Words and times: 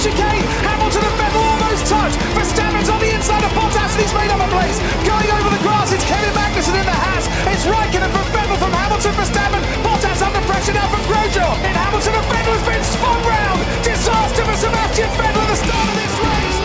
chicane. 0.00 0.44
Hamilton 0.64 1.04
and 1.04 1.16
Vettel 1.20 1.44
almost 1.44 1.84
touch. 1.84 2.14
Verstappen's 2.32 2.88
on 2.88 3.00
the 3.04 3.12
inside 3.12 3.44
of 3.44 3.52
Bottas 3.52 3.92
and 3.92 4.00
he's 4.00 4.14
made 4.16 4.32
up 4.32 4.40
a 4.40 4.48
place. 4.48 4.80
Going 5.04 5.28
over 5.28 5.50
the 5.52 5.60
grass, 5.60 5.92
it's 5.92 6.04
Kevin 6.08 6.32
Magnussen 6.32 6.72
in 6.72 6.86
the 6.88 6.96
Haas. 6.96 7.28
It's 7.52 7.64
Raikkonen 7.68 8.08
from 8.08 8.26
Vettel 8.32 8.56
from 8.56 8.72
Hamilton 8.72 9.12
Verstappen. 9.20 9.62
Bottas 9.84 10.20
under 10.24 10.40
pressure 10.48 10.72
now 10.72 10.88
from 10.88 11.04
Grosjean. 11.04 11.52
And 11.68 11.76
Hamilton 11.76 12.14
and 12.16 12.26
Vettel 12.32 12.56
has 12.56 12.64
been 12.64 12.84
spun 12.84 13.20
round. 13.28 13.60
Disaster 13.84 14.44
for 14.48 14.56
Sebastian 14.56 15.10
Vettel 15.20 15.42
at 15.44 15.48
the 15.52 15.58
start 15.60 15.86
of 15.88 15.96
this 16.00 16.14
race. 16.24 16.58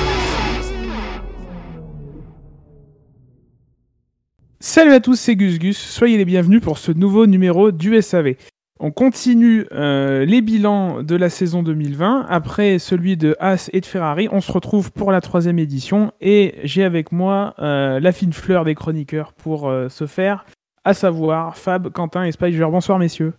Salut 4.62 4.94
à 4.94 5.00
tous, 5.00 5.16
c'est 5.16 5.36
Gus 5.36 5.60
Gus. 5.60 5.78
Soyez 5.78 6.18
les 6.18 6.26
bienvenus 6.26 6.62
pour 6.62 6.78
ce 6.78 6.92
nouveau 6.92 7.28
numéro 7.28 7.72
du 7.72 8.02
SAV. 8.02 8.36
On 8.80 8.92
continue 8.92 9.66
euh, 9.72 10.26
les 10.26 10.42
bilans 10.42 11.02
de 11.02 11.16
la 11.16 11.30
saison 11.30 11.64
2020. 11.64 12.26
Après 12.28 12.78
celui 12.78 13.16
de 13.16 13.38
Haas 13.40 13.70
et 13.72 13.80
de 13.80 13.86
Ferrari, 13.86 14.28
on 14.32 14.42
se 14.42 14.52
retrouve 14.52 14.92
pour 14.92 15.14
la 15.14 15.22
troisième 15.22 15.60
édition 15.60 16.12
et 16.20 16.56
j'ai 16.64 16.84
avec 16.84 17.14
moi 17.14 17.54
euh, 17.60 18.02
la 18.02 18.12
fine 18.12 18.34
fleur 18.34 18.66
des 18.66 18.76
chroniqueurs 18.76 19.32
pour 19.32 19.70
euh, 19.70 19.88
ce 19.88 20.08
faire, 20.08 20.46
à 20.84 20.94
savoir 20.94 21.58
Fab, 21.58 21.90
Quentin 21.90 22.26
et 22.26 22.34
Spider. 22.34 22.68
Bonsoir 22.70 23.00
messieurs. 23.00 23.34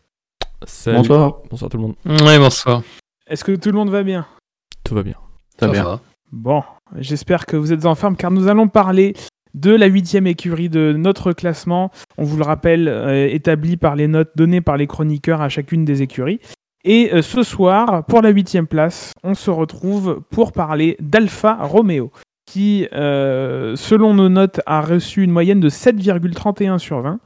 Salut. 0.65 0.97
Bonsoir. 0.97 1.37
Bonsoir 1.51 1.71
tout 1.71 1.77
le 1.77 1.82
monde. 1.82 1.97
Oui, 2.07 2.38
bonsoir. 2.38 2.82
Est-ce 3.27 3.45
que 3.45 3.53
tout 3.53 3.69
le 3.69 3.77
monde 3.77 3.91
va 3.91 4.03
bien? 4.03 4.27
Tout 4.85 4.95
va 4.95 5.03
bien. 5.03 5.16
Ça 5.60 5.69
bien. 5.69 6.01
Bon, 6.32 6.63
j'espère 6.97 7.45
que 7.45 7.59
vous 7.59 7.75
êtes 7.75 7.85
en 7.85 7.95
forme 7.95 8.16
car 8.16 8.30
nous 8.30 8.49
allons 8.49 8.69
parler 8.69 9.15
de 9.57 9.73
la 9.73 9.87
huitième 9.87 10.26
écurie 10.26 10.68
de 10.68 10.95
notre 10.96 11.32
classement. 11.32 11.90
On 12.18 12.24
vous 12.24 12.37
le 12.37 12.45
rappelle, 12.45 12.87
euh, 12.88 13.26
établi 13.29 13.76
par 13.76 13.96
les 13.96 14.07
notes 14.07 14.30
données 14.37 14.60
par 14.60 14.76
les 14.76 14.87
chroniqueurs 14.87 15.43
à 15.43 15.48
chacune 15.48 15.85
des 15.85 16.02
écuries. 16.02 16.38
Et 16.85 17.13
euh, 17.13 17.21
ce 17.21 17.43
soir, 17.43 18.04
pour 18.04 18.23
la 18.23 18.30
huitième 18.30 18.68
place, 18.68 19.13
on 19.24 19.35
se 19.35 19.51
retrouve 19.51 20.23
pour 20.30 20.52
parler 20.52 20.96
d'Alfa 21.01 21.54
Romeo, 21.60 22.13
qui, 22.46 22.87
euh, 22.93 23.74
selon 23.74 24.15
nos 24.15 24.29
notes, 24.29 24.60
a 24.66 24.80
reçu 24.80 25.24
une 25.24 25.32
moyenne 25.32 25.59
de 25.59 25.68
7,31 25.68 26.79
sur 26.79 27.01
20. 27.01 27.18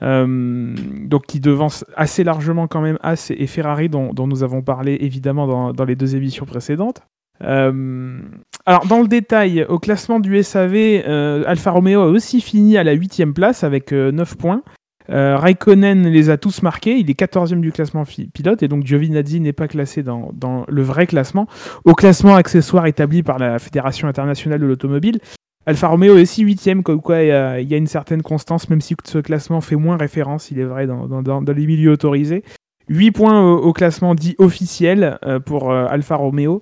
Euh, 0.00 0.76
donc 1.06 1.26
qui 1.26 1.40
devance 1.40 1.84
assez 1.96 2.22
largement 2.22 2.68
quand 2.68 2.80
même 2.80 2.98
As 3.02 3.32
et 3.32 3.48
Ferrari, 3.48 3.88
dont, 3.88 4.12
nous 4.16 4.44
avons 4.44 4.62
parlé 4.62 4.96
évidemment 5.00 5.48
dans, 5.48 5.72
dans 5.72 5.84
les 5.84 5.96
deux 5.96 6.14
émissions 6.14 6.46
précédentes. 6.46 7.02
Euh, 7.42 8.20
alors, 8.68 8.84
dans 8.84 9.00
le 9.00 9.08
détail, 9.08 9.64
au 9.66 9.78
classement 9.78 10.20
du 10.20 10.42
SAV, 10.42 10.74
euh, 10.74 11.42
Alfa 11.46 11.70
Romeo 11.70 12.02
a 12.02 12.06
aussi 12.06 12.42
fini 12.42 12.76
à 12.76 12.84
la 12.84 12.92
8 12.92 13.24
place 13.34 13.64
avec 13.64 13.94
euh, 13.94 14.12
9 14.12 14.36
points. 14.36 14.62
Euh, 15.08 15.38
Raikkonen 15.38 16.06
les 16.06 16.28
a 16.28 16.36
tous 16.36 16.60
marqués, 16.60 16.98
il 16.98 17.08
est 17.08 17.18
14e 17.18 17.60
du 17.60 17.72
classement 17.72 18.04
pilote 18.04 18.62
et 18.62 18.68
donc 18.68 18.84
Giovinazzi 18.84 19.40
n'est 19.40 19.54
pas 19.54 19.68
classé 19.68 20.02
dans, 20.02 20.66
le 20.68 20.82
vrai 20.82 21.06
classement. 21.06 21.46
Au 21.86 21.94
classement 21.94 22.36
accessoire 22.36 22.84
établi 22.84 23.22
par 23.22 23.38
la 23.38 23.58
Fédération 23.58 24.06
internationale 24.06 24.60
de 24.60 24.66
l'automobile, 24.66 25.18
Alfa 25.64 25.88
Romeo 25.88 26.18
est 26.18 26.20
aussi 26.20 26.44
8e, 26.44 26.82
comme 26.82 27.00
quoi 27.00 27.22
il 27.22 27.28
y, 27.28 27.74
a, 27.74 27.76
une 27.78 27.86
certaine 27.86 28.20
constance, 28.20 28.68
même 28.68 28.82
si 28.82 28.96
ce 29.02 29.16
classement 29.16 29.62
fait 29.62 29.76
moins 29.76 29.96
référence, 29.96 30.50
il 30.50 30.58
est 30.58 30.64
vrai, 30.64 30.86
dans, 30.86 31.40
les 31.40 31.66
milieux 31.66 31.92
autorisés. 31.92 32.44
8 32.90 33.12
points 33.12 33.50
au, 33.50 33.72
classement 33.72 34.14
dit 34.14 34.34
officiel 34.36 35.18
pour 35.46 35.72
Alfa 35.72 36.16
Romeo. 36.16 36.60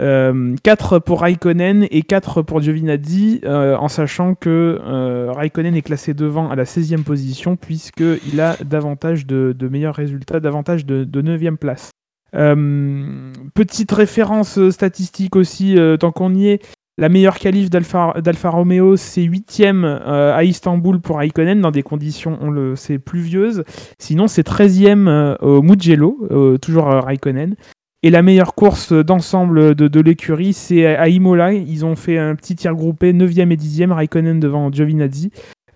Euh, 0.00 0.56
4 0.62 0.98
pour 0.98 1.20
Raikkonen 1.20 1.86
et 1.90 2.02
4 2.02 2.42
pour 2.42 2.60
Giovinazzi, 2.60 3.40
euh, 3.44 3.76
en 3.76 3.88
sachant 3.88 4.34
que 4.34 4.80
euh, 4.84 5.30
Raikkonen 5.32 5.76
est 5.76 5.82
classé 5.82 6.14
devant 6.14 6.50
à 6.50 6.56
la 6.56 6.64
16e 6.64 7.04
position, 7.04 7.56
puisqu'il 7.56 8.40
a 8.40 8.56
davantage 8.64 9.26
de, 9.26 9.54
meilleurs 9.70 9.94
résultats, 9.94 10.40
davantage 10.40 10.84
de, 10.84 11.04
de 11.04 11.22
9e 11.22 11.56
place. 11.56 11.90
Euh, 12.34 13.32
petite 13.54 13.92
référence 13.92 14.58
euh, 14.58 14.72
statistique 14.72 15.36
aussi, 15.36 15.78
euh, 15.78 15.96
tant 15.96 16.10
qu'on 16.10 16.34
y 16.34 16.48
est, 16.48 16.60
la 16.96 17.08
meilleure 17.08 17.40
qualif 17.40 17.70
d'Alfa 17.70 18.50
Romeo, 18.50 18.96
c'est 18.96 19.22
8e 19.22 19.84
euh, 19.84 20.32
à 20.32 20.44
Istanbul 20.44 21.00
pour 21.00 21.16
Raikkonen, 21.16 21.60
dans 21.60 21.72
des 21.72 21.82
conditions, 21.82 22.38
on 22.40 22.50
le 22.50 22.76
sait, 22.76 23.00
pluvieuses. 23.00 23.64
Sinon, 23.98 24.28
c'est 24.28 24.46
13e 24.46 25.08
euh, 25.08 25.36
au 25.40 25.60
Mugello, 25.60 26.24
euh, 26.30 26.56
toujours 26.56 26.88
euh, 26.88 27.00
Raikkonen. 27.00 27.56
Et 28.04 28.10
la 28.10 28.20
meilleure 28.20 28.54
course 28.54 28.92
d'ensemble 28.92 29.74
de, 29.74 30.00
l'écurie, 30.00 30.52
c'est 30.52 30.84
à 30.84 31.08
Imola. 31.08 31.54
Ils 31.54 31.86
ont 31.86 31.96
fait 31.96 32.18
un 32.18 32.34
petit 32.34 32.54
tir 32.54 32.74
groupé, 32.74 33.14
9e 33.14 33.50
et 33.50 33.56
10e, 33.56 33.92
Raikkonen 33.92 34.40
devant 34.40 34.70
Giovinazzi. 34.70 35.30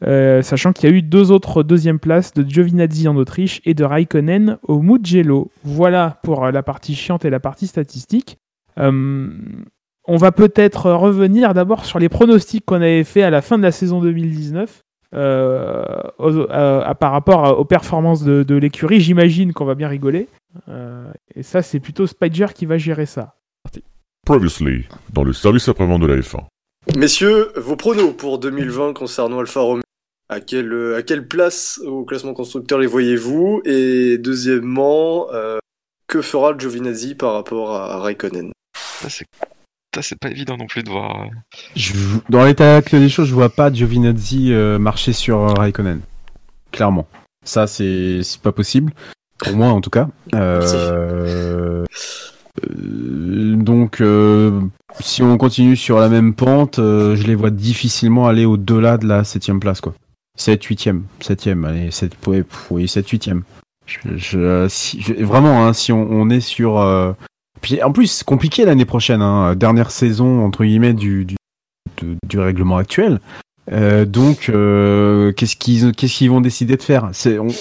Euh, 0.07 0.43
sachant 0.43 0.75
qu'il 0.75 0.91
y 0.91 0.93
a 0.93 0.95
eu 0.95 1.01
deux 1.01 1.33
autres 1.33 1.63
deuxième 1.63 1.99
places 1.99 2.35
de 2.35 2.47
Giovinazzi 2.47 3.09
en 3.09 3.17
Autriche 3.17 3.63
et 3.65 3.73
de 3.73 3.83
Raikkonen 3.83 4.59
au 4.63 4.83
Mugello. 4.83 5.51
Voilà 5.65 6.19
pour 6.23 6.51
la 6.51 6.63
partie 6.63 6.95
chiante 6.95 7.25
et 7.25 7.31
la 7.31 7.41
partie 7.41 7.67
statistique. 7.67 8.37
Euh, 8.79 9.31
on 10.07 10.19
va 10.19 10.31
peut-être 10.31 10.91
revenir 10.91 11.55
d'abord 11.55 11.87
sur 11.87 11.99
les 11.99 12.11
pronostics 12.11 12.67
qu'on 12.67 12.77
avait 12.77 13.05
fait 13.05 13.23
à 13.23 13.31
la 13.31 13.41
fin 13.41 13.57
de 13.57 13.63
la 13.63 13.73
saison 13.73 14.03
2019 14.03 14.83
euh, 15.15 15.85
aux- 16.19 16.37
euh, 16.51 16.83
à- 16.85 16.95
par 16.95 17.13
rapport 17.13 17.45
à- 17.45 17.59
aux 17.59 17.65
performances 17.65 18.23
de, 18.23 18.43
de 18.43 18.55
l'écurie. 18.57 19.01
J'imagine 19.01 19.53
qu'on 19.53 19.65
va 19.65 19.75
bien 19.75 19.89
rigoler. 19.89 20.29
Euh, 20.69 21.05
et 21.35 21.43
ça, 21.43 21.63
c'est 21.63 21.81
plutôt 21.81 22.07
Spider 22.07 22.47
qui 22.55 22.67
va 22.67 22.79
gérer 22.79 23.07
ça. 23.07 23.35
Previously, 24.27 24.87
dans 25.13 25.25
le 25.25 25.33
service 25.33 25.69
après-vente 25.69 26.03
de 26.03 26.07
la 26.07 26.17
F1. 26.21 26.45
Messieurs, 26.97 27.49
vos 27.57 27.77
pronos 27.77 28.13
pour 28.13 28.39
2020 28.39 28.93
concernant 28.95 29.39
Alfa 29.41 29.61
Romeo 29.61 29.83
à 30.29 30.41
quelle, 30.41 30.95
à 30.97 31.03
quelle 31.03 31.27
place 31.27 31.81
au 31.87 32.05
classement 32.05 32.35
constructeur 32.35 32.79
les 32.79 32.87
voyez-vous? 32.87 33.63
Et 33.65 34.19
deuxièmement, 34.19 35.29
euh, 35.33 35.59
que 36.07 36.21
fera 36.21 36.53
le 36.53 36.59
Giovinazzi 36.59 37.15
par 37.15 37.33
rapport 37.35 37.75
à 37.75 37.99
Raikkonen? 38.01 38.53
C'est 39.95 40.03
ça, 40.03 40.09
c'est 40.09 40.19
pas 40.19 40.31
évident 40.31 40.57
non 40.57 40.67
plus 40.67 40.83
de 40.83 40.91
voir. 40.91 41.23
euh. 41.23 41.27
Je- 41.77 41.93
dans 42.29 42.45
l'état 42.45 42.77
actuel 42.77 43.01
des 43.03 43.09
choses, 43.09 43.29
je 43.29 43.35
vois 43.35 43.49
pas 43.51 43.73
Giovinazzi 43.73 44.53
euh, 44.53 44.79
marcher 44.79 45.13
sur 45.13 45.39
euh, 45.39 45.53
Raikkonen. 45.55 46.01
Clairement. 46.73 47.07
Ça, 47.45 47.67
c'est 47.67 48.21
pas 48.43 48.53
possible. 48.53 48.93
Pour 49.39 49.55
moi, 49.57 49.69
en 49.69 49.81
tout 49.81 49.91
cas. 49.91 50.09
Euh, 50.35 51.85
euh, 52.71 53.57
donc, 53.57 54.01
euh, 54.01 54.61
si 55.01 55.23
on 55.23 55.37
continue 55.39 55.77
sur 55.77 55.99
la 56.01 56.09
même 56.09 56.35
pente, 56.35 56.77
je 56.77 57.23
les 57.27 57.35
vois 57.35 57.51
difficilement 57.51 58.27
aller 58.27 58.45
au-delà 58.45 58.99
de 58.99 59.07
la 59.07 59.23
7ème 59.25 59.61
place, 59.61 59.81
quoi. 59.81 59.95
7, 60.37 60.63
8ème, 60.65 61.03
7ème, 61.21 61.65
allez, 61.65 61.91
7, 61.91 62.13
ouais, 62.27 62.43
pff, 62.43 62.67
oui, 62.71 62.89
7, 62.89 63.09
8ème. 63.09 63.43
Je, 63.87 63.99
je- 64.17 64.67
si- 64.69 65.01
je- 65.01 65.15
vraiment, 65.25 65.67
hein, 65.67 65.73
si 65.73 65.93
on, 65.93 66.03
on 66.11 66.29
est 66.31 66.41
sur. 66.41 66.79
En 67.83 67.93
plus, 67.93 68.23
compliqué 68.23 68.65
l'année 68.65 68.85
prochaine, 68.85 69.23
hein, 69.23 69.55
dernière 69.55 69.91
saison, 69.91 70.45
entre 70.45 70.65
guillemets, 70.65 70.95
du, 70.95 71.25
du, 71.25 71.37
du 72.27 72.39
règlement 72.39 72.77
actuel. 72.77 73.21
Euh, 73.73 74.05
donc, 74.05 74.49
euh, 74.49 75.33
qu'est-ce 75.33 75.57
qu'ils 75.57 75.93
qu'est-ce 75.93 76.19
qu'ils 76.19 76.31
vont 76.31 76.41
décider 76.41 76.77
de 76.77 76.83
faire? 76.83 77.11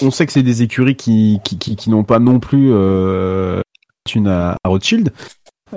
On, 0.02 0.12
sait 0.12 0.26
que 0.26 0.32
c'est 0.32 0.44
des 0.44 0.62
écuries 0.62 0.96
qui, 0.96 1.40
qui, 1.44 1.58
qui, 1.58 1.90
n'ont 1.90 2.04
pas 2.04 2.20
non 2.20 2.40
plus 2.40 2.70
euh, 2.72 3.62
une 4.16 4.28
à, 4.28 4.56
Rothschild. 4.66 5.12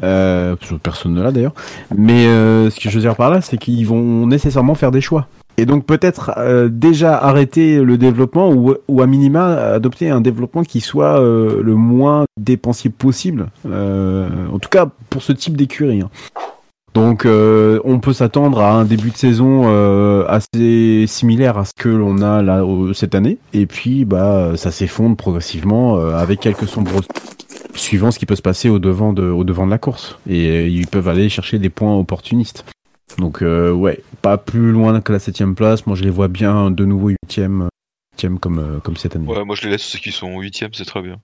Personne 0.01 1.15
ne 1.15 1.23
l'a 1.23 1.33
d'ailleurs. 1.33 1.55
Mais 1.97 2.25
ce 2.25 2.81
que 2.81 2.89
je 2.89 2.95
veux 2.95 3.01
dire 3.01 3.17
par 3.17 3.31
là, 3.31 3.41
c'est 3.41 3.59
qu'ils 3.59 3.87
vont 3.87 4.27
nécessairement 4.27 4.75
faire 4.75 4.93
des 4.93 5.01
choix. 5.01 5.27
Et 5.61 5.67
donc 5.67 5.85
peut-être 5.85 6.33
euh, 6.39 6.71
déjà 6.71 7.19
arrêter 7.19 7.83
le 7.83 7.99
développement 7.99 8.51
ou, 8.51 9.03
à 9.03 9.07
minima 9.07 9.57
adopter 9.75 10.09
un 10.09 10.23
développement 10.23 10.63
qui 10.63 10.81
soit 10.81 11.21
euh, 11.21 11.61
le 11.63 11.75
moins 11.75 12.25
dépensier 12.41 12.89
possible. 12.89 13.49
Euh, 13.67 14.27
en 14.51 14.59
tout 14.59 14.71
cas 14.71 14.89
pour 15.11 15.23
ce 15.23 15.33
type 15.33 15.59
d'écurie. 15.59 16.01
hein. 16.01 16.09
Donc 16.95 17.27
on 17.27 18.01
peut 18.01 18.13
s'attendre 18.15 18.61
à 18.61 18.73
un 18.73 18.85
début 18.85 19.11
de 19.11 19.17
saison 19.17 19.69
assez 20.27 21.05
similaire 21.07 21.57
à 21.57 21.65
ce 21.65 21.73
que 21.77 21.89
l'on 21.89 22.21
a 22.21 22.43
là 22.43 22.65
cette 22.95 23.15
année. 23.15 23.37
Et 23.53 23.67
puis 23.67 24.05
bah 24.05 24.53
ça 24.57 24.73
s'effondre 24.73 25.15
progressivement 25.15 25.99
avec 25.99 26.41
quelques 26.41 26.67
sombres 26.67 27.03
suivant 27.75 28.11
ce 28.11 28.19
qui 28.19 28.27
peut 28.27 28.35
se 28.35 28.43
passer 28.43 28.69
au 28.71 28.81
devant 28.81 29.13
de, 29.13 29.23
au 29.23 29.45
devant 29.45 29.67
de 29.67 29.71
la 29.71 29.79
course. 29.79 30.19
Et 30.29 30.67
ils 30.67 30.89
peuvent 30.89 31.07
aller 31.07 31.29
chercher 31.29 31.61
des 31.61 31.71
points 31.71 31.97
opportunistes. 31.97 32.65
Donc 33.19 33.43
euh, 33.43 33.73
ouais, 33.73 34.03
pas 34.23 34.39
plus 34.39 34.73
loin 34.73 35.01
que 35.01 35.13
la 35.13 35.19
septième 35.19 35.55
place. 35.55 35.87
Moi 35.87 35.97
je 35.97 36.05
les 36.05 36.11
vois 36.11 36.29
bien 36.29 36.71
de 36.71 36.85
nouveau 36.85 37.11
huitième, 37.11 37.69
huitième 38.13 38.39
comme 38.39 38.59
euh, 38.59 38.81
comme 38.81 38.97
cette 38.97 39.17
année. 39.17 39.27
Ouais, 39.29 39.45
moi 39.45 39.57
je 39.57 39.63
les 39.63 39.71
laisse 39.71 39.83
ceux 39.83 39.99
qui 39.99 40.13
sont 40.13 40.39
8 40.41 40.65
c'est 40.73 40.85
très 40.85 41.03
bien. 41.03 41.17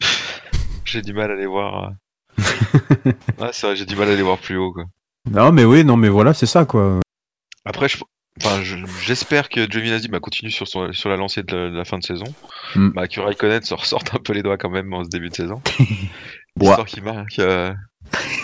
j'ai 0.84 1.02
du 1.02 1.12
mal 1.12 1.30
à 1.30 1.34
les 1.36 1.46
voir. 1.46 1.90
euh. 2.38 2.38
ouais, 3.40 3.50
c'est 3.52 3.66
vrai, 3.66 3.76
j'ai 3.76 3.86
du 3.86 3.96
mal 3.96 4.08
à 4.08 4.14
les 4.14 4.22
voir 4.22 4.38
plus 4.38 4.56
haut. 4.56 4.72
Quoi. 4.72 4.84
Non 5.30 5.52
mais 5.52 5.64
oui, 5.64 5.84
non 5.84 5.96
mais 5.96 6.08
voilà, 6.08 6.32
c'est 6.34 6.46
ça 6.46 6.64
quoi. 6.64 7.00
Après, 7.64 7.88
je- 7.88 7.98
enfin, 8.42 8.62
je- 8.62 8.76
j'espère 9.04 9.48
que 9.48 9.68
Giovinazzi 9.70 10.08
bah, 10.08 10.20
continue 10.20 10.50
sur, 10.50 10.66
son- 10.66 10.92
sur 10.92 11.08
la 11.10 11.16
lancée 11.16 11.42
de 11.42 11.54
la, 11.56 11.68
de 11.70 11.76
la 11.76 11.84
fin 11.84 11.98
de 11.98 12.04
saison. 12.04 12.24
Mm. 12.76 12.88
Bah, 12.90 13.08
que 13.08 13.20
Raikkonen 13.20 13.62
se 13.62 13.74
ressorte 13.74 14.14
un 14.14 14.18
peu 14.18 14.32
les 14.32 14.42
doigts 14.42 14.56
quand 14.56 14.70
même 14.70 14.92
en 14.94 15.04
ce 15.04 15.08
début 15.10 15.28
de 15.28 15.34
saison. 15.34 15.60
Histoire 16.60 16.86
qu'il 16.86 17.02
marque. 17.04 17.38
euh, 17.38 17.72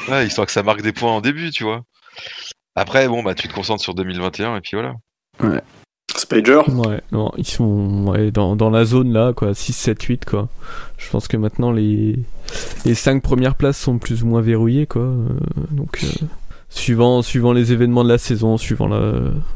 Ouais, 0.08 0.26
histoire 0.26 0.46
que 0.46 0.52
ça 0.52 0.62
marque 0.62 0.82
des 0.82 0.92
points 0.92 1.10
en 1.10 1.20
début, 1.22 1.50
tu 1.50 1.64
vois. 1.64 1.82
Après, 2.76 3.08
bon, 3.08 3.22
bah, 3.22 3.34
tu 3.34 3.48
te 3.48 3.54
concentres 3.54 3.82
sur 3.82 3.94
2021 3.94 4.56
et 4.56 4.60
puis 4.60 4.72
voilà. 4.74 4.94
Spider 6.16 6.60
Ouais, 6.68 7.00
non, 7.12 7.32
ils 7.36 7.46
sont 7.46 8.06
ouais, 8.06 8.30
dans, 8.30 8.56
dans 8.56 8.70
la 8.70 8.84
zone 8.84 9.12
là, 9.12 9.32
quoi, 9.32 9.52
6, 9.54 9.72
7, 9.72 10.02
8, 10.02 10.24
quoi. 10.24 10.48
Je 10.96 11.08
pense 11.10 11.28
que 11.28 11.36
maintenant 11.36 11.70
les, 11.72 12.18
les 12.84 12.94
5 12.94 13.22
premières 13.22 13.56
places 13.56 13.78
sont 13.78 13.98
plus 13.98 14.22
ou 14.22 14.26
moins 14.26 14.40
verrouillées, 14.40 14.86
quoi. 14.86 15.02
Euh, 15.02 15.28
donc, 15.72 16.00
euh, 16.04 16.26
suivant, 16.68 17.22
suivant 17.22 17.52
les 17.52 17.72
événements 17.72 18.04
de 18.04 18.08
la 18.08 18.18
saison, 18.18 18.56
suivant 18.56 18.86
la, 18.88 19.12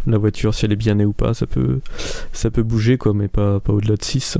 la 0.06 0.18
voiture, 0.18 0.52
si 0.54 0.64
elle 0.64 0.72
est 0.72 0.76
bien 0.76 0.94
née 0.96 1.04
ou 1.04 1.12
pas, 1.12 1.32
ça 1.32 1.46
peut, 1.46 1.80
ça 2.32 2.50
peut 2.50 2.62
bouger, 2.64 2.98
quoi, 2.98 3.14
mais 3.14 3.28
pas, 3.28 3.60
pas 3.60 3.72
au-delà 3.72 3.96
de 3.96 4.04
6. 4.04 4.38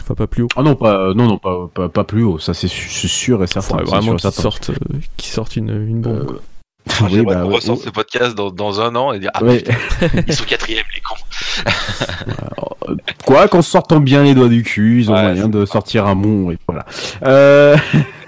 Enfin, 0.00 0.14
pas 0.14 0.26
plus 0.26 0.42
haut. 0.42 0.48
Ah 0.56 0.62
non 0.64 0.74
pas 0.74 1.14
non 1.14 1.28
non 1.28 1.38
pas 1.38 1.68
pas, 1.72 1.88
pas 1.88 2.02
plus 2.02 2.24
haut. 2.24 2.38
Ça 2.40 2.54
c'est 2.54 2.66
sûr 2.66 3.40
et 3.44 3.46
certain. 3.46 3.68
Faudrait 3.68 3.84
vraiment 3.84 4.16
qu'ils 4.16 4.32
sortent, 4.32 4.70
euh, 4.70 4.98
qu'ils 5.16 5.30
sortent 5.30 5.54
une, 5.54 5.70
une 5.70 6.00
bombe, 6.00 6.16
Euh, 6.18 6.24
quoi. 6.24 6.40
Moi, 7.00 7.08
oui, 7.08 7.16
J'aimerais 7.16 7.34
bah, 7.36 7.42
qu'on 7.42 7.52
ouais, 7.52 7.60
ce 7.60 7.90
podcast 7.90 8.34
dans, 8.34 8.50
dans 8.50 8.80
un 8.80 8.94
an 8.96 9.12
et 9.12 9.18
dire 9.20 9.30
Ah, 9.34 9.44
ouais. 9.44 9.62
ils 10.26 10.34
sont 10.34 10.44
quatrième, 10.44 10.84
les 10.94 11.00
cons. 11.00 12.96
Quoi 13.24 13.48
qu'en 13.48 13.62
sortant 13.62 14.00
bien 14.00 14.22
les 14.24 14.34
doigts 14.34 14.48
du 14.48 14.62
cul, 14.62 15.00
ils 15.00 15.10
ont 15.10 15.14
Ouais, 15.14 15.22
moyen 15.22 15.48
de 15.48 15.64
sortir 15.64 16.06
un 16.06 16.16
bon 16.16 16.50
et 16.50 16.58
voilà. 16.66 16.84
Euh... 17.24 17.76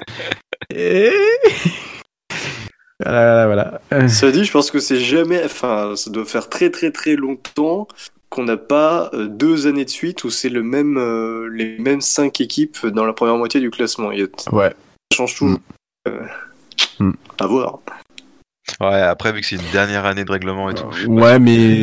et- 0.75 1.11
voilà, 3.05 3.47
voilà. 3.47 3.81
Euh, 3.93 4.09
Ça 4.09 4.31
dit, 4.31 4.45
je 4.45 4.53
pense 4.53 4.71
que 4.71 4.79
c'est 4.79 5.00
jamais. 5.00 5.43
Enfin, 5.45 5.95
ça 5.97 6.11
doit 6.11 6.25
faire 6.25 6.49
très 6.49 6.71
très 6.71 6.91
très 6.93 7.17
longtemps 7.17 7.89
qu'on 8.31 8.45
n'a 8.45 8.57
pas 8.57 9.11
euh, 9.15 9.27
deux 9.27 9.67
années 9.67 9.85
de 9.85 9.91
suite 9.91 10.25
où 10.25 10.31
c'est 10.31 10.49
le 10.49 10.62
même, 10.62 10.97
euh, 10.97 11.49
les 11.53 11.77
mêmes 11.79 12.00
cinq 12.00 12.41
équipes 12.41 12.87
dans 12.87 13.05
la 13.05 13.12
première 13.12 13.37
moitié 13.37 13.61
du 13.61 13.71
classement. 13.71 14.11
A- 14.11 14.53
Ouais. 14.55 14.71
Ça 15.12 15.17
change 15.17 15.35
tout. 15.37 15.59
Euh, 16.09 16.21
Mm. 17.00 17.11
À 17.41 17.47
voir. 17.49 17.81
Ouais, 18.81 19.00
après, 19.00 19.32
vu 19.32 19.40
que 19.40 19.46
c'est 19.46 19.56
une 19.56 19.70
dernière 19.72 20.05
année 20.06 20.25
de 20.25 20.31
règlement 20.32 20.70
et 20.70 20.75
tout. 20.75 20.87
Ouais, 21.06 21.38
mais 21.38 21.82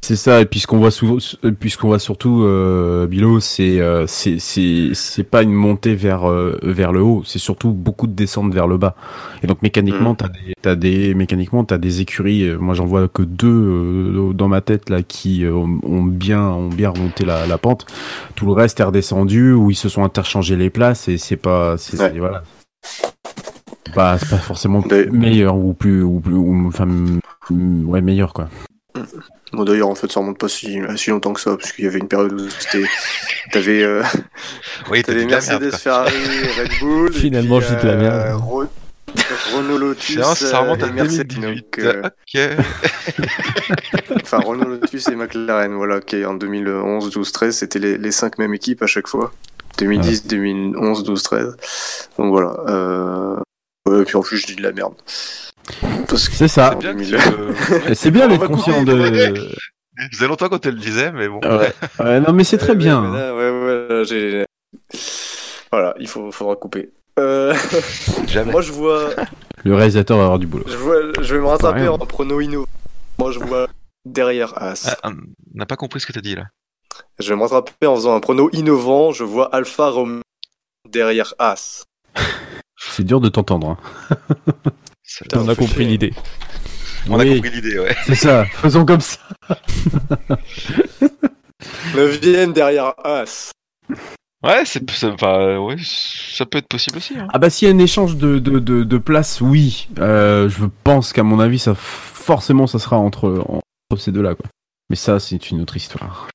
c'est 0.00 0.16
ça. 0.16 0.40
Et 0.40 0.46
puis 0.46 0.58
ce 0.58 0.66
qu'on 0.66 0.78
voit 0.78 0.90
souvent, 0.90 1.18
puisqu'on 1.60 1.86
voit 1.88 1.98
surtout, 2.00 2.42
euh, 2.42 3.06
Bilo, 3.06 3.38
c'est 3.40 3.78
euh, 3.78 4.06
c'est 4.08 4.38
c'est 4.40 4.88
c'est 4.94 5.22
pas 5.22 5.42
une 5.42 5.52
montée 5.52 5.94
vers 5.94 6.28
euh, 6.28 6.58
vers 6.62 6.90
le 6.92 7.02
haut. 7.02 7.22
C'est 7.24 7.38
surtout 7.38 7.70
beaucoup 7.72 8.06
de 8.08 8.12
descentes 8.14 8.52
vers 8.52 8.66
le 8.66 8.78
bas. 8.78 8.96
Et 9.44 9.46
donc 9.46 9.62
mécaniquement, 9.62 10.14
t'as 10.16 10.28
des 10.28 10.54
t'as 10.60 10.74
des 10.74 11.14
mécaniquement 11.14 11.62
t'as 11.62 11.78
des 11.78 12.00
écuries. 12.00 12.48
euh, 12.48 12.58
Moi, 12.58 12.74
j'en 12.74 12.86
vois 12.86 13.06
que 13.06 13.22
deux 13.22 13.46
euh, 13.48 14.32
dans 14.32 14.48
ma 14.48 14.60
tête 14.62 14.88
là 14.90 15.02
qui 15.02 15.44
euh, 15.44 15.52
ont 15.52 15.78
ont 15.84 16.02
bien 16.02 16.40
ont 16.42 16.68
bien 16.68 16.88
remonté 16.90 17.24
la, 17.24 17.46
la 17.46 17.58
pente. 17.58 17.86
Tout 18.34 18.46
le 18.46 18.52
reste 18.52 18.80
est 18.80 18.84
redescendu 18.84 19.52
où 19.52 19.70
ils 19.70 19.76
se 19.76 19.88
sont 19.88 20.02
interchangés 20.02 20.56
les 20.56 20.70
places 20.70 21.06
et 21.08 21.16
c'est 21.18 21.36
pas 21.36 21.76
c'est 21.78 22.00
Ouais. 22.00 22.10
c'est- 22.12 22.18
voilà. 22.18 22.42
C'est 24.18 24.30
pas 24.30 24.36
forcément 24.38 24.82
Mais- 24.90 25.06
meilleur 25.06 25.56
ou 25.56 25.72
plus 25.74 26.02
ou 26.02 26.20
plus 26.20 26.34
ou 26.34 26.66
enfin 26.68 26.86
mm, 26.86 27.88
ouais 27.88 28.00
meilleur 28.00 28.32
quoi. 28.32 28.48
Bon, 29.54 29.64
d'ailleurs, 29.64 29.88
en 29.88 29.94
fait, 29.94 30.10
ça 30.10 30.20
remonte 30.20 30.38
pas 30.38 30.48
si, 30.48 30.78
si 30.96 31.10
longtemps 31.10 31.32
que 31.34 31.40
ça, 31.40 31.54
parce 31.56 31.72
qu'il 31.72 31.84
y 31.84 31.88
avait 31.88 31.98
une 31.98 32.08
période 32.08 32.32
où 32.32 32.48
c'était. 32.48 32.84
T'avais 33.52 33.82
euh, 33.82 34.02
Oui, 34.90 35.02
t'avais 35.02 35.26
merde. 35.26 35.30
Mercedes, 35.30 35.68
quoi. 35.70 35.78
Ferrari, 35.78 36.12
Red 36.58 36.70
Bull. 36.80 37.12
Finalement, 37.12 37.58
puis, 37.58 37.68
je 37.68 37.74
dis 37.74 37.82
de 37.82 37.86
la 37.88 37.94
euh, 37.94 37.98
merde. 38.28 38.40
Ro- 38.40 38.64
Renault 39.54 39.76
Lotus. 39.78 40.16
Non, 40.16 40.34
ça 40.34 40.60
remonte 40.60 40.82
euh, 40.82 40.86
à 40.86 40.88
et 40.88 40.92
Mercedes. 40.92 41.26
2018. 41.34 41.56
donc, 41.56 41.78
euh, 41.80 42.02
Ok. 42.02 42.64
Enfin, 44.22 44.38
Renault 44.38 44.68
Lotus 44.68 45.08
et 45.08 45.16
McLaren, 45.16 45.74
voilà, 45.74 46.00
qui 46.00 46.24
en 46.24 46.34
2011, 46.34 47.10
12, 47.10 47.32
13, 47.32 47.56
c'était 47.56 47.78
les, 47.78 47.98
les 47.98 48.12
cinq 48.12 48.38
mêmes 48.38 48.54
équipes 48.54 48.82
à 48.82 48.86
chaque 48.86 49.08
fois. 49.08 49.32
2010, 49.78 50.26
2011, 50.26 51.04
12, 51.04 51.22
13. 51.22 51.56
Donc 52.18 52.30
voilà. 52.30 52.54
Euh... 52.68 53.31
Ouais, 53.96 54.02
et 54.02 54.04
puis 54.04 54.16
en 54.16 54.22
plus, 54.22 54.38
je 54.38 54.46
dis 54.46 54.56
de 54.56 54.62
la 54.62 54.72
merde. 54.72 54.94
Parce 56.08 56.28
que 56.28 56.34
C'est 56.34 56.48
ça. 56.48 56.70
C'est 56.72 56.78
bien 56.78 56.94
que 56.94 56.98
2000. 56.98 57.16
tu, 57.18 58.08
euh, 58.08 58.10
bien 58.10 58.28
d'être 58.28 58.46
conscient 58.48 58.82
de. 58.82 59.34
Ça 59.98 60.08
faisait 60.10 60.26
longtemps 60.28 60.48
qu'on 60.48 60.58
te 60.58 60.68
le 60.68 60.76
disait, 60.78 61.12
mais 61.12 61.28
bon. 61.28 61.40
Ouais. 61.40 61.72
Ouais, 62.00 62.20
non, 62.20 62.32
mais 62.32 62.44
c'est 62.44 62.58
très 62.58 62.70
Ouais, 62.70 62.76
bien. 62.76 63.02
mais 63.02 63.18
là, 63.18 63.34
ouais, 63.34 63.50
ouais, 63.50 63.86
là, 63.88 64.04
j'ai- 64.04 64.44
Voilà, 65.70 65.94
il 66.00 66.08
faut, 66.08 66.32
faudra 66.32 66.56
couper. 66.56 66.90
Euh, 67.18 67.54
Jamais. 68.26 68.52
moi, 68.52 68.62
je 68.62 68.72
vois, 68.72 69.10
Le 69.64 69.74
réalisateur 69.74 70.16
va 70.16 70.24
avoir 70.24 70.38
du 70.38 70.46
boulot. 70.46 70.64
je 70.66 70.76
vois, 70.76 70.96
je 71.20 71.34
vais 71.34 71.40
me 71.40 71.46
rattraper 71.46 71.86
en 71.88 71.98
prono 71.98 72.40
inno. 72.40 72.66
Moi, 73.18 73.30
je 73.32 73.38
vois 73.38 73.68
derrière 74.04 74.54
As. 74.60 74.96
Ah, 75.02 75.10
on 75.10 75.14
n'a 75.54 75.66
pas 75.66 75.76
compris 75.76 76.00
ce 76.00 76.06
que 76.06 76.12
t'as 76.12 76.20
dit 76.22 76.34
là. 76.34 76.44
Je 77.20 77.28
vais 77.28 77.36
me 77.36 77.42
rattraper 77.42 77.86
en 77.86 77.94
faisant 77.96 78.14
un 78.16 78.20
prono 78.20 78.48
innovant. 78.52 79.12
Je 79.12 79.24
vois 79.24 79.54
Alpha 79.54 79.88
Romeo 79.90 80.22
derrière 80.88 81.34
As. 81.38 81.84
C'est 82.90 83.04
dur 83.04 83.20
de 83.20 83.28
t'entendre. 83.28 83.76
hein. 84.10 84.56
Putain, 85.20 85.40
On 85.40 85.48
a 85.48 85.54
compris 85.54 85.84
l'idée. 85.86 86.12
On 87.08 87.18
a 87.18 87.24
compris 87.24 87.50
l'idée, 87.50 87.78
ouais. 87.78 87.94
C'est 88.04 88.14
ça. 88.14 88.44
Faisons 88.46 88.84
comme 88.84 89.00
ça. 89.00 89.18
Neuvième 91.94 92.52
derrière 92.52 92.92
As. 93.04 93.50
Ouais, 94.42 94.62
c'est, 94.64 94.88
c'est- 94.90 95.06
enfin, 95.06 95.38
euh, 95.40 95.58
ouais, 95.58 95.76
ça 95.78 96.44
peut 96.46 96.58
être 96.58 96.66
possible 96.66 96.96
aussi. 96.98 97.16
Hein. 97.16 97.28
Ah 97.32 97.38
bah 97.38 97.48
s'il 97.48 97.68
y 97.68 97.70
a 97.70 97.74
un 97.74 97.78
échange 97.78 98.16
de, 98.16 98.38
de, 98.40 98.58
de, 98.58 98.82
de 98.82 98.98
places, 98.98 99.40
oui. 99.40 99.88
Euh, 100.00 100.48
je 100.48 100.64
pense 100.82 101.12
qu'à 101.12 101.22
mon 101.22 101.38
avis, 101.38 101.60
ça 101.60 101.74
forcément, 101.76 102.66
ça 102.66 102.80
sera 102.80 102.96
entre, 102.96 103.44
entre 103.48 104.00
ces 104.02 104.10
deux-là. 104.10 104.34
quoi. 104.34 104.46
Mais 104.90 104.96
ça, 104.96 105.20
c'est 105.20 105.50
une 105.50 105.60
autre 105.60 105.76
histoire. 105.76 106.28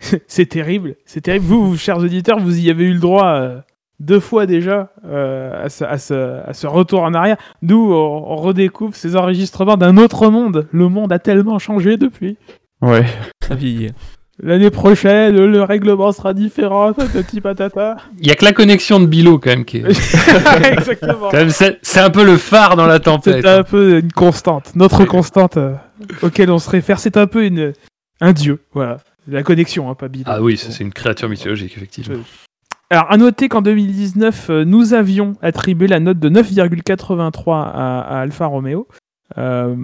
c'est 0.28 0.46
terrible, 0.46 0.96
c'est 1.06 1.22
terrible. 1.22 1.46
Vous, 1.46 1.70
vous, 1.70 1.76
chers 1.78 1.98
auditeurs, 1.98 2.38
vous 2.40 2.58
y 2.58 2.68
avez 2.68 2.84
eu 2.84 2.92
le 2.92 3.00
droit 3.00 3.28
euh, 3.34 3.58
deux 4.00 4.20
fois 4.20 4.46
déjà 4.46 4.90
euh, 5.06 5.64
à, 5.64 5.68
ce, 5.68 5.84
à, 5.84 5.98
ce, 5.98 6.40
à 6.44 6.52
ce 6.52 6.66
retour 6.66 7.02
en 7.02 7.14
arrière. 7.14 7.36
Nous, 7.62 7.92
on, 7.92 8.32
on 8.32 8.36
redécouvre 8.36 8.94
ces 8.94 9.14
enregistrements 9.14 9.76
d'un 9.76 9.96
autre 9.96 10.28
monde. 10.30 10.66
Le 10.72 10.88
monde 10.88 11.12
a 11.12 11.18
tellement 11.18 11.58
changé 11.58 11.96
depuis. 11.96 12.36
Ouais. 12.82 13.04
Ça 13.46 13.54
vieillit. 13.54 13.92
L'année 14.42 14.70
prochaine, 14.70 15.36
le 15.36 15.62
règlement 15.62 16.12
sera 16.12 16.32
différent, 16.32 16.94
patati 16.94 17.42
patata. 17.42 17.96
Il 18.20 18.26
y 18.26 18.30
a 18.30 18.34
que 18.34 18.44
la 18.46 18.52
connexion 18.52 18.98
de 18.98 19.04
Bilo 19.04 19.38
quand 19.38 19.50
même 19.50 19.66
qui 19.66 19.78
est. 19.78 19.84
Exactement. 20.72 21.28
C'est 21.82 22.00
un 22.00 22.08
peu 22.08 22.24
le 22.24 22.38
phare 22.38 22.76
dans 22.76 22.86
la 22.86 23.00
tempête. 23.00 23.42
C'est 23.42 23.48
un 23.48 23.64
peu 23.64 23.98
une 23.98 24.12
constante. 24.12 24.74
Notre 24.76 25.04
constante 25.04 25.58
euh, 25.58 25.74
auquel 26.22 26.50
on 26.50 26.58
se 26.58 26.70
réfère, 26.70 26.98
c'est 27.00 27.18
un 27.18 27.26
peu 27.26 27.44
une, 27.44 27.74
un 28.22 28.32
dieu. 28.32 28.62
Voilà. 28.72 28.96
La 29.28 29.42
connexion, 29.42 29.90
hein, 29.90 29.94
pas 29.94 30.08
Bill. 30.08 30.22
Ah 30.24 30.40
oui, 30.40 30.56
c'est 30.56 30.82
une 30.82 30.92
créature 30.92 31.28
mythologique 31.28 31.74
effectivement. 31.76 32.16
Alors, 32.90 33.10
à 33.10 33.16
noter 33.16 33.48
qu'en 33.48 33.62
2019, 33.62 34.50
euh, 34.50 34.64
nous 34.64 34.94
avions 34.94 35.34
attribué 35.42 35.86
la 35.86 36.00
note 36.00 36.18
de 36.18 36.28
9,83 36.28 37.52
à, 37.54 38.00
à 38.00 38.20
Alfa 38.20 38.46
Romeo. 38.46 38.88
Euh, 39.38 39.76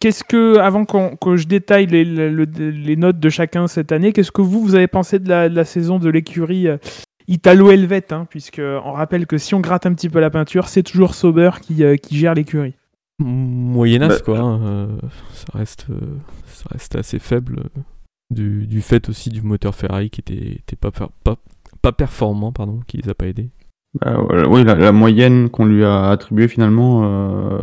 qu'est-ce 0.00 0.24
que, 0.24 0.56
avant 0.58 0.86
qu'on- 0.86 1.16
que 1.16 1.36
je 1.36 1.46
détaille 1.46 1.86
les, 1.86 2.06
le- 2.06 2.30
le- 2.30 2.70
les 2.70 2.96
notes 2.96 3.20
de 3.20 3.28
chacun 3.28 3.66
cette 3.66 3.92
année, 3.92 4.14
qu'est-ce 4.14 4.32
que 4.32 4.40
vous, 4.40 4.62
vous 4.62 4.74
avez 4.74 4.86
pensé 4.86 5.18
de 5.18 5.28
la, 5.28 5.50
de 5.50 5.54
la 5.54 5.66
saison 5.66 5.98
de 5.98 6.08
l'écurie 6.08 6.66
euh, 6.66 6.78
italo-helvète 7.26 8.12
hein, 8.14 8.26
Puisque 8.30 8.62
on 8.62 8.92
rappelle 8.92 9.26
que 9.26 9.36
si 9.36 9.54
on 9.54 9.60
gratte 9.60 9.84
un 9.84 9.92
petit 9.92 10.08
peu 10.08 10.18
la 10.18 10.30
peinture, 10.30 10.68
c'est 10.68 10.82
toujours 10.82 11.14
Sauber 11.14 11.50
qui, 11.60 11.84
euh, 11.84 11.96
qui 11.96 12.16
gère 12.16 12.32
l'écurie. 12.32 12.72
Moyennasse, 13.18 14.20
Bah, 14.20 14.24
quoi. 14.24 14.38
hein, 14.38 14.60
euh, 14.62 14.86
ça, 15.34 15.58
reste, 15.58 15.86
euh, 15.90 16.00
ça 16.46 16.64
reste 16.70 16.96
assez 16.96 17.18
faible. 17.18 17.64
Du, 18.30 18.66
du 18.66 18.80
fait 18.82 19.08
aussi 19.10 19.28
du 19.30 19.40
moteur 19.42 19.74
Ferrari 19.74 20.08
qui 20.10 20.20
était, 20.20 20.52
était 20.58 20.76
pas, 20.76 20.90
pas, 20.90 21.36
pas 21.82 21.92
performant, 21.92 22.52
pardon, 22.52 22.80
qui 22.86 22.98
les 22.98 23.08
a 23.08 23.14
pas 23.14 23.26
aidés. 23.26 23.50
Bah, 23.94 24.18
oui, 24.48 24.64
la, 24.64 24.92
moyenne 24.92 25.48
qu'on 25.48 25.64
lui 25.64 25.84
a 25.84 26.10
attribuée 26.10 26.48
finalement 26.48 27.04
euh, 27.04 27.62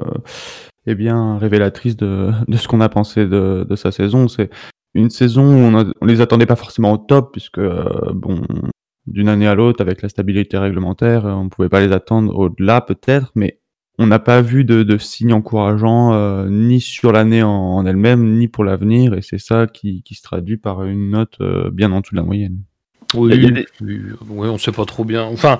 est 0.87 0.95
bien 0.95 1.37
révélatrice 1.37 1.95
de, 1.97 2.31
ce 2.55 2.67
qu'on 2.67 2.81
a 2.81 2.89
pensé 2.89 3.27
de, 3.27 3.75
sa 3.75 3.91
saison. 3.91 4.27
C'est 4.27 4.49
une 4.93 5.09
saison 5.09 5.43
où 5.43 5.57
on, 5.57 5.77
a- 5.77 5.91
on 6.01 6.05
les 6.05 6.21
attendait 6.21 6.45
pas 6.45 6.55
forcément 6.55 6.93
au 6.93 6.97
top, 6.97 7.31
puisque 7.31 7.59
euh, 7.59 8.11
bon, 8.13 8.41
d'une 9.07 9.29
année 9.29 9.47
à 9.47 9.55
l'autre, 9.55 9.81
avec 9.81 10.01
la 10.01 10.09
stabilité 10.09 10.57
réglementaire, 10.57 11.25
euh, 11.25 11.33
on 11.33 11.49
pouvait 11.49 11.69
pas 11.69 11.85
les 11.85 11.93
attendre 11.93 12.35
au-delà 12.35 12.81
peut-être, 12.81 13.31
mais 13.35 13.59
on 13.97 14.07
n'a 14.07 14.19
pas 14.19 14.41
vu 14.41 14.65
de, 14.65 14.97
signes 14.97 15.33
encourageants 15.33 16.13
euh, 16.13 16.49
ni 16.49 16.81
sur 16.81 17.11
l'année 17.11 17.43
en, 17.43 17.85
elle-même, 17.85 18.37
ni 18.37 18.47
pour 18.47 18.63
l'avenir, 18.63 19.13
et 19.13 19.21
c'est 19.21 19.37
ça 19.37 19.67
qui, 19.67 20.03
se 20.11 20.21
traduit 20.21 20.57
par 20.57 20.83
une 20.83 21.11
note 21.11 21.37
bien 21.71 21.91
en 21.91 22.01
dessous 22.01 22.15
de 22.15 22.19
la 22.19 22.25
moyenne. 22.25 22.57
Oui, 23.23 23.51
des- 23.51 23.67
on 24.29 24.57
sait 24.57 24.71
pas 24.71 24.85
trop 24.85 25.03
bien. 25.05 25.23
Enfin, 25.23 25.59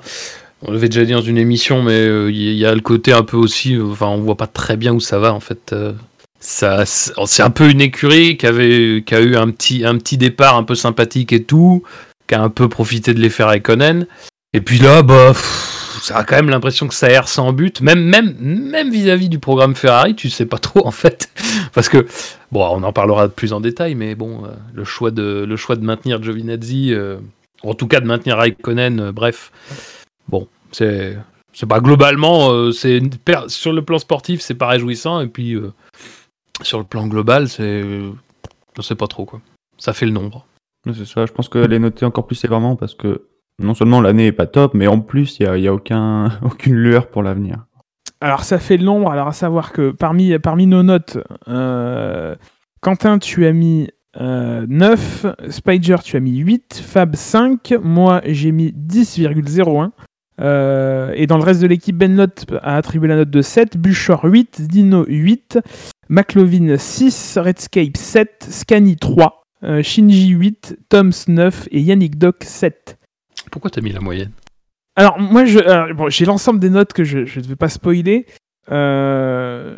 on 0.61 0.71
l'avait 0.71 0.89
déjà 0.89 1.05
dit 1.05 1.11
dans 1.13 1.21
une 1.21 1.37
émission, 1.37 1.83
mais 1.83 1.93
euh, 1.93 2.31
il 2.31 2.53
y 2.53 2.65
a 2.65 2.73
le 2.73 2.81
côté 2.81 3.13
un 3.13 3.23
peu 3.23 3.37
aussi. 3.37 3.77
Enfin, 3.79 4.07
on 4.07 4.19
voit 4.21 4.37
pas 4.37 4.47
très 4.47 4.77
bien 4.77 4.93
où 4.93 4.99
ça 4.99 5.19
va 5.19 5.33
en 5.33 5.39
fait. 5.39 5.71
euh, 5.73 5.93
ça, 6.39 6.85
c'est 6.85 7.41
un 7.41 7.49
peu 7.49 7.69
une 7.71 7.81
écurie 7.81 8.37
qui 8.37 8.45
avait, 8.45 9.03
qui 9.05 9.15
a 9.15 9.21
eu 9.21 9.35
un 9.35 9.49
petit, 9.49 9.83
un 9.83 9.97
petit 9.97 10.17
départ 10.17 10.55
un 10.57 10.63
peu 10.63 10.75
sympathique 10.75 11.33
et 11.33 11.43
tout, 11.43 11.81
qui 12.27 12.35
a 12.35 12.41
un 12.41 12.49
peu 12.49 12.69
profité 12.69 13.13
de 13.15 13.19
l'effet 13.19 13.43
Raikkonen. 13.43 14.05
Et 14.53 14.61
puis 14.61 14.77
là, 14.77 15.01
bah, 15.01 15.29
pff, 15.29 15.99
ça 16.03 16.17
a 16.17 16.23
quand 16.23 16.35
même 16.35 16.49
l'impression 16.49 16.87
que 16.87 16.93
ça 16.93 17.09
erre 17.09 17.27
sans 17.27 17.51
but, 17.51 17.81
même, 17.81 18.03
même, 18.03 18.35
même 18.39 18.91
vis-à-vis 18.91 19.27
du 19.27 19.39
programme 19.39 19.75
Ferrari, 19.75 20.13
tu 20.15 20.29
sais 20.29 20.45
pas 20.45 20.59
trop 20.59 20.85
en 20.87 20.91
fait, 20.91 21.29
parce 21.73 21.89
que 21.89 22.05
bon, 22.51 22.63
on 22.71 22.83
en 22.83 22.93
parlera 22.93 23.27
plus 23.27 23.51
en 23.51 23.59
détail, 23.59 23.95
mais 23.95 24.13
bon, 24.13 24.45
euh, 24.45 24.49
le 24.73 24.83
choix 24.83 25.09
de, 25.09 25.45
le 25.47 25.55
choix 25.57 25.75
de 25.75 25.83
maintenir 25.83 26.21
Giovinazzi. 26.21 26.93
euh, 26.93 27.17
en 27.65 27.73
tout 27.73 27.87
cas 27.87 27.99
de 27.99 28.05
maintenir 28.05 28.37
Raikkonen, 28.37 28.99
euh, 28.99 29.11
bref. 29.11 29.51
Bon, 30.27 30.47
c'est 30.71 31.17
c'est 31.55 31.67
pas 31.67 31.79
globalement, 31.79 32.51
euh, 32.51 32.71
c'est 32.71 32.99
sur 33.47 33.71
le 33.71 33.81
plan 33.81 33.97
sportif, 33.97 34.41
c'est 34.41 34.55
pas 34.55 34.67
réjouissant, 34.67 35.21
et 35.21 35.27
puis 35.27 35.53
euh, 35.55 35.71
sur 36.61 36.79
le 36.79 36.83
plan 36.83 37.07
global, 37.07 37.47
c'est 37.47 37.81
euh, 37.81 38.11
on 38.77 38.81
sait 38.81 38.95
pas 38.95 39.07
trop 39.07 39.23
quoi. 39.23 39.39
Ça 39.77 39.93
fait 39.93 40.05
le 40.05 40.11
nombre. 40.11 40.45
C'est 40.93 41.05
ça, 41.05 41.25
je 41.25 41.31
pense 41.31 41.47
qu'elle 41.47 41.71
est 41.71 41.79
notée 41.79 42.05
encore 42.05 42.27
plus 42.27 42.35
sévèrement 42.35 42.75
parce 42.75 42.93
que 42.93 43.27
non 43.59 43.73
seulement 43.73 44.01
l'année 44.01 44.27
est 44.27 44.31
pas 44.33 44.47
top, 44.47 44.73
mais 44.73 44.87
en 44.87 44.99
plus, 44.99 45.39
il 45.39 45.43
n'y 45.43 45.49
a, 45.49 45.57
y 45.57 45.67
a 45.67 45.73
aucun, 45.73 46.37
aucune 46.43 46.75
lueur 46.75 47.07
pour 47.07 47.23
l'avenir. 47.23 47.65
Alors 48.19 48.43
ça 48.43 48.59
fait 48.59 48.77
le 48.77 48.83
nombre, 48.83 49.09
alors 49.09 49.27
à 49.27 49.33
savoir 49.33 49.71
que 49.71 49.91
parmi, 49.91 50.37
parmi 50.39 50.67
nos 50.67 50.83
notes, 50.83 51.17
euh, 51.47 52.35
Quentin 52.81 53.17
tu 53.17 53.45
as 53.45 53.53
mis 53.53 53.89
euh, 54.21 54.65
9, 54.67 55.25
Spider 55.49 55.97
tu 56.03 56.15
as 56.15 56.19
mis 56.19 56.37
8, 56.37 56.81
Fab 56.85 57.15
5, 57.15 57.73
moi 57.81 58.21
j'ai 58.25 58.51
mis 58.51 58.71
10,01. 58.71 59.91
Euh, 60.41 61.13
et 61.15 61.27
dans 61.27 61.37
le 61.37 61.43
reste 61.43 61.61
de 61.61 61.67
l'équipe, 61.67 61.97
Ben 61.97 62.15
Lott 62.15 62.45
a 62.61 62.75
attribué 62.75 63.07
la 63.07 63.15
note 63.15 63.29
de 63.29 63.41
7, 63.41 63.77
Buchor 63.77 64.23
8, 64.23 64.61
Dino 64.67 65.05
8, 65.07 65.59
McLovin 66.09 66.77
6, 66.77 67.37
Redscape 67.37 67.95
7, 67.95 68.47
Scani 68.49 68.97
3, 68.97 69.43
euh, 69.63 69.81
Shinji 69.81 70.29
8, 70.29 70.77
Toms 70.89 71.11
9 71.27 71.69
et 71.71 71.81
Yannick 71.81 72.17
Doc 72.17 72.43
7. 72.43 72.97
Pourquoi 73.51 73.69
t'as 73.69 73.81
mis 73.81 73.91
la 73.91 74.01
moyenne? 74.01 74.31
Alors, 74.97 75.19
moi, 75.19 75.43
bon, 75.93 76.09
j'ai 76.09 76.25
l'ensemble 76.25 76.59
des 76.59 76.69
notes 76.69 76.93
que 76.93 77.03
je 77.03 77.19
ne 77.19 77.45
vais 77.45 77.55
pas 77.57 77.69
spoiler. 77.69 78.25
Euh, 78.71 79.77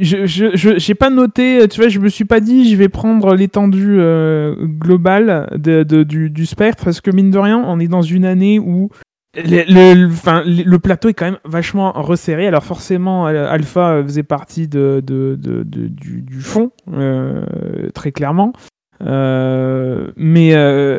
je 0.00 0.74
j'ai 0.78 0.94
pas 0.94 1.10
noté, 1.10 1.66
tu 1.68 1.80
vois, 1.80 1.88
je 1.88 1.98
me 1.98 2.08
suis 2.08 2.24
pas 2.24 2.40
dit 2.40 2.70
je 2.70 2.76
vais 2.76 2.88
prendre 2.88 3.34
l'étendue 3.34 3.96
euh, 4.00 4.54
globale 4.66 5.48
de, 5.56 5.82
du, 6.02 6.30
du 6.30 6.46
spectre 6.46 6.84
parce 6.84 7.00
que 7.00 7.10
mine 7.10 7.30
de 7.30 7.38
rien, 7.38 7.62
on 7.66 7.78
est 7.80 7.88
dans 7.88 8.02
une 8.02 8.24
année 8.24 8.58
où 8.58 8.88
le, 9.36 9.64
le, 9.66 10.64
le- 10.64 10.78
plateau 10.78 11.08
est 11.08 11.14
quand 11.14 11.24
même 11.24 11.38
vachement 11.44 11.90
resserré. 11.92 12.46
Alors 12.46 12.64
forcément, 12.64 13.26
euh, 13.26 13.48
Alpha 13.48 14.02
faisait 14.04 14.22
partie 14.22 14.68
de, 14.68 15.02
de, 15.04 15.36
de- 15.36 15.64
du, 15.64 16.40
fond, 16.40 16.70
euh, 16.92 17.44
très 17.94 18.12
clairement. 18.12 18.52
Euh, 19.02 20.12
mais 20.16 20.52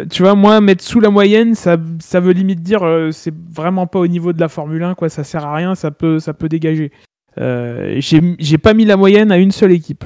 tu 0.09 0.21
vois, 0.23 0.35
moi, 0.35 0.59
mettre 0.61 0.83
sous 0.83 0.99
la 0.99 1.09
moyenne, 1.09 1.55
ça, 1.55 1.77
ça 1.99 2.19
veut 2.19 2.33
limite 2.33 2.61
dire 2.61 2.83
euh, 2.83 3.11
c'est 3.11 3.33
vraiment 3.53 3.87
pas 3.87 3.99
au 3.99 4.07
niveau 4.07 4.33
de 4.33 4.39
la 4.39 4.47
Formule 4.49 4.83
1, 4.83 4.95
quoi. 4.95 5.09
Ça 5.09 5.23
sert 5.23 5.45
à 5.45 5.55
rien, 5.55 5.75
ça 5.75 5.91
peut, 5.91 6.19
ça 6.19 6.33
peut 6.33 6.49
dégager. 6.49 6.91
Euh, 7.37 7.99
j'ai 7.99 8.57
pas 8.57 8.73
mis 8.73 8.85
la 8.85 8.97
moyenne 8.97 9.31
à 9.31 9.37
une 9.37 9.51
seule 9.51 9.71
équipe 9.71 10.03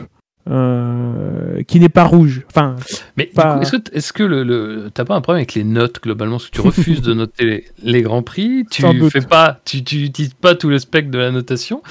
euh, 0.50 1.62
qui 1.64 1.80
n'est 1.80 1.90
pas 1.90 2.04
rouge. 2.06 2.42
Enfin, 2.50 2.76
Mais 3.18 3.26
Pas- 3.26 3.60
est-ce 3.62 3.72
que, 3.74 3.78
t- 3.78 3.96
est-ce 3.96 4.14
que 4.14 4.24
le, 4.24 4.44
le- 4.44 4.90
t'as 4.94 5.06
pas 5.06 5.16
un 5.16 5.22
problème 5.22 5.40
avec 5.42 5.54
les 5.54 5.64
notes 5.64 6.02
globalement? 6.02 6.38
Parce 6.38 6.48
que 6.50 6.56
tu 6.56 6.62
refuses 6.62 7.02
de 7.02 7.14
noter 7.24 7.46
les, 7.46 7.66
les 7.84 8.02
grands 8.02 8.24
prix, 8.24 8.66
tu 8.72 8.82
fais 9.10 9.22
pas, 9.22 9.60
tu, 9.66 9.84
tu 9.84 9.98
utilises 10.04 10.34
pas 10.34 10.56
tout 10.56 10.70
le 10.70 10.80
spectre 10.80 11.12
de 11.12 11.18
la 11.20 11.32
notation. 11.32 11.82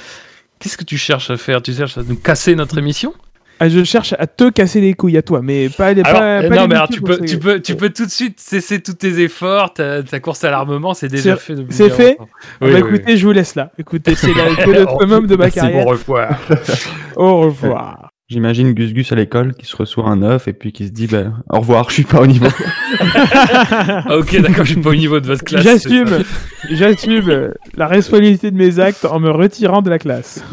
Qu'est-ce 0.59 0.77
que 0.77 0.83
tu 0.83 0.97
cherches 0.97 1.29
à 1.29 1.37
faire? 1.37 1.61
Tu 1.61 1.73
cherches 1.73 1.97
à 1.97 2.03
nous 2.03 2.17
casser 2.17 2.55
notre 2.55 2.77
émission? 2.77 3.13
Ah, 3.59 3.67
je 3.69 3.83
cherche 3.83 4.13
à 4.17 4.25
te 4.27 4.49
casser 4.49 4.79
les 4.81 4.93
couilles 4.93 5.17
à 5.17 5.21
toi, 5.21 5.41
mais 5.43 5.69
pas 5.69 5.93
les. 5.93 6.01
Alors, 6.03 6.19
pas, 6.19 6.41
pas 6.43 6.55
non, 6.55 6.61
les 6.63 6.67
mais 6.69 6.75
alors, 6.75 6.87
tu 6.89 7.01
peux, 7.01 7.19
tu 7.19 7.37
peux, 7.37 7.59
tu 7.61 7.75
peux 7.75 7.89
tout 7.89 8.05
de 8.05 8.11
suite 8.11 8.39
cesser 8.39 8.81
tous 8.81 8.93
tes 8.93 9.19
efforts. 9.21 9.73
Ta, 9.73 10.01
ta 10.03 10.19
course 10.19 10.43
à 10.43 10.51
l'armement, 10.51 10.93
c'est 10.93 11.09
déjà 11.09 11.35
C'est- 11.37 11.55
fait. 11.55 11.65
c'est 11.69 11.89
fait. 11.89 12.17
Ah 12.19 12.23
Oui, 12.61 12.71
bah, 12.71 12.79
oui, 12.81 12.95
écoutez, 12.95 13.17
je 13.17 13.25
vous 13.25 13.31
laisse 13.33 13.55
là. 13.55 13.71
Écoutez, 13.77 14.15
c'est 14.15 14.27
le 14.27 14.85
summum 15.01 15.27
de 15.27 15.35
ma 15.35 15.45
Merci, 15.45 15.59
carrière. 15.59 15.83
bon 15.85 15.91
revoir. 15.91 16.39
Au 17.15 17.39
revoir. 17.41 18.09
J'imagine 18.29 18.73
Gus 18.73 18.93
Gus 18.93 19.11
à 19.11 19.15
l'école 19.15 19.55
qui 19.55 19.65
se 19.65 19.75
reçoit 19.75 20.05
un 20.07 20.21
œuf 20.21 20.47
et 20.47 20.53
puis 20.53 20.71
qui 20.71 20.85
se 20.85 20.91
dit 20.91 21.07
ben, 21.07 21.41
au 21.49 21.61
revoir, 21.61 21.89
je 21.89 21.95
suis 21.95 22.03
pas 22.03 22.21
au 22.21 22.27
niveau. 22.27 22.45
Ok, 24.11 24.39
d'accord, 24.41 24.65
je 24.65 24.73
suis 24.73 24.81
pas 24.81 24.89
au 24.91 24.95
niveau 24.95 25.19
de 25.19 25.25
votre 25.27 25.43
classe. 25.43 25.63
J'assume, 25.63 26.23
j'assume 26.69 27.53
la 27.75 27.87
responsabilité 27.87 28.51
de 28.51 28.55
mes 28.57 28.79
actes 28.79 29.05
en 29.05 29.19
me 29.19 29.31
retirant 29.31 29.81
de 29.81 29.89
la 29.89 29.97
classe. 29.99 30.43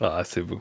Ah, 0.00 0.22
c'est 0.24 0.42
beau. 0.42 0.60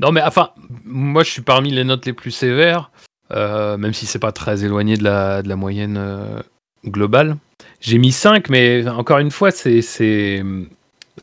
Non, 0.00 0.12
mais 0.12 0.22
enfin, 0.22 0.50
moi, 0.84 1.24
je 1.24 1.30
suis 1.30 1.42
parmi 1.42 1.70
les 1.70 1.84
notes 1.84 2.06
les 2.06 2.12
plus 2.12 2.30
sévères, 2.30 2.90
euh, 3.32 3.76
même 3.76 3.92
si 3.92 4.06
c'est 4.06 4.18
pas 4.18 4.32
très 4.32 4.64
éloigné 4.64 4.96
de 4.96 5.04
la, 5.04 5.42
moyenne 5.56 5.96
euh, 5.98 6.40
globale. 6.86 7.36
J'ai 7.80 7.98
mis 7.98 8.12
5, 8.12 8.48
mais 8.48 8.86
encore 8.88 9.18
une 9.18 9.30
fois, 9.30 9.50
c'est. 9.50 10.44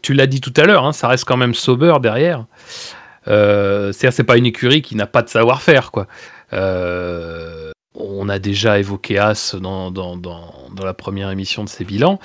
Tu 0.01 0.13
l'as 0.13 0.27
dit 0.27 0.41
tout 0.41 0.53
à 0.57 0.65
l'heure, 0.65 0.85
hein, 0.85 0.93
ça 0.93 1.07
reste 1.07 1.23
quand 1.25 1.37
même 1.37 1.55
sober 1.55 1.95
derrière. 2.01 2.45
Euh, 3.27 3.91
C'est-à-dire, 3.91 4.13
c'est 4.13 4.23
pas 4.23 4.37
une 4.37 4.45
écurie 4.45 4.81
qui 4.81 4.95
n'a 4.95 5.07
pas 5.07 5.21
de 5.21 5.29
savoir-faire, 5.29 5.91
quoi. 5.91 6.07
On 7.97 8.27
a 8.27 8.39
déjà 8.39 8.77
évoqué 8.77 9.17
As 9.17 9.55
dans, 9.55 9.89
dans, 9.89 10.17
dans, 10.17 10.53
dans 10.75 10.85
la 10.85 10.93
première 10.93 11.31
émission 11.31 11.63
de 11.63 11.69
ses 11.69 11.85
bilans. 11.85 12.19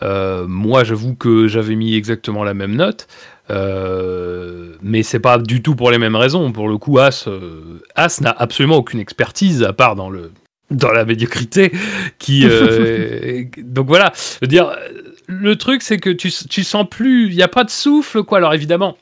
Moi, 0.00 0.84
j'avoue 0.84 1.16
que 1.16 1.48
j'avais 1.48 1.74
mis 1.74 1.94
exactement 1.96 2.44
la 2.44 2.54
même 2.54 2.76
note. 2.76 3.08
Euh, 3.50 4.74
mais 4.82 5.02
c'est 5.02 5.20
pas 5.20 5.38
du 5.38 5.62
tout 5.62 5.74
pour 5.74 5.90
les 5.90 5.98
mêmes 5.98 6.16
raisons. 6.16 6.52
Pour 6.52 6.68
le 6.68 6.78
coup, 6.78 6.98
As, 6.98 7.26
euh, 7.26 7.80
As 7.94 8.20
n'a 8.20 8.30
absolument 8.30 8.76
aucune 8.76 9.00
expertise 9.00 9.62
à 9.62 9.72
part 9.72 9.96
dans 9.96 10.10
le 10.10 10.32
dans 10.70 10.92
la 10.92 11.04
médiocrité. 11.04 11.72
Qui 12.18 12.44
euh, 12.44 13.44
donc 13.58 13.86
voilà. 13.86 14.12
Je 14.14 14.38
veux 14.42 14.48
dire, 14.48 14.70
le 15.26 15.56
truc 15.56 15.82
c'est 15.82 15.98
que 15.98 16.10
tu, 16.10 16.30
tu 16.30 16.62
sens 16.62 16.86
plus, 16.88 17.26
il 17.26 17.34
y 17.34 17.42
a 17.42 17.48
pas 17.48 17.64
de 17.64 17.70
souffle 17.70 18.22
quoi. 18.22 18.38
Alors 18.38 18.54
évidemment. 18.54 18.96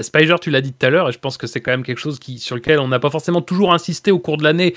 Spider, 0.00 0.36
tu 0.40 0.50
l'as 0.50 0.62
dit 0.62 0.72
tout 0.72 0.86
à 0.86 0.88
l'heure, 0.88 1.08
et 1.10 1.12
je 1.12 1.18
pense 1.18 1.36
que 1.36 1.46
c'est 1.46 1.60
quand 1.60 1.72
même 1.72 1.82
quelque 1.82 1.98
chose 1.98 2.18
qui, 2.18 2.38
sur 2.38 2.54
lequel 2.54 2.78
on 2.78 2.88
n'a 2.88 3.00
pas 3.00 3.10
forcément 3.10 3.42
toujours 3.42 3.74
insisté 3.74 4.12
au 4.12 4.18
cours 4.18 4.38
de 4.38 4.44
l'année, 4.44 4.72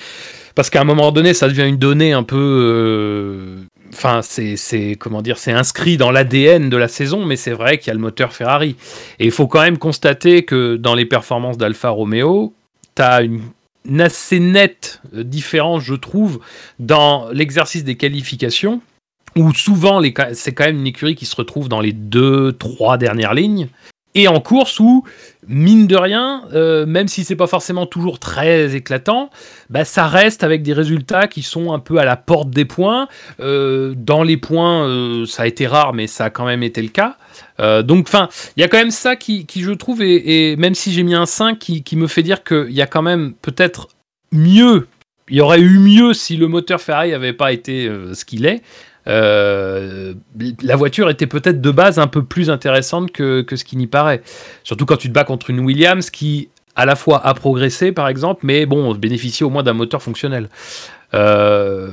parce 0.54 0.70
qu'à 0.70 0.82
un 0.82 0.86
moment 0.86 1.14
donné, 1.14 1.34
ça 1.34 1.48
devient 1.48 1.66
une 1.66 1.78
donnée 1.78 2.12
un 2.12 2.24
peu, 2.24 3.56
enfin, 3.98 4.22
c'est, 4.22 4.96
comment 5.00 5.22
dire, 5.22 5.40
c'est 5.40 5.52
inscrit 5.52 5.98
dans 5.98 6.12
l'ADN 6.12 6.70
de 6.70 6.78
la 6.78 6.88
saison, 6.88 7.26
mais 7.26 7.36
c'est 7.36 7.52
vrai 7.52 7.80
qu'il 7.80 7.88
y 7.88 7.92
a 7.92 7.94
le 7.96 8.00
moteur 8.00 8.32
Ferrari. 8.34 8.76
Et 9.20 9.26
il 9.26 9.32
faut 9.32 9.48
quand 9.48 9.62
même 9.62 9.80
constater 9.80 10.44
que 10.44 10.76
dans 10.76 10.94
les 10.94 11.06
performances 11.06 11.58
d'Alfa 11.58 11.90
Romeo, 11.90 12.54
tu 12.96 13.02
as 13.02 13.22
une, 13.22 13.42
une 13.86 14.02
assez 14.02 14.40
nette 14.40 15.02
euh, 15.16 15.24
différence, 15.24 15.84
je 15.84 15.96
trouve, 15.96 16.40
dans 16.80 17.30
l'exercice 17.32 17.84
des 17.84 17.96
qualifications, 17.96 18.82
où 19.36 19.54
souvent 19.54 20.02
c'est 20.34 20.54
quand 20.54 20.66
même 20.66 20.80
une 20.80 20.88
écurie 20.88 21.16
qui 21.16 21.26
se 21.26 21.36
retrouve 21.36 21.68
dans 21.68 21.82
les 21.82 21.94
deux, 21.94 22.54
trois 22.54 22.98
dernières 22.98 23.34
lignes. 23.34 23.68
Et 24.18 24.28
en 24.28 24.40
course 24.40 24.80
où, 24.80 25.04
mine 25.48 25.86
de 25.86 25.96
rien, 25.96 26.42
euh, 26.52 26.88
même 26.88 27.08
si 27.08 27.24
c'est 27.24 27.36
pas 27.36 27.46
forcément 27.46 27.86
toujours 27.86 28.18
très 28.18 28.76
éclatant, 28.76 29.30
bah, 29.70 29.86
ça 29.86 30.08
reste 30.08 30.44
avec 30.44 30.64
des 30.64 30.74
résultats 30.74 31.28
qui 31.28 31.44
sont 31.44 31.72
un 31.72 31.78
peu 31.78 32.00
à 32.00 32.04
la 32.04 32.16
porte 32.16 32.50
des 32.50 32.66
points. 32.66 33.08
Euh, 33.40 33.94
dans 33.96 34.24
les 34.24 34.38
points, 34.38 34.88
euh, 34.88 35.28
ça 35.28 35.44
a 35.44 35.46
été 35.46 35.68
rare, 35.68 35.94
mais 35.94 36.08
ça 36.08 36.26
a 36.26 36.30
quand 36.32 36.48
même 36.48 36.64
été 36.64 36.82
le 36.82 36.90
cas. 36.90 37.16
Donc, 37.84 38.08
enfin, 38.08 38.30
il 38.56 38.62
y 38.62 38.64
a 38.64 38.68
quand 38.68 38.78
même 38.78 38.92
ça 38.92 39.16
qui, 39.16 39.46
qui, 39.46 39.62
je 39.62 39.72
trouve, 39.72 40.02
et, 40.02 40.56
même 40.58 40.74
si 40.76 40.92
j'ai 40.92 41.04
mis 41.04 41.16
un 41.16 41.26
5, 41.28 41.60
qui, 41.60 41.96
me 41.96 42.08
fait 42.08 42.24
dire 42.24 42.44
qu'il 42.44 42.72
y 42.72 42.82
a 42.82 42.88
quand 42.88 43.02
même 43.04 43.34
peut-être 43.42 43.90
mieux. 44.32 44.88
Il 45.30 45.38
y 45.38 45.42
aurait 45.42 45.60
eu 45.60 45.78
mieux 45.78 46.14
si 46.14 46.38
le 46.38 46.48
moteur 46.48 46.82
Ferrari 46.82 47.12
n'avait 47.12 47.34
pas 47.34 47.52
été 47.52 47.92
ce 48.14 48.26
qu'il 48.26 48.46
est. 48.46 48.62
Euh, 49.08 50.14
la 50.62 50.76
voiture 50.76 51.10
était 51.10 51.28
peut-être 51.28 51.62
de 51.62 51.72
base 51.72 51.98
un 52.00 52.08
peu 52.08 52.24
plus 52.24 52.50
intéressante 52.50 53.12
que, 53.12 53.42
que 53.42 53.56
ce 53.56 53.64
qui 53.64 53.78
n'y 53.78 53.88
paraît. 53.88 54.22
Surtout 54.64 54.86
quand 54.86 54.98
tu 54.98 55.08
te 55.08 55.14
bats 55.14 55.24
contre 55.24 55.50
une 55.50 55.60
Williams 55.62 56.10
qui, 56.10 56.50
à 56.76 56.86
la 56.86 56.96
fois, 56.96 57.26
a 57.26 57.34
progressé, 57.34 57.92
par 57.92 58.08
exemple, 58.10 58.42
mais 58.44 58.66
bon, 58.66 58.94
bénéficie 58.96 59.44
au 59.44 59.50
moins 59.50 59.64
d'un 59.64 59.74
moteur 59.74 60.02
fonctionnel. 60.04 60.50
Euh, 61.14 61.90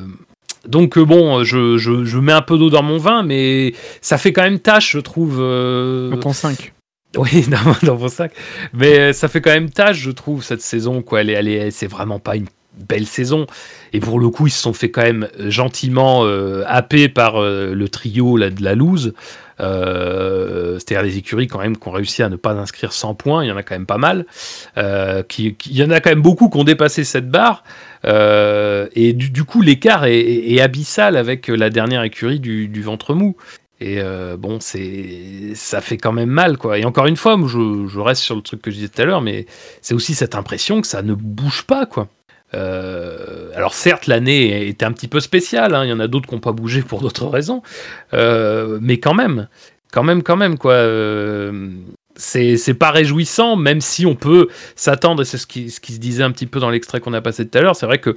donc 0.66 0.97
euh, 0.99 1.04
bon, 1.04 1.44
je, 1.44 1.76
je, 1.76 2.04
je 2.04 2.18
mets 2.18 2.33
un 2.33 2.42
peu 2.42 2.59
d'eau 2.59 2.71
dans 2.71 2.83
mon 2.83 2.99
vin, 2.99 3.23
mais 3.23 3.75
ça 4.00 4.18
fait 4.18 4.33
quand 4.33 4.42
même 4.42 4.59
tâche, 4.59 4.92
je 4.92 4.99
trouve. 4.99 5.38
euh, 5.40 6.11
Dans 6.11 6.18
ton 6.21 6.33
5. 6.33 6.73
oui, 7.16 7.47
dans, 7.49 7.87
dans 7.87 7.94
vos 7.97 8.09
sacs. 8.09 8.33
Mais 8.73 9.12
ça 9.12 9.28
fait 9.28 9.40
quand 9.40 9.52
même 9.52 9.71
tâche, 9.71 9.99
je 9.99 10.11
trouve, 10.11 10.42
cette 10.42 10.62
saison. 10.62 11.02
Quoi. 11.02 11.21
Elle 11.21 11.30
est, 11.30 11.35
elle 11.35 11.49
est, 11.49 11.71
c'est 11.71 11.87
vraiment 11.87 12.18
pas 12.18 12.35
une 12.37 12.49
belle 12.76 13.07
saison. 13.07 13.47
Et 13.93 14.00
pour 14.00 14.19
le 14.19 14.28
coup, 14.28 14.47
ils 14.47 14.52
se 14.52 14.61
sont 14.61 14.73
fait 14.73 14.90
quand 14.90 15.02
même 15.02 15.28
gentiment 15.38 16.25
euh, 16.25 16.64
happer 16.66 17.09
par 17.09 17.37
euh, 17.37 17.75
le 17.75 17.88
trio 17.88 18.37
là, 18.37 18.50
de 18.50 18.62
la 18.62 18.75
loose. 18.75 19.14
Euh, 19.61 20.78
C'est-à-dire 20.78 21.04
les 21.04 21.16
écuries 21.19 21.47
quand 21.47 21.61
même 21.61 21.76
qui 21.76 21.88
ont 21.88 21.93
réussi 21.93 22.23
à 22.23 22.28
ne 22.28 22.37
pas 22.37 22.52
inscrire 22.52 22.93
100 22.93 23.14
points. 23.14 23.45
Il 23.45 23.49
y 23.49 23.52
en 23.52 23.57
a 23.57 23.62
quand 23.62 23.75
même 23.75 23.87
pas 23.87 23.99
mal. 23.99 24.26
Euh, 24.78 25.23
qui, 25.23 25.57
il 25.66 25.76
y 25.76 25.85
en 25.85 25.90
a 25.90 26.00
quand 26.00 26.11
même 26.11 26.23
beaucoup 26.23 26.49
qui 26.49 26.59
ont 26.59 26.64
dépassé 26.64 27.04
cette 27.04 27.31
barre. 27.31 27.64
Euh, 28.04 28.88
et 28.95 29.12
du, 29.12 29.45
coup, 29.45 29.62
l'écart 29.62 30.04
est, 30.07 30.61
abyssal 30.61 31.16
avec 31.16 31.49
la 31.49 31.71
dernière 31.71 32.02
écurie 32.02 32.40
du, 32.40 32.83
ventre 32.83 33.14
mou. 33.14 33.37
Et 33.81 33.97
euh, 33.99 34.37
bon, 34.37 34.59
c'est 34.61 35.52
ça 35.54 35.81
fait 35.81 35.99
quand 35.99 36.12
même 36.12 36.31
mal, 36.31 36.57
quoi. 36.57 36.78
Et 36.78 36.85
encore 36.85 37.07
une 37.07 37.16
fois, 37.16 37.37
je, 37.47 37.87
je 37.87 38.00
reste 38.00 38.23
sur 38.23 38.37
le 38.37 38.40
truc 38.40 38.62
que 38.62 38.71
je 38.71 38.76
disais 38.76 38.88
tout 38.88 39.02
à 39.02 39.04
l'heure, 39.04 39.21
mais 39.21 39.47
c'est 39.83 39.95
aussi 39.95 40.14
cette 40.14 40.37
impression 40.37 40.81
que 40.81 40.87
ça 40.87 41.02
ne 41.02 41.12
bouge 41.12 41.64
pas, 41.66 41.85
quoi. 41.85 42.09
Euh, 42.55 43.49
alors 43.57 43.75
certes, 43.75 44.07
l'année 44.07 44.69
était 44.69 44.85
un 44.85 44.93
petit 44.93 45.09
peu 45.09 45.21
spéciale. 45.21 45.75
hein, 45.75 45.85
Il 45.85 45.91
y 45.91 45.93
en 45.93 46.01
a 46.01 46.07
d'autres 46.07 46.29
qui 46.29 46.35
n'ont 46.35 46.41
pas 46.41 46.53
bougé 46.53 46.83
pour 46.83 47.01
d'autres 47.01 47.27
raisons, 47.27 47.63
Euh, 48.13 48.79
mais 48.81 48.99
quand 48.99 49.15
même, 49.15 49.49
quand 49.93 50.03
même, 50.05 50.23
quand 50.23 50.37
même, 50.37 50.57
quoi. 50.59 50.73
Euh, 50.75 51.71
c'est 52.17 52.75
pas 52.79 52.91
réjouissant, 52.93 53.57
même 53.57 53.81
si 53.81 54.07
on 54.07 54.15
peut 54.15 54.49
s'attendre, 54.77 55.25
c'est 55.25 55.37
ce 55.39 55.47
qui, 55.49 55.71
ce 55.71 55.81
qui 55.81 55.93
se 55.95 55.99
disait 55.99 56.23
un 56.23 56.31
petit 56.31 56.47
peu 56.47 56.61
dans 56.61 56.71
l'extrait 56.71 57.01
qu'on 57.01 57.13
a 57.13 57.21
passé 57.21 57.47
tout 57.49 57.59
à 57.59 57.61
l'heure. 57.61 57.75
C'est 57.77 57.87
vrai 57.87 57.99
que 57.99 58.17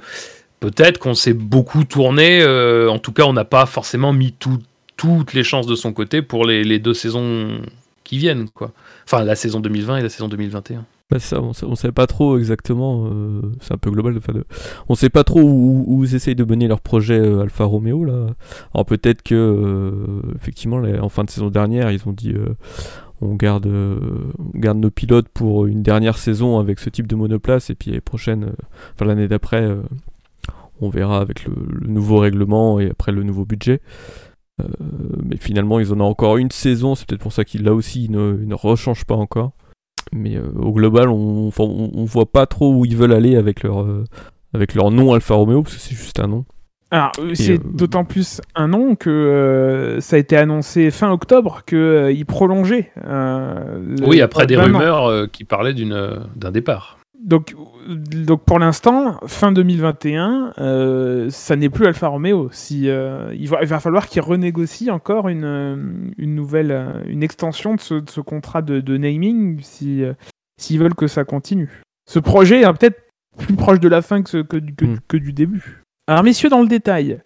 peut-être 0.60 0.98
qu'on 0.98 1.14
s'est 1.14 1.32
beaucoup 1.32 1.82
tourné. 1.84 2.44
en 2.88 2.98
tout 2.98 3.12
cas, 3.12 3.24
on 3.24 3.32
n'a 3.32 3.44
pas 3.44 3.66
forcément 3.66 4.12
mis 4.12 4.32
tout- 4.32 4.62
toutes 4.96 5.32
les 5.32 5.42
chances 5.44 5.66
de 5.66 5.74
son 5.74 5.92
côté 5.92 6.22
pour 6.22 6.44
les, 6.46 6.62
les 6.64 6.78
deux 6.78 6.94
saisons 6.94 7.60
qui 8.04 8.18
viennent, 8.18 8.48
quoi. 8.50 8.70
Enfin, 9.04 9.24
la 9.24 9.34
saison 9.36 9.58
2020 9.60 9.96
et 9.98 10.02
la 10.02 10.08
saison 10.08 10.28
2021. 10.28 10.84
Bah, 11.10 11.18
ça, 11.20 11.40
on, 11.40 11.52
on 11.62 11.74
sait 11.74 11.90
pas 11.90 12.06
trop 12.06 12.36
exactement, 12.36 13.06
euh, 13.06 13.40
c'est 13.62 13.72
un 13.72 13.78
peu 13.78 13.90
global, 13.90 14.14
enfin, 14.18 14.34
de- 14.34 14.44
on 14.90 14.94
sait 14.94 15.08
pas 15.08 15.24
trop 15.24 15.40
où, 15.40 16.04
ils 16.04 16.14
essayent 16.14 16.34
de 16.34 16.44
mener 16.44 16.68
leur 16.68 16.82
projet 16.82 17.18
euh, 17.18 17.40
Alfa 17.40 17.64
Romeo 17.64 18.04
là. 18.04 18.26
Alors 18.74 18.84
peut-être 18.84 19.22
que 19.22 19.34
euh, 19.34 20.20
effectivement 20.36 20.82
en 21.00 21.08
fin 21.08 21.24
de 21.24 21.30
saison 21.30 21.48
dernière 21.48 21.90
ils 21.90 22.06
ont 22.06 22.12
dit 22.12 22.32
euh, 22.34 22.54
on 23.22 23.36
garde 23.36 23.66
euh, 23.66 23.98
garde 24.54 24.76
nos 24.78 24.90
pilotes 24.90 25.28
pour 25.30 25.64
une 25.66 25.82
dernière 25.82 26.18
saison 26.18 26.58
avec 26.58 26.78
ce 26.78 26.90
type 26.90 27.06
de 27.06 27.16
monoplace 27.16 27.70
et 27.70 27.74
puis 27.74 27.90
l'année 27.90 28.02
prochaine, 28.02 28.44
euh, 28.44 28.52
enfin 28.94 29.06
l'année 29.06 29.28
d'après, 29.28 29.62
euh, 29.62 29.80
on 30.82 30.90
verra 30.90 31.20
avec 31.22 31.46
le, 31.46 31.54
nouveau 31.88 32.18
règlement 32.18 32.80
et 32.80 32.90
après 32.90 33.12
le 33.12 33.22
nouveau 33.22 33.46
budget. 33.46 33.80
Euh, 34.60 34.66
mais 35.24 35.38
finalement 35.38 35.80
ils 35.80 35.90
en 35.90 36.00
ont 36.00 36.04
encore 36.04 36.36
une 36.36 36.50
saison, 36.50 36.94
c'est 36.94 37.06
peut-être 37.08 37.22
pour 37.22 37.32
ça 37.32 37.46
qu'ils 37.46 37.62
là 37.62 37.72
aussi 37.72 38.10
ne, 38.10 38.38
ils 38.42 38.48
ne 38.48 38.54
rechangent 38.54 39.06
pas 39.06 39.16
encore. 39.16 39.52
Mais 40.12 40.36
euh, 40.36 40.42
au 40.58 40.72
global, 40.72 41.08
on, 41.08 41.50
on, 41.58 41.90
on 41.94 42.04
voit 42.04 42.30
pas 42.30 42.46
trop 42.46 42.72
où 42.74 42.84
ils 42.84 42.96
veulent 42.96 43.12
aller 43.12 43.36
avec 43.36 43.62
leur, 43.62 43.82
euh, 43.82 44.04
avec 44.54 44.74
leur 44.74 44.90
nom 44.90 45.12
Alfa 45.12 45.34
Romeo, 45.34 45.62
parce 45.62 45.74
que 45.76 45.80
c'est 45.80 45.94
juste 45.94 46.18
un 46.20 46.28
nom. 46.28 46.44
Alors, 46.90 47.12
euh, 47.18 47.34
c'est 47.34 47.58
euh, 47.58 47.62
d'autant 47.74 48.04
plus 48.06 48.40
un 48.54 48.68
nom 48.68 48.94
que 48.94 49.10
euh, 49.10 50.00
ça 50.00 50.16
a 50.16 50.18
été 50.18 50.36
annoncé 50.38 50.90
fin 50.90 51.10
octobre 51.12 51.60
qu'il 51.66 52.24
prolongeait. 52.26 52.90
euh, 53.04 53.78
le- 53.98 54.06
Oui, 54.06 54.22
après 54.22 54.46
des 54.46 54.56
rumeurs 54.72 55.06
euh, 55.06 55.26
qui 55.26 55.44
parlaient 55.44 55.74
d'une 55.74 56.18
d'un 56.36 56.50
départ. 56.50 56.97
Donc, 57.20 57.54
donc 57.88 58.44
pour 58.44 58.58
l'instant, 58.60 59.18
fin 59.26 59.50
2021, 59.50 60.52
euh, 60.58 61.30
ça 61.30 61.56
n'est 61.56 61.68
plus 61.68 61.86
Alfa 61.86 62.06
Romeo. 62.08 62.48
Si, 62.52 62.88
euh, 62.88 63.34
il, 63.34 63.48
va, 63.48 63.58
il 63.62 63.66
va 63.68 63.80
falloir 63.80 64.06
qu'ils 64.06 64.22
renégocient 64.22 64.94
encore 64.94 65.28
une, 65.28 65.44
euh, 65.44 65.76
une 66.16 66.34
nouvelle, 66.36 66.70
euh, 66.70 67.02
une 67.06 67.22
extension 67.24 67.74
de 67.74 67.80
ce, 67.80 67.94
de 67.94 68.08
ce 68.08 68.20
contrat 68.20 68.62
de, 68.62 68.80
de 68.80 68.96
naming 68.96 69.58
si, 69.62 70.04
euh, 70.04 70.12
s'ils 70.60 70.78
veulent 70.78 70.94
que 70.94 71.08
ça 71.08 71.24
continue. 71.24 71.82
Ce 72.08 72.18
projet 72.20 72.60
est 72.62 72.72
peut-être 72.72 73.00
plus 73.36 73.54
proche 73.54 73.80
de 73.80 73.88
la 73.88 74.00
fin 74.00 74.22
que, 74.22 74.30
ce- 74.30 74.42
que, 74.42 74.56
du- 74.56 74.74
que, 74.74 74.86
que 75.08 75.16
du 75.16 75.32
début. 75.32 75.82
Alors, 76.06 76.22
messieurs, 76.22 76.48
dans 76.50 76.62
le 76.62 76.68
détail, 76.68 77.20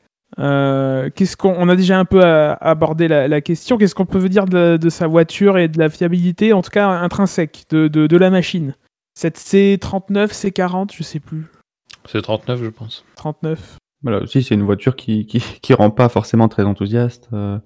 qu'est-ce 1.15 1.37
qu'on 1.37 1.55
on 1.59 1.69
a 1.69 1.77
déjà 1.77 1.99
un 1.99 2.05
peu 2.05 2.23
abordé 2.25 3.09
la, 3.09 3.29
la 3.29 3.41
question. 3.41 3.77
Qu'est-ce 3.79 3.95
qu'on 3.95 4.07
peut 4.07 4.27
dire 4.29 4.47
de, 4.47 4.77
de 4.77 4.89
sa 4.89 5.07
voiture 5.07 5.59
et 5.59 5.69
de 5.69 5.79
la 5.79 5.89
fiabilité, 5.89 6.53
en 6.53 6.63
tout 6.63 6.71
cas 6.71 6.89
intrinsèque, 6.89 7.65
de, 7.71 7.89
de, 7.89 8.07
de 8.07 8.17
la 8.17 8.31
machine? 8.31 8.75
Cette 9.15 9.39
C39, 9.39 10.29
C40, 10.29 10.95
je 10.95 11.03
sais 11.03 11.21
plus. 11.21 11.47
C'est 12.07 12.23
39, 12.23 12.63
je 12.63 12.69
pense. 12.71 13.05
39. 13.17 13.77
Voilà, 14.03 14.19
aussi, 14.19 14.43
c'est 14.43 14.55
une 14.55 14.63
voiture 14.63 14.97
qui, 14.97 15.27
qui, 15.27 15.41
qui 15.63 15.75
rend 15.75 15.91
pas 15.91 16.09
forcément 16.09 16.49
très 16.49 16.65
enthousiaste. 16.65 17.29
Euh, 17.33 17.59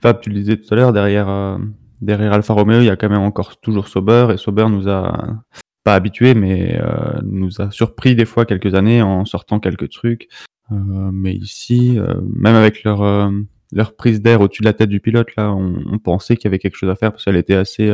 Fab, 0.00 0.20
tu 0.20 0.30
le 0.30 0.36
disais 0.36 0.56
tout 0.56 0.72
à 0.72 0.76
l'heure, 0.76 0.92
derrière, 0.92 1.28
euh, 1.28 1.58
derrière 2.00 2.32
Alfa 2.32 2.54
Romeo, 2.54 2.80
il 2.80 2.86
y 2.86 2.90
a 2.90 2.96
quand 2.96 3.08
même 3.08 3.20
encore 3.20 3.58
toujours 3.60 3.88
Sauber, 3.88 4.28
et 4.32 4.36
Sauber 4.36 4.66
nous 4.68 4.88
a 4.88 5.42
pas 5.84 5.94
habitués, 5.94 6.34
mais 6.34 6.80
euh, 6.80 7.20
nous 7.24 7.60
a 7.60 7.70
surpris 7.70 8.14
des 8.14 8.24
fois 8.24 8.46
quelques 8.46 8.74
années 8.74 9.02
en 9.02 9.24
sortant 9.24 9.58
quelques 9.58 9.90
trucs. 9.90 10.28
Euh, 10.70 11.10
mais 11.12 11.34
ici, 11.34 11.98
euh, 11.98 12.14
même 12.34 12.54
avec 12.54 12.84
leur, 12.84 13.02
euh, 13.02 13.30
leur 13.72 13.96
prise 13.96 14.20
d'air 14.22 14.40
au-dessus 14.40 14.62
de 14.62 14.68
la 14.68 14.72
tête 14.72 14.88
du 14.88 15.00
pilote, 15.00 15.34
là, 15.36 15.52
on, 15.52 15.82
on 15.86 15.98
pensait 15.98 16.36
qu'il 16.36 16.44
y 16.44 16.48
avait 16.48 16.58
quelque 16.58 16.76
chose 16.76 16.90
à 16.90 16.96
faire 16.96 17.12
parce 17.12 17.24
qu'elle 17.24 17.36
était 17.36 17.54
assez 17.54 17.90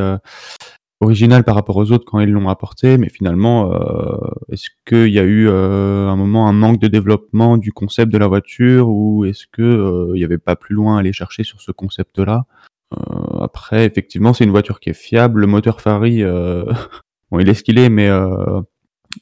originale 1.01 1.45
par 1.45 1.55
rapport 1.55 1.77
aux 1.77 1.93
autres 1.93 2.05
quand 2.05 2.21
ils 2.21 2.31
l'ont 2.31 2.49
apportée. 2.49 2.99
Mais 2.99 3.09
finalement, 3.09 3.73
euh, 3.73 4.17
est-ce 4.51 4.69
qu'il 4.87 5.13
y 5.13 5.19
a 5.19 5.23
eu 5.25 5.49
euh, 5.49 6.09
un 6.09 6.17
moment 6.17 6.49
un 6.49 6.53
manque 6.53 6.81
de 6.81 6.89
développement 6.89 7.57
du 7.57 7.73
concept 7.73 8.13
de 8.13 8.19
la 8.19 8.27
voiture 8.27 8.89
ou 8.89 9.25
est-ce 9.25 9.47
que 9.51 9.63
euh, 9.63 10.11
il 10.15 10.19
n'y 10.19 10.25
avait 10.25 10.39
pas 10.39 10.57
plus 10.57 10.75
loin 10.75 10.97
à 10.97 11.01
aller 11.01 11.13
chercher 11.13 11.45
sur 11.45 11.61
ce 11.61 11.73
concept-là? 11.73 12.47
Euh, 12.95 13.39
Après, 13.41 13.85
effectivement, 13.87 14.33
c'est 14.33 14.45
une 14.45 14.51
voiture 14.51 14.81
qui 14.81 14.91
est 14.91 14.95
fiable. 14.95 15.41
Le 15.41 15.47
moteur 15.47 15.81
Ferrari, 15.81 16.23
euh, 16.23 16.65
bon, 17.31 17.39
il 17.39 17.49
est 17.49 17.55
ce 17.55 17.63
qu'il 17.63 17.79
est, 17.79 17.91
mais 17.91 18.09
euh, 18.09 18.61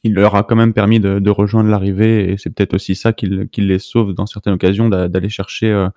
il 0.03 0.13
leur 0.13 0.35
a 0.35 0.43
quand 0.43 0.55
même 0.55 0.73
permis 0.73 0.99
de, 0.99 1.19
de 1.19 1.29
rejoindre 1.29 1.69
l'arrivée 1.69 2.31
et 2.31 2.37
c'est 2.37 2.49
peut-être 2.49 2.73
aussi 2.73 2.95
ça 2.95 3.13
qui, 3.13 3.47
qui 3.51 3.61
les 3.61 3.79
sauve 3.79 4.13
dans 4.13 4.25
certaines 4.25 4.53
occasions 4.53 4.89
d'a- 4.89 5.07
d'aller 5.07 5.29
chercher 5.29 5.87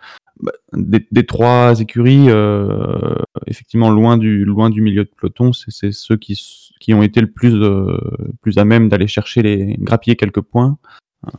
bah, 0.43 0.53
des, 0.73 1.07
des 1.11 1.27
trois 1.27 1.81
écuries 1.81 2.27
euh, 2.29 3.15
effectivement 3.47 3.91
loin 3.91 4.17
du 4.19 4.45
loin 4.45 4.71
du 4.71 4.81
milieu 4.83 5.05
de 5.05 5.11
peloton 5.17 5.53
c'est 5.53 5.71
c'est 5.71 5.93
ceux 5.93 6.17
qui 6.17 6.41
qui 6.81 6.95
ont 6.95 7.03
été 7.03 7.21
le 7.21 7.31
plus 7.31 7.55
euh, 7.55 7.99
plus 8.41 8.59
à 8.59 8.65
même 8.65 8.89
d'aller 8.89 9.07
chercher 9.07 9.43
les 9.43 9.77
grappiller 9.79 10.17
quelques 10.17 10.41
points. 10.41 10.79
Euh, 11.27 11.31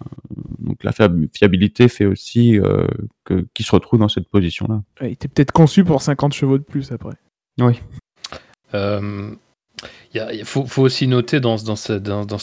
donc 0.59 0.83
la 0.83 0.91
fiab- 0.91 1.27
fiabilité 1.35 1.87
fait 1.87 2.05
aussi 2.05 2.59
euh, 2.59 2.85
que 3.25 3.47
qu'ils 3.55 3.65
se 3.65 3.71
retrouvent 3.71 3.99
dans 3.99 4.09
cette 4.09 4.29
position 4.29 4.67
là 4.69 4.83
Ouais, 5.01 5.09
il 5.09 5.13
était 5.13 5.27
peut-être 5.27 5.51
conçu 5.51 5.83
pour 5.83 6.01
50 6.03 6.33
chevaux 6.33 6.59
de 6.59 6.63
plus 6.63 6.91
après. 6.91 7.15
Euh, 8.73 9.31
il 10.13 10.45
faut, 10.45 10.65
aussi 10.81 11.07
noter 11.07 11.39
dans, 11.39 11.57
ce- 11.57 11.93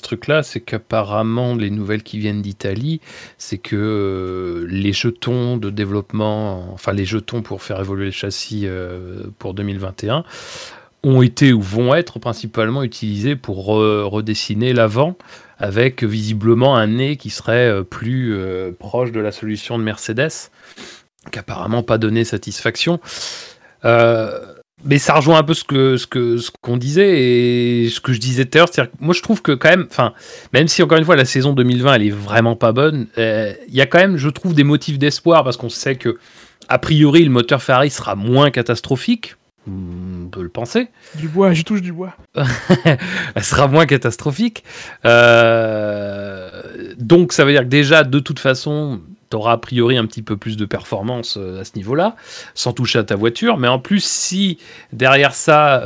truc-là, 0.02 0.42
c'est 0.42 0.60
qu'apparemment, 0.60 1.54
les 1.54 1.70
nouvelles 1.70 2.02
qui 2.02 2.18
viennent 2.18 2.42
d'Italie, 2.42 3.00
c'est 3.36 3.58
que 3.58 3.76
euh, 3.76 4.66
les 4.70 4.92
jetons 4.92 5.56
de 5.56 5.70
développement, 5.70 6.72
enfin 6.72 6.92
les 6.92 7.04
jetons 7.04 7.42
pour 7.42 7.62
faire 7.62 7.80
évoluer 7.80 8.06
le 8.06 8.10
châssis 8.10 8.62
euh, 8.64 9.24
pour 9.38 9.54
2021, 9.54 10.24
ont 11.04 11.22
été 11.22 11.52
ou 11.52 11.60
vont 11.60 11.94
être 11.94 12.18
principalement 12.18 12.82
utilisés 12.82 13.36
pour 13.36 13.68
re- 13.68 14.02
redessiner 14.02 14.72
l'avant 14.72 15.16
avec 15.58 16.02
visiblement 16.04 16.76
un 16.76 16.86
nez 16.86 17.16
qui 17.16 17.30
serait 17.30 17.68
euh, 17.68 17.82
plus 17.82 18.34
proche 18.78 19.12
de 19.12 19.20
la 19.20 19.30
solution 19.32 19.78
de 19.78 19.84
Mercedes, 19.84 20.30
qui 21.32 21.38
apparemment 21.38 21.82
pas 21.82 21.98
donné 21.98 22.24
satisfaction. 22.24 22.98
Euh, 23.84 24.54
mais 24.84 24.98
ça 24.98 25.14
rejoint 25.14 25.38
un 25.38 25.42
peu 25.42 25.54
ce 25.54 25.64
que 25.64 25.96
ce 25.96 26.06
que 26.06 26.38
ce 26.38 26.50
qu'on 26.60 26.76
disait 26.76 27.20
et 27.20 27.88
ce 27.88 28.00
que 28.00 28.12
je 28.12 28.20
disais 28.20 28.44
tout 28.44 28.58
à 28.58 28.60
l'heure. 28.60 28.68
c'est-à-dire 28.72 28.92
Moi, 29.00 29.14
je 29.14 29.22
trouve 29.22 29.42
que 29.42 29.52
quand 29.52 29.70
même, 29.70 29.86
enfin, 29.90 30.12
même 30.52 30.68
si 30.68 30.82
encore 30.82 30.98
une 30.98 31.04
fois 31.04 31.16
la 31.16 31.24
saison 31.24 31.52
2020 31.52 31.94
elle 31.94 32.02
est 32.04 32.10
vraiment 32.10 32.56
pas 32.56 32.72
bonne, 32.72 33.06
euh, 33.18 33.52
il 33.68 33.74
y 33.74 33.80
a 33.80 33.86
quand 33.86 33.98
même, 33.98 34.16
je 34.16 34.28
trouve, 34.28 34.54
des 34.54 34.64
motifs 34.64 34.98
d'espoir 34.98 35.44
parce 35.44 35.56
qu'on 35.56 35.68
sait 35.68 35.96
que 35.96 36.18
a 36.68 36.78
priori 36.78 37.24
le 37.24 37.30
moteur 37.30 37.62
Ferrari 37.62 37.90
sera 37.90 38.14
moins 38.14 38.50
catastrophique. 38.50 39.34
On 39.66 40.28
peut 40.28 40.42
le 40.42 40.48
penser. 40.48 40.88
Du 41.16 41.28
bois, 41.28 41.52
je 41.52 41.62
touche 41.62 41.82
du 41.82 41.92
bois. 41.92 42.14
elle 42.34 43.42
sera 43.44 43.68
moins 43.68 43.84
catastrophique. 43.84 44.64
Euh, 45.04 46.62
donc 46.98 47.32
ça 47.32 47.44
veut 47.44 47.52
dire 47.52 47.62
que 47.62 47.68
déjà, 47.68 48.02
de 48.02 48.18
toute 48.18 48.38
façon, 48.38 49.00
tu 49.30 49.36
auras 49.36 49.52
a 49.52 49.56
priori 49.58 49.96
un 49.98 50.06
petit 50.06 50.22
peu 50.22 50.36
plus 50.36 50.56
de 50.56 50.64
performance 50.64 51.36
euh, 51.38 51.60
à 51.60 51.64
ce 51.64 51.72
niveau-là, 51.76 52.16
sans 52.54 52.72
toucher 52.72 52.98
à 52.98 53.04
ta 53.04 53.16
voiture. 53.16 53.56
Mais 53.58 53.68
en 53.68 53.78
plus, 53.78 54.04
si 54.04 54.58
derrière 54.92 55.34
ça, 55.34 55.82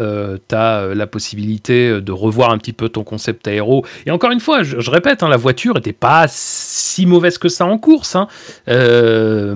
tu 0.48 0.54
as 0.54 0.94
la 0.94 1.06
possibilité 1.06 2.00
de 2.00 2.12
revoir 2.12 2.50
un 2.50 2.58
petit 2.58 2.72
peu 2.72 2.88
ton 2.88 3.04
concept 3.04 3.48
aéro, 3.48 3.84
et 4.06 4.10
encore 4.10 4.30
une 4.30 4.40
fois, 4.40 4.62
je, 4.62 4.90
répète, 4.90 5.22
hein, 5.22 5.28
la 5.28 5.36
voiture 5.36 5.74
n'était 5.74 5.92
pas 5.92 6.26
si 6.28 7.06
mauvaise 7.06 7.38
que 7.38 7.48
ça 7.48 7.64
en 7.66 7.78
course. 7.78 8.16
Hein. 8.16 8.28
Euh, 8.68 9.54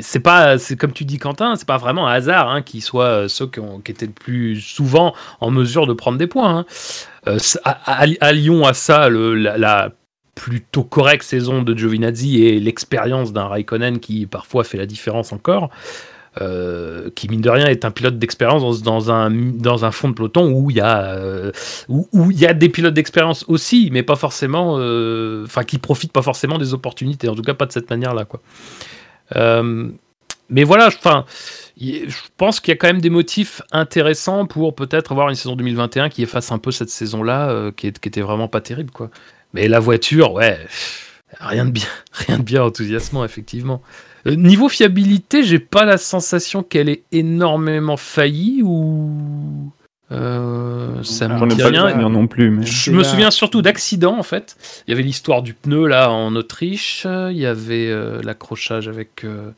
c'est 0.00 0.20
pas, 0.20 0.58
c'est 0.58 0.76
comme 0.76 0.92
tu 0.92 1.04
dis 1.04 1.18
Quentin, 1.18 1.56
c'est 1.56 1.66
pas 1.66 1.76
vraiment 1.78 2.06
un 2.08 2.12
hasard 2.12 2.50
hein, 2.50 2.62
qu'ils 2.62 2.82
soient 2.82 3.04
euh, 3.04 3.28
ceux 3.28 3.46
qui, 3.46 3.60
ont- 3.60 3.80
qui 3.80 3.92
étaient 3.92 4.06
le 4.06 4.12
plus 4.12 4.60
souvent 4.60 5.14
en 5.40 5.50
mesure 5.50 5.86
de 5.86 5.92
prendre 5.92 6.18
des 6.18 6.26
points. 6.26 6.58
hein. 6.58 6.64
Euh, 7.28 7.38
à 7.64 8.32
Lyon, 8.32 8.64
à 8.66 8.72
ça, 8.72 9.08
le- 9.08 9.34
la, 9.34 9.58
la 9.58 9.90
plutôt 10.36 10.84
correcte 10.84 11.24
saison 11.24 11.62
de 11.62 11.76
Giovinazzi 11.76 12.44
et 12.44 12.60
l'expérience 12.60 13.32
d'un 13.32 13.48
Raikkonen 13.48 13.98
qui 13.98 14.26
parfois 14.26 14.62
fait 14.62 14.78
la 14.78 14.86
différence 14.86 15.32
encore. 15.32 15.70
euh, 16.42 17.08
qui 17.14 17.30
mine 17.30 17.40
de 17.40 17.48
rien 17.48 17.64
est 17.64 17.86
un 17.86 17.90
pilote 17.90 18.18
d'expérience 18.18 18.82
dans, 18.82 19.10
un, 19.10 19.30
dans 19.30 19.86
un 19.86 19.90
fond 19.90 20.10
de 20.10 20.14
peloton 20.14 20.52
où 20.52 20.70
il 20.70 20.76
y 20.76 20.82
a 20.82 21.14
euh, 21.14 21.50
où, 21.88 22.30
il 22.30 22.38
y 22.38 22.44
a 22.44 22.52
des 22.52 22.68
pilotes 22.68 22.92
d'expérience 22.92 23.46
aussi 23.48 23.88
mais 23.90 24.02
pas 24.02 24.16
forcément 24.16 24.76
euh, 24.78 25.44
enfin 25.46 25.64
qui 25.64 25.78
profitent 25.78 26.12
pas 26.12 26.20
forcément 26.20 26.58
des 26.58 26.74
opportunités 26.74 27.30
en 27.30 27.34
tout 27.34 27.40
cas 27.40 27.54
pas 27.54 27.64
de 27.64 27.72
cette 27.72 27.88
manière 27.88 28.12
là 28.12 28.26
quoi 28.26 28.42
mais 30.50 30.64
voilà 30.64 30.88
enfin 30.88 31.24
je 31.78 32.20
pense 32.36 32.60
qu'il 32.60 32.72
y 32.72 32.74
a 32.74 32.76
quand 32.76 32.86
même 32.86 33.00
des 33.00 33.10
motifs 33.10 33.60
intéressants 33.70 34.46
pour 34.46 34.74
peut-être 34.74 35.12
avoir 35.12 35.28
une 35.28 35.34
saison 35.34 35.56
2021 35.56 36.08
qui 36.08 36.22
efface 36.22 36.50
un 36.50 36.58
peu 36.58 36.70
cette 36.70 36.88
saison-là, 36.88 37.50
euh, 37.50 37.70
qui, 37.70 37.92
qui 37.92 38.08
était 38.08 38.22
vraiment 38.22 38.48
pas 38.48 38.60
terrible, 38.60 38.90
quoi. 38.90 39.10
Mais 39.54 39.68
la 39.68 39.80
voiture, 39.80 40.32
ouais, 40.32 40.58
rien 41.40 41.64
de 41.64 41.70
bien, 41.70 41.86
rien 42.12 42.38
de 42.38 42.42
bien 42.42 42.62
enthousiasmant, 42.62 43.24
effectivement. 43.24 43.82
Euh, 44.26 44.34
niveau 44.34 44.68
fiabilité, 44.68 45.42
j'ai 45.44 45.58
pas 45.60 45.84
la 45.84 45.98
sensation 45.98 46.62
qu'elle 46.62 46.88
ait 46.88 47.02
énormément 47.12 47.96
failli 47.96 48.60
ou 48.64 49.70
euh, 50.12 51.02
ça 51.02 51.28
me 51.28 51.54
dit 51.54 51.62
rien. 51.62 52.08
non 52.08 52.26
plus 52.28 52.50
mais 52.50 52.64
Je 52.64 52.90
me 52.92 53.02
souviens 53.02 53.30
surtout 53.32 53.60
d'accidents 53.62 54.18
en 54.18 54.22
fait. 54.22 54.56
Il 54.86 54.90
y 54.90 54.94
avait 54.94 55.02
l'histoire 55.02 55.42
du 55.42 55.54
pneu 55.54 55.86
là 55.88 56.10
en 56.10 56.34
Autriche. 56.36 57.06
Il 57.06 57.36
y 57.38 57.46
avait 57.46 57.88
euh, 57.88 58.20
l'accrochage 58.22 58.88
avec. 58.88 59.24
euh, 59.24 59.50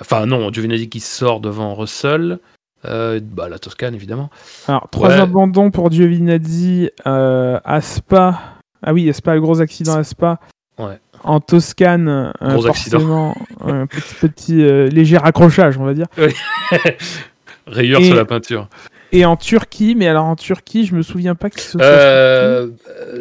Enfin 0.00 0.26
non, 0.26 0.52
Giovinazzi 0.52 0.88
qui 0.88 1.00
sort 1.00 1.40
devant 1.40 1.74
Russell. 1.74 2.38
Euh, 2.84 3.20
bah, 3.22 3.48
la 3.48 3.58
Toscane 3.58 3.94
évidemment. 3.94 4.30
Alors, 4.68 4.88
trois 4.90 5.08
Ouais. 5.08 5.14
abandons 5.14 5.70
pour 5.70 5.90
Giovinazzi 5.92 6.90
euh, 7.06 7.58
à 7.64 7.80
Spa. 7.80 8.55
Ah 8.82 8.92
oui, 8.92 9.12
Spa, 9.12 9.34
le 9.34 9.40
gros 9.40 9.60
accident 9.60 9.94
à 9.96 10.04
Spa. 10.04 10.38
Ouais. 10.78 10.98
En 11.24 11.40
Toscane, 11.40 12.08
euh, 12.08 12.32
Gros 12.54 12.66
accident. 12.66 12.98
forcément, 12.98 13.34
un 13.64 13.86
petit, 13.86 14.14
petit 14.20 14.62
euh, 14.62 14.88
léger 14.88 15.16
accrochage, 15.16 15.78
on 15.78 15.84
va 15.84 15.94
dire. 15.94 16.06
Rayure 17.66 18.00
Et- 18.00 18.04
sur 18.04 18.14
la 18.14 18.24
peinture. 18.24 18.68
Et 19.12 19.24
en 19.24 19.36
Turquie, 19.36 19.94
mais 19.94 20.08
alors 20.08 20.24
en 20.24 20.34
Turquie, 20.36 20.84
je 20.84 20.94
me 20.94 21.00
souviens 21.02 21.34
pas 21.36 21.48
qu'il 21.48 21.60
se 21.62 21.72
soit. 21.78 21.82
Euh, 21.82 22.70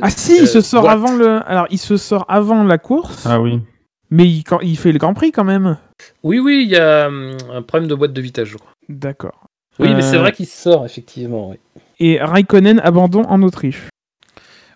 Ah 0.01 0.09
si, 0.09 0.35
il 0.41 0.47
se 0.47 0.57
euh, 0.57 0.61
sort 0.61 0.89
avant 0.89 1.15
le. 1.15 1.39
Alors, 1.47 1.67
il 1.69 1.77
se 1.77 1.95
sort 1.95 2.25
avant 2.27 2.63
la 2.63 2.77
course, 2.77 3.25
ah 3.25 3.39
oui 3.39 3.59
mais 4.11 4.27
il, 4.27 4.43
quand- 4.43 4.59
il 4.61 4.77
fait 4.77 4.91
le 4.91 4.99
Grand 4.99 5.13
Prix 5.13 5.31
quand 5.31 5.43
même. 5.43 5.77
Oui, 6.23 6.39
oui, 6.39 6.61
il 6.65 6.69
y 6.69 6.75
a 6.77 7.07
hum, 7.07 7.35
un 7.53 7.61
problème 7.63 7.89
de 7.89 7.95
boîte 7.95 8.13
de 8.13 8.21
vitesse, 8.21 8.47
je 8.47 8.57
crois. 8.57 8.71
D'accord. 8.89 9.47
Oui, 9.79 9.93
mais 9.93 10.01
c'est 10.01 10.17
Euh, 10.17 10.19
vrai 10.19 10.31
qu'il 10.31 10.45
sort, 10.45 10.85
effectivement. 10.85 11.49
Oui. 11.51 11.57
Et 11.99 12.19
Raikkonen 12.21 12.79
abandon 12.79 13.23
en 13.23 13.41
Autriche. 13.43 13.83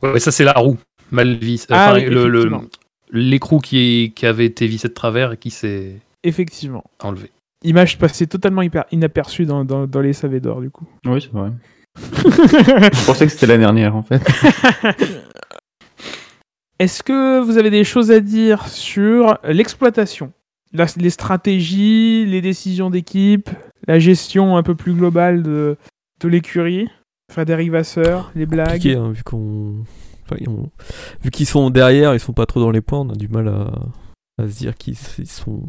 Ouais, 0.02 0.20
ça, 0.20 0.32
c'est 0.32 0.44
la 0.44 0.54
roue. 0.54 0.78
Mal 1.12 1.36
vis. 1.36 1.66
Ah 1.70 1.90
Enfin, 1.92 1.96
oui, 2.00 2.06
le- 2.06 2.28
le- 2.30 2.40
effectivement. 2.40 2.64
l'écrou 3.12 3.60
qui, 3.60 4.14
qui 4.16 4.26
avait 4.26 4.46
été 4.46 4.68
vissé 4.68 4.88
de 4.88 4.94
travers 4.94 5.34
et 5.34 5.38
qui 5.38 5.50
s'est 5.52 5.96
Effectivement. 6.24 6.84
enlevé. 7.02 7.32
Image 7.64 7.98
passée 7.98 8.28
totalement 8.28 8.62
hyper 8.62 8.86
inaperçue 8.92 9.46
dans, 9.46 9.66
dans, 9.66 9.86
dans 9.88 10.00
les 10.02 10.14
SAV 10.14 10.40
d'or, 10.40 10.62
du 10.62 10.70
coup. 10.70 10.88
oui 11.06 11.22
c'est 11.22 11.32
vrai 11.34 11.52
je 11.98 13.06
pensais 13.06 13.26
que 13.26 13.32
c'était 13.34 13.48
la 13.48 13.58
dernière 13.58 13.96
en 13.96 14.04
fait 14.04 14.22
Est-ce 16.80 17.04
que 17.04 17.42
vous 17.42 17.58
avez 17.58 17.70
des 17.70 17.84
choses 17.84 18.12
à 18.12 18.20
dire 18.22 18.68
sur 18.68 19.38
l'exploitation? 19.44 20.32
La- 20.72 20.86
Les 20.98 21.10
stratégies, 21.10 22.26
les 22.26 22.42
décisions 22.42 22.90
d'équipe, 22.90 23.50
la 23.88 24.00
gestion 24.00 24.56
un 24.56 24.64
peu 24.64 24.76
plus 24.76 24.94
globale 24.94 25.44
de, 25.44 25.76
de 26.22 26.28
l'écurie? 26.30 26.88
Frédéric 27.30 27.72
Vasseur, 27.72 28.32
les 28.36 28.46
blagues 28.46 28.88
hein, 28.88 29.12
vu 29.12 29.24
qu'on. 29.24 29.76
enfin, 30.26 30.36
ils 30.40 30.50
ont- 30.50 30.70
Vu 31.24 31.32
qu'ils 31.32 31.46
sont 31.46 31.70
derrière, 31.70 32.14
ils 32.14 32.20
sont 32.20 32.34
pas 32.34 32.46
trop 32.46 32.60
dans 32.60 32.72
les 32.72 32.82
points, 32.82 33.00
on 33.00 33.10
a 33.10 33.16
du 33.16 33.28
mal 33.28 33.48
à, 33.48 33.72
à 34.42 34.48
se 34.48 34.58
dire 34.58 34.76
qu'ils 34.76 34.96
ils 35.20 35.28
sont. 35.28 35.62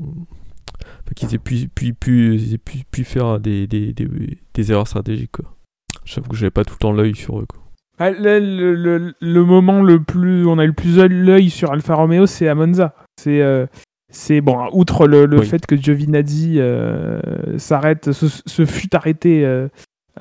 enfin, 0.81 1.13
qu'ils 1.15 1.35
aient 1.35 1.39
pu, 1.39 3.05
faire 3.05 3.41
des, 3.41 3.67
des, 3.67 3.93
des, 3.93 4.09
des 4.55 4.73
erreurs 4.73 4.89
stratégiques, 4.89 5.33
quoi. 5.33 5.55
J'avoue 6.05 6.29
que 6.31 6.37
j'avais 6.37 6.51
pas 6.51 6.65
tout 6.65 6.75
le 6.75 6.79
temps 6.79 6.93
l'œil 6.93 7.15
sur 7.15 7.39
eux, 7.41 7.47
quoi. 7.47 7.61
Ah, 7.99 8.11
le, 8.11 8.39
le- 8.39 8.75
le- 8.75 9.15
le 9.21 9.45
moment 9.45 9.83
le 9.83 10.03
plus, 10.03 10.47
on 10.47 10.59
a 10.59 10.65
eu 10.65 10.69
le 10.69 10.73
plus 10.73 10.97
l'œil 10.97 11.51
sur 11.51 11.71
Alfa 11.73 11.95
Romeo, 11.95 12.25
c'est 12.27 12.49
à 12.49 12.55
Monza. 12.55 12.95
C'est, 13.21 13.43
euh, 13.43 13.67
c'est 14.11 14.41
bon, 14.41 14.69
outre 14.73 15.07
le, 15.07 15.27
le 15.27 15.41
Oui. 15.41 15.47
fait 15.47 15.67
que 15.67 15.77
Giovinazzi 15.77 16.55
euh, 16.59 17.21
s'arrête, 17.59 18.13
se, 18.13 18.27
se 18.29 18.65
fut 18.65 18.97
arrêté 18.97 19.45
euh, 19.45 19.69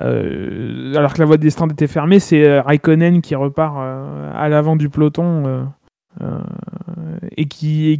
euh, 0.00 0.94
alors 0.94 1.14
que 1.14 1.18
la 1.18 1.24
voie 1.24 1.36
des 1.36 1.50
stands 1.50 1.68
était 1.68 1.86
fermée, 1.86 2.20
c'est 2.20 2.46
euh, 2.46 2.62
Raikkonen 2.62 3.20
qui 3.20 3.34
repart 3.34 3.76
euh, 3.78 4.30
à 4.34 4.48
l'avant 4.48 4.76
du 4.76 4.88
peloton 4.88 5.68
et, 7.36 7.46
qui, 7.46 7.98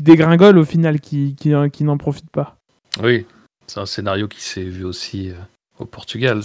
dégringole 0.00 0.58
au 0.58 0.64
final, 0.64 1.00
qui, 1.00 1.36
n'en 1.80 1.98
profite 1.98 2.30
pas. 2.30 2.56
Oui, 3.02 3.26
c'est 3.66 3.80
un 3.80 3.86
scénario 3.86 4.28
qui 4.28 4.42
s'est 4.42 4.64
vu 4.64 4.84
aussi 4.84 5.32
au 5.78 5.86
Portugal. 5.86 6.42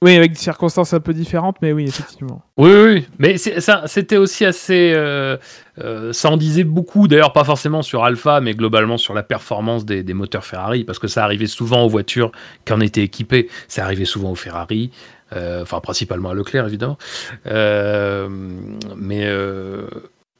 Oui, 0.00 0.14
avec 0.14 0.30
des 0.32 0.38
circonstances 0.38 0.94
un 0.94 1.00
peu 1.00 1.12
différentes, 1.12 1.56
mais 1.60 1.72
oui, 1.72 1.84
effectivement. 1.88 2.40
Oui, 2.56 2.70
oui, 2.70 3.06
mais 3.18 3.36
c'était 3.36 4.16
aussi 4.16 4.44
assez. 4.44 4.92
euh, 4.94 5.36
euh, 5.82 6.12
ça 6.12 6.30
en 6.30 6.36
disait 6.36 6.62
beaucoup, 6.62 7.08
d'ailleurs, 7.08 7.32
pas 7.32 7.42
forcément 7.42 7.82
sur 7.82 8.04
Alpha, 8.04 8.40
mais 8.40 8.54
globalement 8.54 8.96
sur 8.96 9.12
la 9.12 9.24
performance 9.24 9.84
des, 9.84 10.04
des 10.04 10.14
moteurs 10.14 10.44
Ferrari, 10.44 10.84
parce 10.84 11.00
que 11.00 11.08
ça 11.08 11.24
arrivait 11.24 11.48
souvent 11.48 11.82
aux 11.82 11.88
voitures 11.88 12.30
qui 12.64 12.72
en 12.72 12.80
étaient 12.80 13.02
équipées. 13.02 13.48
Ça 13.66 13.82
arrivait 13.84 14.04
souvent 14.04 14.30
aux 14.30 14.36
Ferrari, 14.36 14.92
euh, 15.34 15.62
enfin, 15.62 15.80
principalement 15.80 16.30
à 16.30 16.34
Leclerc, 16.34 16.66
évidemment. 16.68 16.96
Mais. 17.44 19.26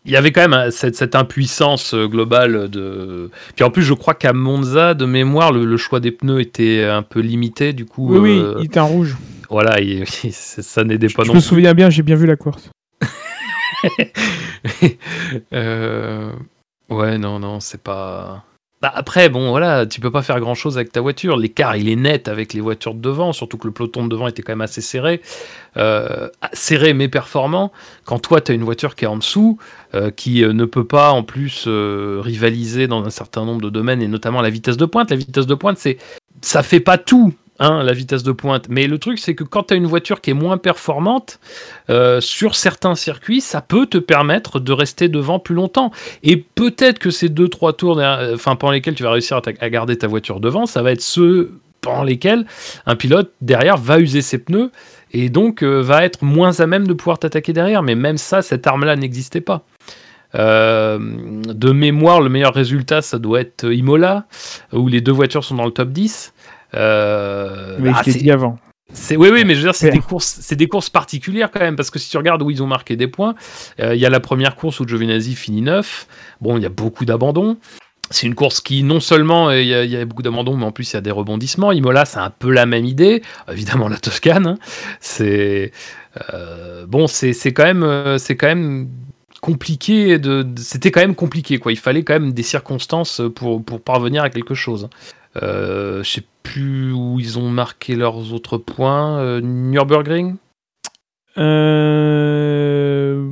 il 0.04 0.12
y 0.12 0.16
avait 0.16 0.30
quand 0.32 0.40
même 0.42 0.54
euh, 0.54 0.70
cette, 0.70 0.94
cette 0.94 1.16
impuissance 1.16 1.94
globale 1.94 2.68
de. 2.70 3.28
Puis 3.56 3.64
en 3.64 3.70
plus, 3.70 3.82
je 3.82 3.92
crois 3.94 4.14
qu'à 4.14 4.32
Monza, 4.32 4.94
de 4.94 5.04
mémoire, 5.04 5.52
le, 5.52 5.64
le 5.64 5.76
choix 5.76 5.98
des 6.00 6.12
pneus 6.12 6.40
était 6.40 6.84
un 6.84 7.02
peu 7.02 7.18
limité. 7.20 7.72
Du 7.72 7.84
coup, 7.86 8.08
Oui, 8.12 8.18
oui, 8.20 8.44
il 8.60 8.66
était 8.66 8.80
en 8.80 8.86
rouge. 8.86 9.16
Voilà, 9.50 9.80
il- 9.80 10.06
ça 10.32 10.84
n'aidait 10.84 11.08
pas 11.08 11.22
Je 11.24 11.28
non 11.28 11.34
me 11.34 11.40
souviens 11.40 11.74
bien, 11.74 11.90
j'ai 11.90 12.02
bien 12.02 12.16
vu 12.16 12.26
la 12.26 12.36
course. 12.36 12.70
Euh, 15.52 16.32
Ouais, 16.90 17.18
non, 17.18 17.38
non, 17.38 17.60
c'est 17.60 17.82
pas. 17.82 18.44
Bah, 18.80 18.90
après, 18.94 19.28
bon, 19.28 19.50
voilà, 19.50 19.84
tu 19.84 20.00
peux 20.00 20.10
pas 20.10 20.22
faire 20.22 20.40
grand 20.40 20.54
chose 20.54 20.76
avec 20.78 20.90
ta 20.90 21.02
voiture. 21.02 21.36
L'écart, 21.36 21.76
il 21.76 21.86
est 21.88 21.96
net 21.96 22.28
avec 22.28 22.54
les 22.54 22.62
voitures 22.62 22.94
de 22.94 23.00
devant, 23.00 23.34
surtout 23.34 23.58
que 23.58 23.66
le 23.66 23.74
peloton 23.74 24.04
de 24.04 24.08
devant 24.08 24.26
était 24.26 24.40
quand 24.40 24.52
même 24.52 24.62
assez 24.62 24.80
serré. 24.80 25.20
Euh, 25.76 26.28
serré 26.54 26.94
mais 26.94 27.08
performant. 27.08 27.72
Quand 28.06 28.18
toi, 28.20 28.40
tu 28.40 28.52
as 28.52 28.54
une 28.54 28.64
voiture 28.64 28.94
qui 28.94 29.04
est 29.04 29.08
en 29.08 29.18
dessous, 29.18 29.58
euh, 29.94 30.10
qui 30.10 30.40
ne 30.40 30.64
peut 30.64 30.84
pas 30.84 31.10
en 31.10 31.22
plus 31.24 31.64
euh, 31.66 32.20
rivaliser 32.22 32.86
dans 32.86 33.04
un 33.04 33.10
certain 33.10 33.44
nombre 33.44 33.60
de 33.60 33.68
domaines, 33.68 34.00
et 34.00 34.08
notamment 34.08 34.40
la 34.40 34.50
vitesse 34.50 34.78
de 34.78 34.86
pointe. 34.86 35.10
La 35.10 35.16
vitesse 35.16 35.46
de 35.46 35.54
pointe, 35.54 35.76
c'est 35.76 35.98
ça 36.40 36.62
fait 36.62 36.80
pas 36.80 36.96
tout. 36.96 37.34
La 37.60 37.92
vitesse 37.92 38.22
de 38.22 38.32
pointe. 38.32 38.66
Mais 38.68 38.86
le 38.86 38.98
truc, 38.98 39.18
c'est 39.18 39.34
que 39.34 39.42
quand 39.44 39.64
tu 39.64 39.74
as 39.74 39.76
une 39.76 39.86
voiture 39.86 40.20
qui 40.20 40.30
est 40.30 40.34
moins 40.34 40.58
performante, 40.58 41.40
euh, 41.90 42.20
sur 42.20 42.54
certains 42.54 42.94
circuits, 42.94 43.40
ça 43.40 43.60
peut 43.60 43.86
te 43.86 43.98
permettre 43.98 44.60
de 44.60 44.72
rester 44.72 45.08
devant 45.08 45.40
plus 45.40 45.54
longtemps. 45.56 45.90
Et 46.22 46.36
peut-être 46.36 47.00
que 47.00 47.10
ces 47.10 47.28
deux, 47.28 47.48
trois 47.48 47.72
tours 47.72 47.96
derrière- 47.96 48.32
enfin, 48.34 48.54
pendant 48.54 48.72
lesquels 48.72 48.94
tu 48.94 49.02
vas 49.02 49.10
réussir 49.10 49.40
à, 49.60 49.70
garder 49.70 49.98
ta 49.98 50.06
voiture 50.06 50.38
devant, 50.38 50.66
ça 50.66 50.82
va 50.82 50.92
être 50.92 51.00
ceux 51.00 51.58
pendant 51.80 52.04
lesquels 52.04 52.44
un 52.86 52.96
pilote 52.96 53.32
derrière 53.40 53.76
va 53.76 53.98
user 54.00 54.22
ses 54.22 54.38
pneus 54.38 54.70
et 55.12 55.28
donc 55.28 55.62
euh, 55.62 55.80
va 55.80 56.04
être 56.04 56.22
moins 56.22 56.60
à 56.60 56.66
même 56.66 56.86
de 56.86 56.92
pouvoir 56.92 57.18
t'attaquer 57.18 57.52
derrière. 57.52 57.82
Mais 57.82 57.94
même 57.96 58.18
ça, 58.18 58.42
cette 58.42 58.66
arme-là 58.66 58.94
n'existait 58.96 59.40
pas. 59.40 59.64
Euh, 60.34 60.98
de 61.00 61.72
mémoire, 61.72 62.20
le 62.20 62.28
meilleur 62.28 62.52
résultat, 62.54 63.00
ça 63.02 63.18
doit 63.18 63.40
être 63.40 63.72
Imola, 63.72 64.26
où 64.72 64.88
les 64.88 65.00
deux 65.00 65.12
voitures 65.12 65.42
sont 65.42 65.54
dans 65.54 65.64
le 65.64 65.70
top 65.70 65.88
10. 65.88 66.34
Euh, 66.74 67.76
Mais 67.80 67.90
ah, 67.94 68.02
je 68.06 68.12
dit 68.12 68.30
avant. 68.30 68.58
c'est 68.92 69.16
oui, 69.16 69.30
oui, 69.32 69.44
mais 69.44 69.54
je 69.54 69.60
veux 69.60 69.66
dire, 69.66 69.74
c'est 69.74 69.90
des 69.90 70.00
courses, 70.00 70.38
c'est 70.42 70.56
des 70.56 70.68
courses 70.68 70.90
particulières 70.90 71.50
quand 71.50 71.60
même, 71.60 71.76
parce 71.76 71.90
que 71.90 71.98
si 71.98 72.10
tu 72.10 72.16
regardes 72.16 72.42
où 72.42 72.50
ils 72.50 72.62
ont 72.62 72.66
marqué 72.66 72.96
des 72.96 73.08
points, 73.08 73.34
euh, 73.80 73.94
il 73.94 74.00
y 74.00 74.06
a 74.06 74.10
la 74.10 74.20
première 74.20 74.54
course 74.56 74.80
où 74.80 74.86
Giovinazzi 74.86 75.34
finit 75.34 75.62
9. 75.62 76.06
Bon, 76.40 76.56
il 76.56 76.62
y 76.62 76.66
a 76.66 76.70
beaucoup 76.70 77.04
d'abandons. 77.04 77.56
C'est 78.10 78.26
une 78.26 78.34
course 78.34 78.62
qui, 78.62 78.82
non 78.84 79.00
seulement 79.00 79.50
euh, 79.50 79.60
il 79.60 79.68
y, 79.68 79.74
a- 79.74 79.84
il 79.84 79.90
y 79.90 79.96
a 79.96 80.04
beaucoup 80.06 80.22
d'abandons, 80.22 80.56
mais 80.56 80.64
en 80.64 80.72
plus 80.72 80.90
il 80.92 80.94
y 80.94 80.96
a 80.96 81.02
des 81.02 81.10
rebondissements. 81.10 81.72
Imola, 81.72 82.06
c'est 82.06 82.18
un 82.18 82.30
peu 82.30 82.50
la 82.50 82.64
même 82.64 82.86
idée. 82.86 83.22
Évidemment, 83.52 83.88
la 83.88 83.98
Toscane, 83.98 84.46
hein. 84.46 84.58
c'est 85.00 85.72
euh, 86.32 86.86
bon, 86.86 87.06
c'est 87.06 87.34
c'est 87.34 87.52
quand 87.52 87.64
même, 87.64 88.16
c'est 88.18 88.34
quand 88.36 88.46
même 88.46 88.88
compliqué. 89.40 90.18
De, 90.18 90.46
c'était 90.56 90.90
quand 90.90 91.00
même 91.00 91.14
compliqué, 91.14 91.58
quoi. 91.58 91.72
Il 91.72 91.78
fallait 91.78 92.02
quand 92.02 92.14
même 92.14 92.32
des 92.32 92.42
circonstances 92.42 93.22
pour 93.34 93.64
pour 93.64 93.80
parvenir 93.80 94.22
à 94.22 94.30
quelque 94.30 94.54
chose. 94.54 94.88
Euh, 95.42 96.02
je 96.02 96.10
sais 96.10 96.24
plus 96.42 96.92
où 96.92 97.20
ils 97.20 97.38
ont 97.38 97.50
marqué 97.50 97.96
leurs 97.96 98.32
autres 98.32 98.58
points. 98.58 99.18
Euh, 99.18 99.40
Nürburgring? 99.40 100.36
Euh... 101.36 103.28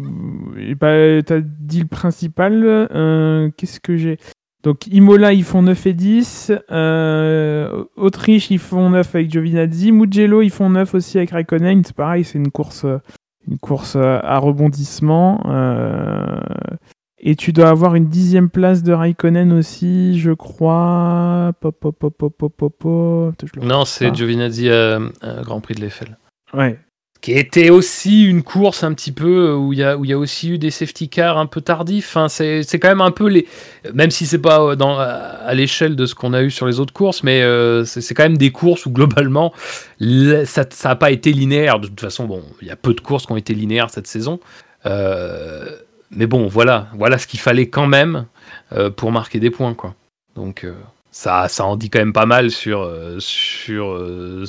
Bah, 0.80 1.22
t'as 1.24 1.40
dit 1.40 1.80
le 1.80 1.86
principal. 1.86 2.62
Euh, 2.64 3.50
Qu'est-ce 3.56 3.80
que 3.80 3.96
j'ai? 3.96 4.18
Donc, 4.62 4.86
Imola, 4.88 5.32
ils 5.32 5.44
font 5.44 5.62
9 5.62 5.86
et 5.86 5.92
10. 5.92 6.52
Euh, 6.70 7.84
Autriche, 7.96 8.50
ils 8.50 8.58
font 8.58 8.90
9 8.90 9.14
avec 9.14 9.30
Giovinazzi. 9.30 9.92
Mugello, 9.92 10.42
ils 10.42 10.50
font 10.50 10.68
9 10.70 10.94
aussi 10.94 11.18
avec 11.18 11.30
Raikkonen. 11.30 11.84
C'est 11.84 11.94
pareil, 11.96 12.24
c'est 12.24 12.38
une 12.38 12.50
course, 12.50 12.84
une 13.48 13.58
course 13.58 13.96
euh, 13.96 14.18
à 14.22 14.38
rebondissement. 14.38 15.40
Euh, 15.46 16.40
Et 17.18 17.34
tu 17.34 17.52
dois 17.52 17.68
avoir 17.70 17.94
une 17.94 18.08
dixième 18.08 18.50
place 18.50 18.82
de 18.82 18.92
Raikkonen 18.92 19.52
aussi, 19.52 20.18
je 20.18 20.32
crois. 20.32 21.52
Pop, 21.60 21.78
pop, 21.80 23.34
je 23.42 23.60
Non, 23.60 23.84
c'est. 23.84 24.14
Giovinazzi 24.14 24.70
à, 24.70 24.98
à 25.22 25.42
Grand 25.42 25.60
Prix 25.60 25.74
de 25.74 25.80
l'Eiffel. 25.80 26.18
Ouais. 26.52 26.78
Qui 27.20 27.32
était 27.32 27.70
aussi 27.70 28.24
une 28.24 28.42
course 28.42 28.84
un 28.84 28.92
petit 28.92 29.10
peu 29.10 29.52
où 29.52 29.72
il 29.72 29.80
y 29.80 29.82
a, 29.82 29.96
où 29.96 30.04
il 30.04 30.10
y 30.10 30.12
a 30.12 30.18
aussi 30.18 30.50
eu 30.50 30.58
des 30.58 30.70
safety 30.70 31.08
cars 31.08 31.38
un 31.38 31.46
peu 31.46 31.60
tardifs. 31.60 32.14
Enfin, 32.14 32.28
c'est 32.28 32.78
quand 32.78 32.88
même 32.88 33.00
un 33.00 33.10
peu 33.10 33.26
les. 33.28 33.46
Même 33.94 34.10
si 34.10 34.26
c'est 34.26 34.38
pas 34.38 34.60
euh, 34.60 34.76
à 35.44 35.54
l'échelle 35.54 35.96
de 35.96 36.06
ce 36.06 36.14
qu'on 36.14 36.34
a 36.34 36.42
eu 36.42 36.50
sur 36.50 36.66
les 36.66 36.78
autres 36.78 36.92
courses, 36.92 37.22
mais 37.22 37.42
euh, 37.42 37.84
c'est 37.84 38.14
quand 38.14 38.22
même 38.22 38.38
des 38.38 38.52
courses 38.52 38.86
où 38.86 38.90
globalement 38.90 39.52
ça 40.44 40.66
n'a 40.84 40.96
pas 40.96 41.10
été 41.10 41.32
linéaire. 41.32 41.80
De 41.80 41.88
toute 41.88 42.00
façon, 42.00 42.26
bon, 42.26 42.42
il 42.60 42.68
y 42.68 42.70
a 42.70 42.76
peu 42.76 42.94
de 42.94 43.00
courses 43.00 43.26
qui 43.26 43.32
ont 43.32 43.36
été 43.36 43.54
linéaires 43.54 43.90
cette 43.90 44.06
saison. 44.06 44.38
Euh, 44.84 45.66
mais 46.10 46.26
bon, 46.26 46.46
voilà, 46.46 46.88
voilà 46.94 47.18
ce 47.18 47.26
qu'il 47.26 47.40
fallait 47.40 47.68
quand 47.68 47.86
même 47.86 48.26
euh, 48.72 48.90
pour 48.90 49.10
marquer 49.10 49.40
des 49.40 49.50
points, 49.50 49.74
quoi. 49.74 49.94
Donc 50.36 50.64
euh, 50.64 50.74
ça, 51.10 51.48
ça 51.48 51.64
en 51.64 51.76
dit 51.76 51.90
quand 51.90 51.98
même 51.98 52.12
pas 52.12 52.26
mal 52.26 52.50
sur, 52.50 52.82
euh, 52.82 53.16
sur 53.18 53.92
euh, 53.92 54.44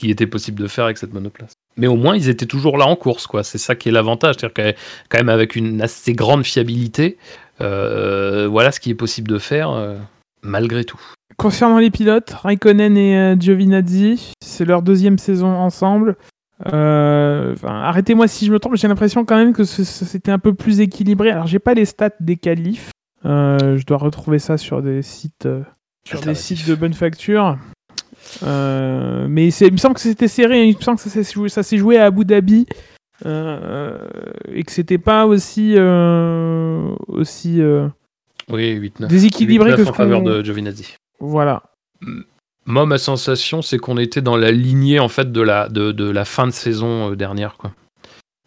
qui 0.00 0.10
était 0.10 0.26
possible 0.26 0.62
de 0.62 0.66
faire 0.66 0.84
avec 0.86 0.96
cette 0.96 1.12
monoplace. 1.12 1.52
Mais 1.76 1.86
au 1.86 1.96
moins, 1.96 2.16
ils 2.16 2.30
étaient 2.30 2.46
toujours 2.46 2.78
là 2.78 2.86
en 2.86 2.96
course, 2.96 3.26
quoi. 3.26 3.44
C'est 3.44 3.58
ça 3.58 3.74
qui 3.74 3.90
est 3.90 3.92
l'avantage, 3.92 4.36
c'est-à-dire 4.38 4.74
quand 5.10 5.18
même 5.18 5.28
avec 5.28 5.56
une 5.56 5.82
assez 5.82 6.14
grande 6.14 6.44
fiabilité, 6.44 7.18
euh, 7.60 8.48
voilà 8.48 8.72
ce 8.72 8.80
qui 8.80 8.88
est 8.88 8.94
possible 8.94 9.30
de 9.30 9.38
faire 9.38 9.70
euh, 9.70 9.96
malgré 10.42 10.84
tout. 10.84 11.00
Concernant 11.36 11.78
les 11.78 11.90
pilotes, 11.90 12.30
Raikkonen 12.30 12.96
et 12.96 13.16
euh, 13.16 13.36
Giovinazzi, 13.38 14.32
c'est 14.42 14.64
leur 14.64 14.80
deuxième 14.80 15.18
saison 15.18 15.48
ensemble. 15.48 16.16
Euh, 16.72 17.52
enfin, 17.52 17.80
Arrêtez-moi 17.82 18.26
si 18.26 18.46
je 18.46 18.52
me 18.52 18.58
trompe, 18.58 18.76
j'ai 18.76 18.88
l'impression 18.88 19.26
quand 19.26 19.36
même 19.36 19.52
que 19.52 19.64
c'était 19.64 20.32
un 20.32 20.38
peu 20.38 20.54
plus 20.54 20.80
équilibré. 20.80 21.30
Alors, 21.30 21.46
j'ai 21.46 21.58
pas 21.58 21.74
les 21.74 21.84
stats 21.84 22.10
des 22.20 22.36
qualifs. 22.36 22.90
Euh, 23.26 23.76
je 23.76 23.84
dois 23.84 23.98
retrouver 23.98 24.38
ça 24.38 24.56
sur 24.56 24.80
des 24.82 25.02
sites, 25.02 25.44
euh, 25.44 25.62
sur 26.04 26.20
des 26.20 26.28
Alternatifs. 26.28 26.58
sites 26.60 26.68
de 26.68 26.74
bonne 26.74 26.94
facture. 26.94 27.58
Euh, 28.42 29.26
mais 29.28 29.48
il 29.48 29.72
me 29.72 29.76
semble 29.76 29.94
que 29.94 30.00
c'était 30.00 30.28
serré. 30.28 30.66
Il 30.68 30.76
me 30.76 30.80
semble 30.82 30.98
que 30.98 31.08
ça 31.48 31.62
s'est 31.62 31.76
joué, 31.78 31.98
à 31.98 32.06
Abu 32.06 32.24
Dhabi 32.24 32.66
euh, 33.26 33.98
et 34.52 34.62
que 34.62 34.72
c'était 34.72 34.98
pas 34.98 35.26
aussi 35.26 35.74
euh, 35.76 36.94
aussi 37.08 37.60
euh, 37.60 37.88
Oui, 38.48 38.78
8-9. 38.78 39.06
déséquilibré 39.08 39.74
que 39.74 39.84
ce 39.84 39.90
en 39.90 39.92
faveur 39.92 40.22
de 40.22 40.42
Giovinazzi. 40.42 40.94
Voilà. 41.18 41.62
Moi, 42.66 42.86
ma 42.86 42.98
sensation, 42.98 43.62
c'est 43.62 43.78
qu'on 43.78 43.98
était 43.98 44.22
dans 44.22 44.36
la 44.36 44.50
lignée 44.52 45.00
en 45.00 45.08
fait 45.08 45.32
de 45.32 45.40
la, 45.40 45.68
de, 45.68 45.92
de 45.92 46.08
la 46.08 46.24
fin 46.24 46.46
de 46.46 46.52
saison 46.52 47.10
euh, 47.12 47.16
dernière, 47.16 47.56
quoi, 47.56 47.72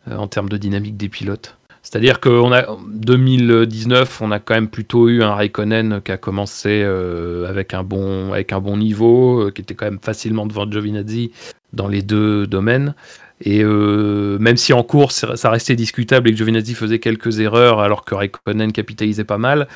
Euh, 0.08 0.18
en 0.18 0.28
termes 0.28 0.50
de 0.50 0.58
dynamique 0.58 0.98
des 0.98 1.08
pilotes. 1.10 1.58
C'est-à-dire 1.84 2.20
qu'en 2.20 2.50
2019, 2.88 4.22
on 4.22 4.32
a 4.32 4.40
quand 4.40 4.56
même 4.56 4.70
plutôt 4.70 5.10
eu 5.10 5.22
un 5.22 5.36
Raikkonen 5.36 6.02
qui 6.04 6.12
a 6.12 6.18
commencé 6.18 6.82
euh, 6.84 7.48
avec, 7.48 7.74
un 7.74 7.84
bon, 7.84 8.32
avec 8.32 8.54
un 8.54 8.60
bon 8.60 8.78
niveau, 8.78 9.42
euh, 9.42 9.52
qui 9.52 9.62
était 9.62 9.76
quand 9.76 9.86
même 9.86 10.00
facilement 10.02 10.46
devant 10.48 10.70
Giovinazzi 10.70 11.32
dans 11.74 11.88
les 11.88 12.02
deux 12.02 12.48
domaines. 12.48 12.96
Et 13.42 13.62
euh, 13.64 14.38
même 14.40 14.58
si 14.58 14.72
en 14.72 14.84
course 14.84 15.26
ça 15.36 15.50
restait 15.50 15.76
discutable 15.76 16.30
et 16.30 16.32
que 16.32 16.38
Giovinazzi 16.38 16.76
faisait 16.76 17.00
quelques 17.00 17.40
erreurs 17.40 17.82
alors 17.82 18.06
que 18.06 18.16
Raikkonen 18.16 18.72
capitalisait 18.72 19.26
pas 19.26 19.38
mal, 19.38 19.68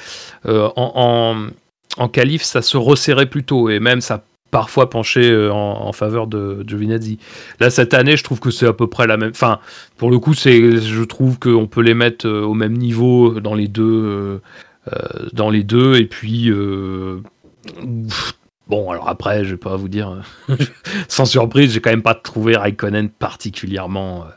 euh, 0.46 0.70
en, 0.78 1.48
en, 1.98 2.08
qualif 2.08 2.43
ça 2.43 2.62
se 2.62 2.78
resserrait 2.78 3.26
plutôt 3.26 3.70
et 3.70 3.80
même 3.80 4.00
ça 4.00 4.24
parfois 4.52 4.90
penché 4.90 5.30
euh, 5.30 5.52
en, 5.52 5.92
faveur 5.92 6.28
de 6.28 6.64
Giovinazzi. 6.68 7.20
Là 7.60 7.70
cette 7.70 7.94
année 7.94 8.18
je 8.18 8.24
trouve 8.24 8.40
que 8.40 8.52
c'est 8.52 8.68
à 8.68 8.74
peu 8.74 8.88
près 8.88 9.08
la 9.08 9.18
même. 9.18 9.32
Enfin 9.32 9.60
pour 9.98 10.12
le 10.12 10.20
coup 10.20 10.34
je 10.34 11.04
trouve 11.04 11.40
qu'on 11.40 11.68
peut 11.68 11.82
les 11.82 11.94
mettre 11.94 12.28
au 12.28 12.54
même 12.54 12.74
niveau 12.74 13.40
dans 13.40 13.56
les 13.56 13.68
deux 13.68 14.42
dans 15.34 15.50
les 15.50 15.64
deux 15.64 15.96
et 15.96 16.06
puis 16.06 16.52
Bon, 18.68 18.92
alors 18.92 19.08
après, 19.08 19.46
je 19.46 19.52
vais 19.52 19.58
pas 19.58 19.78
vous 19.78 19.88
dire, 19.88 20.22
sans 21.08 21.26
surprise, 21.26 21.72
j'ai 21.72 21.80
quand 21.80 21.90
même 21.90 22.02
pas 22.02 22.16
trouvé 22.16 22.58
Raikkonen 22.58 23.10
particulièrement, 23.10 24.26
euh, 24.26 24.30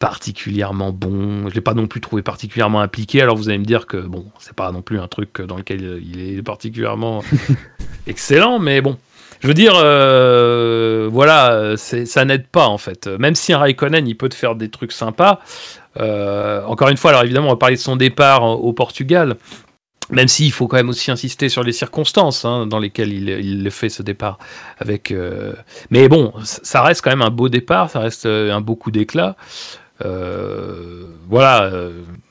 particulièrement 0.00 0.90
bon. 0.90 1.48
Je 1.48 1.54
l'ai 1.54 1.60
pas 1.60 1.74
non 1.74 1.86
plus 1.86 2.00
trouvé 2.00 2.22
particulièrement 2.22 2.80
impliqué. 2.80 3.22
Alors 3.22 3.36
vous 3.36 3.48
allez 3.48 3.58
me 3.58 3.64
dire 3.64 3.86
que 3.86 3.98
bon, 3.98 4.26
c'est 4.40 4.56
pas 4.56 4.72
non 4.72 4.82
plus 4.82 4.98
un 4.98 5.06
truc 5.06 5.40
dans 5.40 5.56
lequel 5.56 6.02
il 6.02 6.38
est 6.38 6.42
particulièrement 6.42 7.22
excellent, 8.08 8.58
mais 8.58 8.80
bon. 8.80 8.98
Je 9.40 9.48
veux 9.48 9.54
dire, 9.54 9.72
euh, 9.76 11.08
voilà, 11.10 11.74
ça 11.76 12.24
n'aide 12.24 12.48
pas 12.48 12.66
en 12.66 12.76
fait. 12.76 13.06
Même 13.06 13.34
si 13.34 13.54
un 13.54 13.58
Raikkonen, 13.58 14.06
il 14.06 14.16
peut 14.16 14.28
te 14.28 14.34
faire 14.34 14.54
des 14.54 14.68
trucs 14.68 14.92
sympas. 14.92 15.40
Euh, 15.98 16.62
encore 16.64 16.88
une 16.88 16.96
fois, 16.96 17.10
alors 17.10 17.22
évidemment, 17.22 17.46
on 17.46 17.52
va 17.52 17.56
parler 17.56 17.76
de 17.76 17.80
son 17.80 17.96
départ 17.96 18.42
au 18.42 18.72
Portugal. 18.72 19.36
Même 20.10 20.28
s'il 20.28 20.50
faut 20.50 20.66
quand 20.66 20.76
même 20.76 20.88
aussi 20.88 21.10
insister 21.10 21.48
sur 21.48 21.62
les 21.62 21.72
circonstances 21.72 22.44
hein, 22.44 22.66
dans 22.66 22.80
lesquelles 22.80 23.12
il, 23.12 23.28
il, 23.28 23.70
fait 23.70 23.88
ce 23.88 24.02
départ. 24.02 24.38
Avec, 24.78 25.12
euh, 25.12 25.52
Mais 25.90 26.08
bon, 26.08 26.32
ça 26.42 26.82
reste 26.82 27.02
quand 27.02 27.10
même 27.10 27.22
un 27.22 27.30
beau 27.30 27.48
départ, 27.48 27.90
ça 27.90 28.00
reste 28.00 28.26
euh, 28.26 28.52
un 28.52 28.60
beau 28.60 28.74
coup 28.74 28.90
d'éclat. 28.90 29.36
Euh, 30.04 31.04
voilà. 31.28 31.70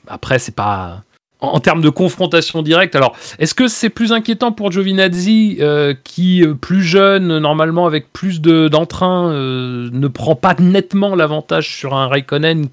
après, 0.08 0.38
c'est 0.38 0.54
pas. 0.54 1.02
En, 1.42 1.58
termes 1.58 1.80
de 1.80 1.88
confrontation 1.88 2.60
directe, 2.60 2.94
alors 2.94 3.16
est-ce 3.38 3.54
que 3.54 3.66
c'est 3.66 3.88
plus 3.88 4.12
inquiétant 4.12 4.52
pour 4.52 4.70
Giovinazzi 4.70 5.58
qui, 6.04 6.44
plus 6.60 6.82
jeune, 6.82 7.38
normalement 7.38 7.86
avec 7.86 8.12
plus 8.12 8.42
d'entrain, 8.42 9.32
ne 9.32 10.08
prend 10.08 10.34
pas 10.34 10.54
nettement 10.58 11.14
l'avantage 11.14 11.74
sur 11.74 11.94
un 11.94 12.08
Raikkonen 12.08 12.68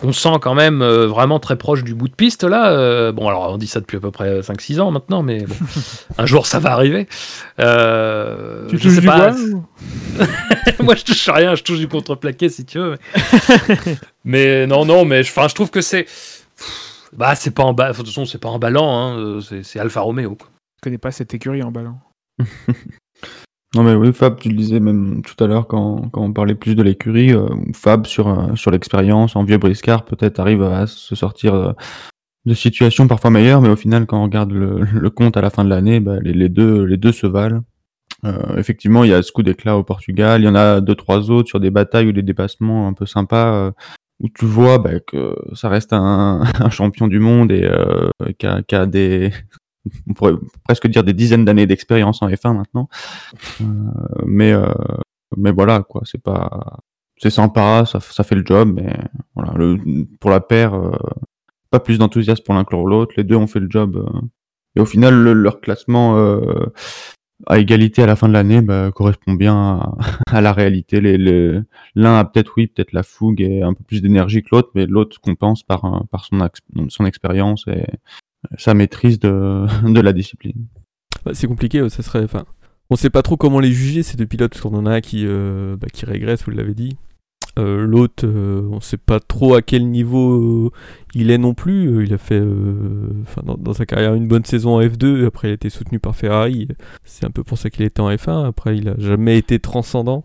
qu'on 0.00 0.12
sent 0.12 0.38
quand 0.40 0.54
même 0.54 0.80
euh, 0.80 1.06
vraiment 1.06 1.38
très 1.38 1.56
proche 1.56 1.84
du 1.84 1.94
bout 1.94 2.08
de 2.08 2.14
piste 2.14 2.44
là. 2.44 2.72
Euh, 2.72 3.12
bon, 3.12 3.28
alors 3.28 3.52
on 3.52 3.58
dit 3.58 3.66
ça 3.66 3.80
depuis 3.80 3.98
à 3.98 4.00
peu 4.00 4.10
près 4.10 4.40
5-6 4.40 4.80
ans 4.80 4.90
maintenant, 4.90 5.22
mais 5.22 5.44
bon, 5.44 5.54
un 6.18 6.26
jour 6.26 6.46
ça 6.46 6.58
va 6.58 6.72
arriver. 6.72 7.06
Euh, 7.58 8.66
tu 8.68 8.78
touches 8.78 9.00
du 9.00 9.06
bois 9.06 9.32
Moi 10.80 10.94
je 10.94 11.04
touche 11.04 11.28
rien, 11.28 11.54
je 11.54 11.62
touche 11.62 11.78
du 11.78 11.88
contreplaqué 11.88 12.48
si 12.48 12.64
tu 12.64 12.78
veux. 12.78 12.96
Mais, 14.24 14.66
non, 14.66 14.84
non, 14.84 15.04
mais 15.04 15.22
je, 15.22 15.32
je 15.32 15.54
trouve 15.54 15.70
que 15.70 15.82
c'est. 15.82 16.06
Bah, 17.12 17.34
c'est 17.34 17.50
pas 17.50 17.64
en 17.64 17.74
bas. 17.74 17.90
De 17.90 17.96
toute 17.96 18.06
façon, 18.06 18.24
c'est 18.24 18.38
pas 18.38 18.48
emballant, 18.48 19.18
hein. 19.18 19.40
c'est 19.62 19.78
Alfa 19.78 20.00
Romeo. 20.00 20.36
Quoi. 20.36 20.48
Je 20.76 20.82
connais 20.82 20.98
pas 20.98 21.10
cette 21.10 21.34
écurie 21.34 21.62
en 21.62 21.70
ballant. 21.70 22.00
Non 23.76 23.84
mais 23.84 23.94
oui, 23.94 24.12
Fab, 24.12 24.36
tu 24.36 24.48
le 24.48 24.56
disais 24.56 24.80
même 24.80 25.22
tout 25.22 25.42
à 25.42 25.46
l'heure 25.46 25.68
quand, 25.68 26.08
quand 26.10 26.22
on 26.22 26.32
parlait 26.32 26.56
plus 26.56 26.74
de 26.74 26.82
l'écurie, 26.82 27.32
euh, 27.32 27.46
Fab 27.72 28.04
sur, 28.04 28.26
euh, 28.26 28.56
sur 28.56 28.72
l'expérience 28.72 29.36
en 29.36 29.44
vieux 29.44 29.58
briscard 29.58 30.04
peut-être 30.04 30.40
arrive 30.40 30.62
à 30.62 30.88
se 30.88 31.14
sortir 31.14 31.54
euh, 31.54 31.72
de 32.46 32.54
situations 32.54 33.06
parfois 33.06 33.30
meilleures, 33.30 33.60
mais 33.60 33.68
au 33.68 33.76
final 33.76 34.06
quand 34.06 34.18
on 34.18 34.24
regarde 34.24 34.50
le, 34.50 34.80
le 34.80 35.10
compte 35.10 35.36
à 35.36 35.40
la 35.40 35.50
fin 35.50 35.64
de 35.64 35.70
l'année, 35.70 36.00
bah, 36.00 36.18
les, 36.20 36.32
les, 36.32 36.48
deux, 36.48 36.82
les 36.82 36.96
deux 36.96 37.12
se 37.12 37.28
valent. 37.28 37.62
effectivement, 38.56 39.04
il 39.04 39.10
y 39.10 39.14
a 39.14 39.22
ce 39.22 39.30
coup 39.30 39.44
d'éclat 39.44 39.76
au 39.76 39.84
Portugal, 39.84 40.40
il 40.40 40.46
y 40.46 40.48
en 40.48 40.56
a 40.56 40.80
deux 40.80 40.96
trois 40.96 41.30
autres 41.30 41.48
sur 41.48 41.60
des 41.60 41.70
batailles 41.70 42.08
ou 42.08 42.12
des 42.12 42.22
dépassements 42.22 42.88
un 42.88 42.92
peu 42.92 43.06
sympas 43.06 43.72
où 44.18 44.28
tu 44.28 44.46
vois 44.46 44.78
bah, 44.78 44.98
que 44.98 45.36
ça 45.54 45.68
reste 45.68 45.92
un, 45.92 46.42
un 46.58 46.70
champion 46.70 47.06
du 47.06 47.20
monde 47.20 47.52
et 47.52 47.68
qui 48.36 48.46
a, 48.46 48.86
des 48.86 49.30
on 50.08 50.14
pourrait 50.14 50.34
presque 50.64 50.88
dire 50.88 51.04
des 51.04 51.12
dizaines 51.12 51.44
d'années 51.44 51.66
d'expérience 51.66 52.22
en 52.22 52.28
F1 52.28 52.56
maintenant. 52.56 52.88
Euh, 53.60 53.64
mais 54.26 54.52
euh, 54.52 54.66
mais 55.36 55.52
voilà 55.52 55.82
quoi, 55.82 56.02
c'est 56.04 56.22
pas 56.22 56.78
c'est 57.16 57.30
sympa, 57.30 57.84
ça, 57.86 58.00
ça 58.00 58.24
fait 58.24 58.34
le 58.34 58.44
job, 58.44 58.72
mais 58.74 58.96
voilà, 59.34 59.52
le, 59.54 60.06
pour 60.20 60.30
la 60.30 60.40
paire, 60.40 60.74
euh, 60.74 60.96
pas 61.70 61.80
plus 61.80 61.98
d'enthousiasme 61.98 62.42
pour 62.44 62.54
l'un 62.54 62.64
que 62.64 62.74
l'autre. 62.74 63.14
Les 63.16 63.24
deux 63.24 63.36
ont 63.36 63.46
fait 63.46 63.60
le 63.60 63.68
job. 63.70 64.06
et 64.74 64.80
au 64.80 64.86
final, 64.86 65.14
leur 65.14 65.60
classement 65.60 66.16
à 67.46 67.58
égalité 67.58 68.02
à 68.02 68.06
la 68.06 68.16
fin 68.16 68.28
de 68.28 68.34
l'année 68.34 68.60
bah, 68.60 68.90
correspond 68.92 69.34
bien 69.34 69.94
à, 70.30 70.40
la 70.40 70.52
réalité. 70.52 71.00
Les, 71.00 71.60
l'un 71.94 72.18
a 72.18 72.24
peut-être 72.24 72.52
oui, 72.56 72.66
peut-être 72.68 72.92
la 72.92 73.02
fougue 73.02 73.42
et 73.42 73.62
un 73.62 73.74
peu 73.74 73.84
plus 73.84 74.02
d'énergie 74.02 74.42
que 74.42 74.48
l'autre, 74.52 74.70
mais 74.74 74.86
l'autre 74.86 75.20
compense 75.20 75.62
par, 75.62 76.04
par 76.10 76.24
son, 76.24 76.38
son 76.88 77.04
expérience 77.04 77.66
et, 77.68 77.84
sa 78.56 78.74
maîtrise 78.74 79.18
de, 79.18 79.66
de 79.92 80.00
la 80.00 80.12
discipline. 80.12 80.66
Bah, 81.24 81.32
c'est 81.34 81.46
compliqué, 81.46 81.86
ça 81.88 82.02
serait. 82.02 82.24
Enfin, 82.24 82.44
on 82.90 82.96
sait 82.96 83.10
pas 83.10 83.22
trop 83.22 83.36
comment 83.36 83.60
les 83.60 83.72
juger 83.72 84.02
ces 84.02 84.16
deux 84.16 84.26
pilotes, 84.26 84.52
parce 84.52 84.62
qu'on 84.62 84.76
en 84.76 84.86
a 84.86 85.00
qui, 85.00 85.24
euh, 85.26 85.76
bah, 85.76 85.88
qui 85.92 86.04
régressent, 86.04 86.44
vous 86.44 86.50
l'avez 86.50 86.74
dit. 86.74 86.96
Euh, 87.58 87.84
L'autre, 87.84 88.26
euh, 88.26 88.68
on 88.70 88.80
sait 88.80 88.96
pas 88.96 89.18
trop 89.20 89.54
à 89.54 89.62
quel 89.62 89.88
niveau 89.88 90.66
euh, 90.66 90.70
il 91.14 91.30
est 91.30 91.38
non 91.38 91.54
plus. 91.54 92.04
Il 92.04 92.14
a 92.14 92.18
fait 92.18 92.40
dans, 92.40 93.56
dans, 93.56 93.72
sa 93.72 93.86
carrière 93.86 94.14
une 94.14 94.28
bonne 94.28 94.44
saison 94.44 94.76
en 94.76 94.80
F2, 94.80 95.26
après 95.26 95.48
il 95.48 95.50
a 95.52 95.54
été 95.54 95.70
soutenu 95.70 95.98
par 95.98 96.14
Ferrari. 96.16 96.68
C'est 97.04 97.24
un 97.24 97.30
peu 97.30 97.42
pour 97.44 97.58
ça 97.58 97.70
qu'il 97.70 97.84
était 97.84 98.00
en 98.00 98.10
F1. 98.10 98.46
Après, 98.46 98.76
il 98.76 98.88
a 98.88 98.94
jamais 98.98 99.36
été 99.38 99.58
transcendant. 99.58 100.24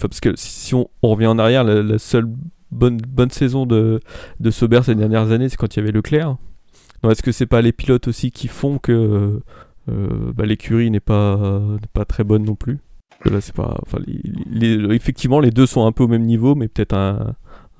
parce 0.00 0.20
que 0.20 0.32
si 0.36 0.74
on, 0.74 0.88
revient 1.02 1.26
en 1.26 1.38
arrière, 1.38 1.64
la 1.64 1.98
seule 1.98 2.28
bonne, 2.70 3.30
saison 3.30 3.66
de, 3.66 4.00
de 4.40 4.50
Sauber 4.50 4.80
ces 4.84 4.94
dernières 4.94 5.30
années, 5.32 5.48
c'est 5.48 5.56
quand 5.56 5.76
il 5.76 5.80
y 5.80 5.82
avait 5.82 5.92
Leclerc. 5.92 6.36
Est-ce 7.08 7.22
que 7.22 7.32
c'est 7.32 7.46
pas 7.46 7.62
les 7.62 7.72
pilotes 7.72 8.08
aussi 8.08 8.30
qui 8.30 8.48
font 8.48 8.78
que 8.78 9.40
euh, 9.88 10.32
bah, 10.34 10.44
l'écurie 10.44 10.90
n'est 10.90 11.00
pas, 11.00 11.48
très 12.08 12.24
bonne 12.24 12.44
non 12.44 12.54
plus? 12.54 12.78
Effectivement, 14.90 15.40
les 15.40 15.50
deux 15.50 15.66
sont 15.66 15.86
un 15.86 15.92
peu 15.92 16.04
au 16.04 16.08
même 16.08 16.24
niveau, 16.24 16.54
mais 16.54 16.68
peut-être 16.68 16.94
un, 16.94 17.34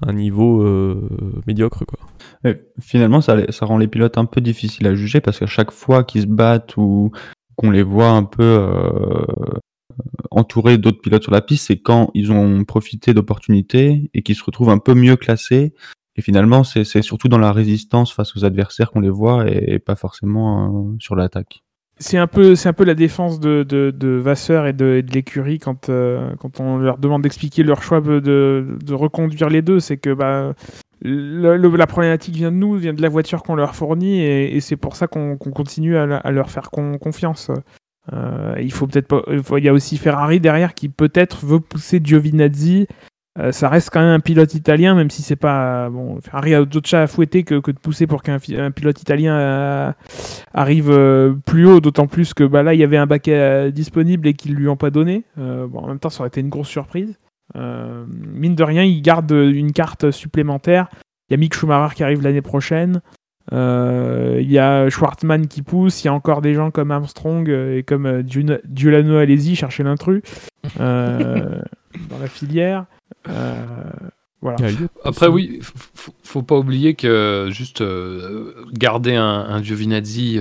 un 0.07 0.13
niveau 0.13 0.63
euh, 0.63 1.09
médiocre, 1.47 1.85
quoi. 1.85 1.99
finalement, 2.81 3.21
ça, 3.21 3.51
ça 3.51 3.67
rend 3.67 3.79
les 3.79 3.89
pilotes 3.89 4.19
un 4.19 4.25
peu 4.25 4.41
difficiles 4.41 4.87
à 4.87 4.95
juger 4.95 5.21
parce 5.21 5.39
qu'à 5.39 5.47
chaque 5.47 5.71
fois 5.71 6.05
qu'ils 6.05 6.23
se 6.23 6.27
battent 6.27 6.77
ou 6.77 7.11
qu'on 7.57 7.71
les 7.71 7.83
voit 7.83 8.11
un 8.11 8.25
peu 8.25 8.43
euh, 8.43 9.25
entouré 10.31 10.79
d'autres 10.79 11.01
pilotes 11.01 11.23
sur 11.23 11.33
la 11.33 11.41
piste, 11.41 11.67
c'est 11.69 11.79
quand 11.79 12.11
ils 12.15 12.33
ont 12.33 12.65
profité 12.65 13.15
d'opportunités 13.15 14.11
et 14.15 14.23
qu'ils 14.23 14.37
se 14.37 14.45
retrouvent 14.45 14.71
un 14.71 14.79
peu 14.79 14.95
mieux 14.95 15.17
classés. 15.17 15.73
Et 16.17 16.23
finalement, 16.23 16.65
c'est 16.65 17.03
surtout 17.03 17.29
dans 17.29 17.39
la 17.39 17.53
résistance 17.53 18.13
face 18.13 18.37
aux 18.37 18.45
adversaires 18.45 18.91
qu'on 18.91 19.01
les 19.01 19.11
voit 19.11 19.49
et, 19.49 19.79
pas 19.79 19.95
forcément 19.95 20.91
euh, 20.91 20.97
sur 20.99 21.17
l'attaque. 21.17 21.63
C'est 21.99 22.17
un 22.17 22.27
peu, 22.27 22.55
la 22.81 22.95
défense 22.95 23.41
de, 23.41 24.21
Vasseur 24.23 24.67
et 24.67 24.73
de, 24.73 25.05
l'écurie 25.13 25.59
quand, 25.59 25.89
euh, 25.89 26.35
quand 26.37 26.59
on 26.59 26.79
leur 26.79 26.99
demande 26.99 27.23
d'expliquer 27.23 27.63
leur 27.63 27.83
choix 27.83 28.01
de, 28.01 28.65
reconduire 28.91 29.51
les 29.51 29.63
deux. 29.63 29.81
C'est 29.81 29.99
que 29.99 30.13
bah, 30.15 30.55
la 31.03 31.87
problématique 31.87 32.35
vient 32.35 32.51
de 32.51 32.57
nous, 32.57 32.75
vient 32.75 32.95
de 32.95 33.03
la 33.03 33.09
voiture 33.09 33.43
qu'on 33.43 33.55
leur 33.55 33.75
fournit 33.75 34.23
et, 34.23 34.61
c'est 34.61 34.77
pour 34.77 34.97
ça 34.97 35.07
qu'on 35.07 35.37
continue 35.37 35.97
à, 35.97 36.31
leur 36.31 36.51
faire 36.51 36.71
confiance. 36.71 37.51
Euh, 38.13 38.55
il 38.61 38.73
faut 38.73 38.87
peut-être 38.87 39.07
pas. 39.07 39.23
Il 39.59 39.65
y 39.65 39.69
a 39.69 39.73
aussi 39.73 39.97
Ferrari 39.99 40.41
derrière 40.41 40.75
qui 40.75 40.89
peut-être 40.89 41.45
veut 41.45 41.61
pousser 41.61 42.01
Giovinazzi. 42.03 42.87
Euh, 43.39 43.53
ça 43.53 43.69
reste 43.69 43.91
quand 43.91 44.01
même 44.01 44.09
un 44.11 44.21
pilote 44.21 44.55
italien, 44.55 44.95
même 44.95 45.11
si 45.11 45.23
c'est 45.23 45.37
pas. 45.37 45.89
Bon, 45.91 46.21
Ferrari 46.21 46.55
a 46.55 46.65
d'autres 46.65 46.89
chats 46.89 47.03
à 47.03 47.07
fouetter 47.07 47.45
que, 47.45 47.55
de 47.55 47.79
pousser 47.79 48.07
pour 48.07 48.23
qu'un 48.23 48.39
pilote 48.39 49.01
italien 49.01 49.39
euh, 49.39 49.93
arrive 50.53 51.39
plus 51.47 51.67
haut, 51.67 51.81
d'autant 51.81 52.09
plus 52.09 52.35
que 52.35 52.45
bah, 52.45 52.63
là, 52.63 52.75
il 52.75 52.81
y 52.81 52.85
avait 52.85 52.97
un 52.97 53.07
baquet 53.07 53.71
disponible 53.71 54.27
et 54.27 54.35
qu'ils 54.35 54.55
lui 54.55 54.69
ont 54.69 54.77
pas 54.77 54.91
donné. 54.91 55.25
en 55.39 55.87
même 55.87 56.01
temps, 56.01 56.11
ça 56.11 56.21
aurait 56.21 56.29
été 56.29 56.41
une 56.41 56.49
grosse 56.49 56.69
surprise. 56.69 57.19
mine 57.55 58.57
de 58.57 58.65
rien, 58.65 58.83
il 58.83 59.01
garde 59.01 59.31
une 59.31 59.73
carte 59.73 60.11
supplémentaire. 60.11 60.89
Il 61.29 61.35
y 61.35 61.35
a 61.35 61.37
Mick 61.37 61.55
Schumacher 61.55 61.95
qui 61.95 62.03
arrive 62.03 62.23
l'année 62.23 62.43
prochaine. 62.43 63.01
Euh, 63.53 64.39
il 64.41 64.51
y 64.51 64.59
a 64.59 64.89
Schwartzman 64.89 65.49
qui 65.49 65.63
pousse, 65.63 66.05
il 66.05 66.07
y 66.07 66.09
a 66.09 66.15
encore 66.15 66.41
des 66.41 66.55
gens 66.55 66.71
comme 66.71 66.91
Armstrong 66.91 67.49
euh, 67.49 67.79
et 67.79 67.83
comme 67.83 68.07
euh, 68.07 68.23
Giuliano 68.23 69.17
Alesi 69.17 69.57
chercher 69.57 69.83
l'intrus 69.83 70.23
dans 70.79 72.19
la 72.21 72.27
filière. 72.29 72.87
Voilà. 74.43 74.57
Après, 75.05 75.27
oui, 75.27 75.59
faut, 75.63 76.15
faut 76.23 76.43
pas 76.43 76.57
oublier 76.57 76.95
que 76.95 77.49
juste 77.51 77.85
garder 78.73 79.15
un, 79.15 79.25
un 79.25 79.63
Giovinazzi 79.63 80.41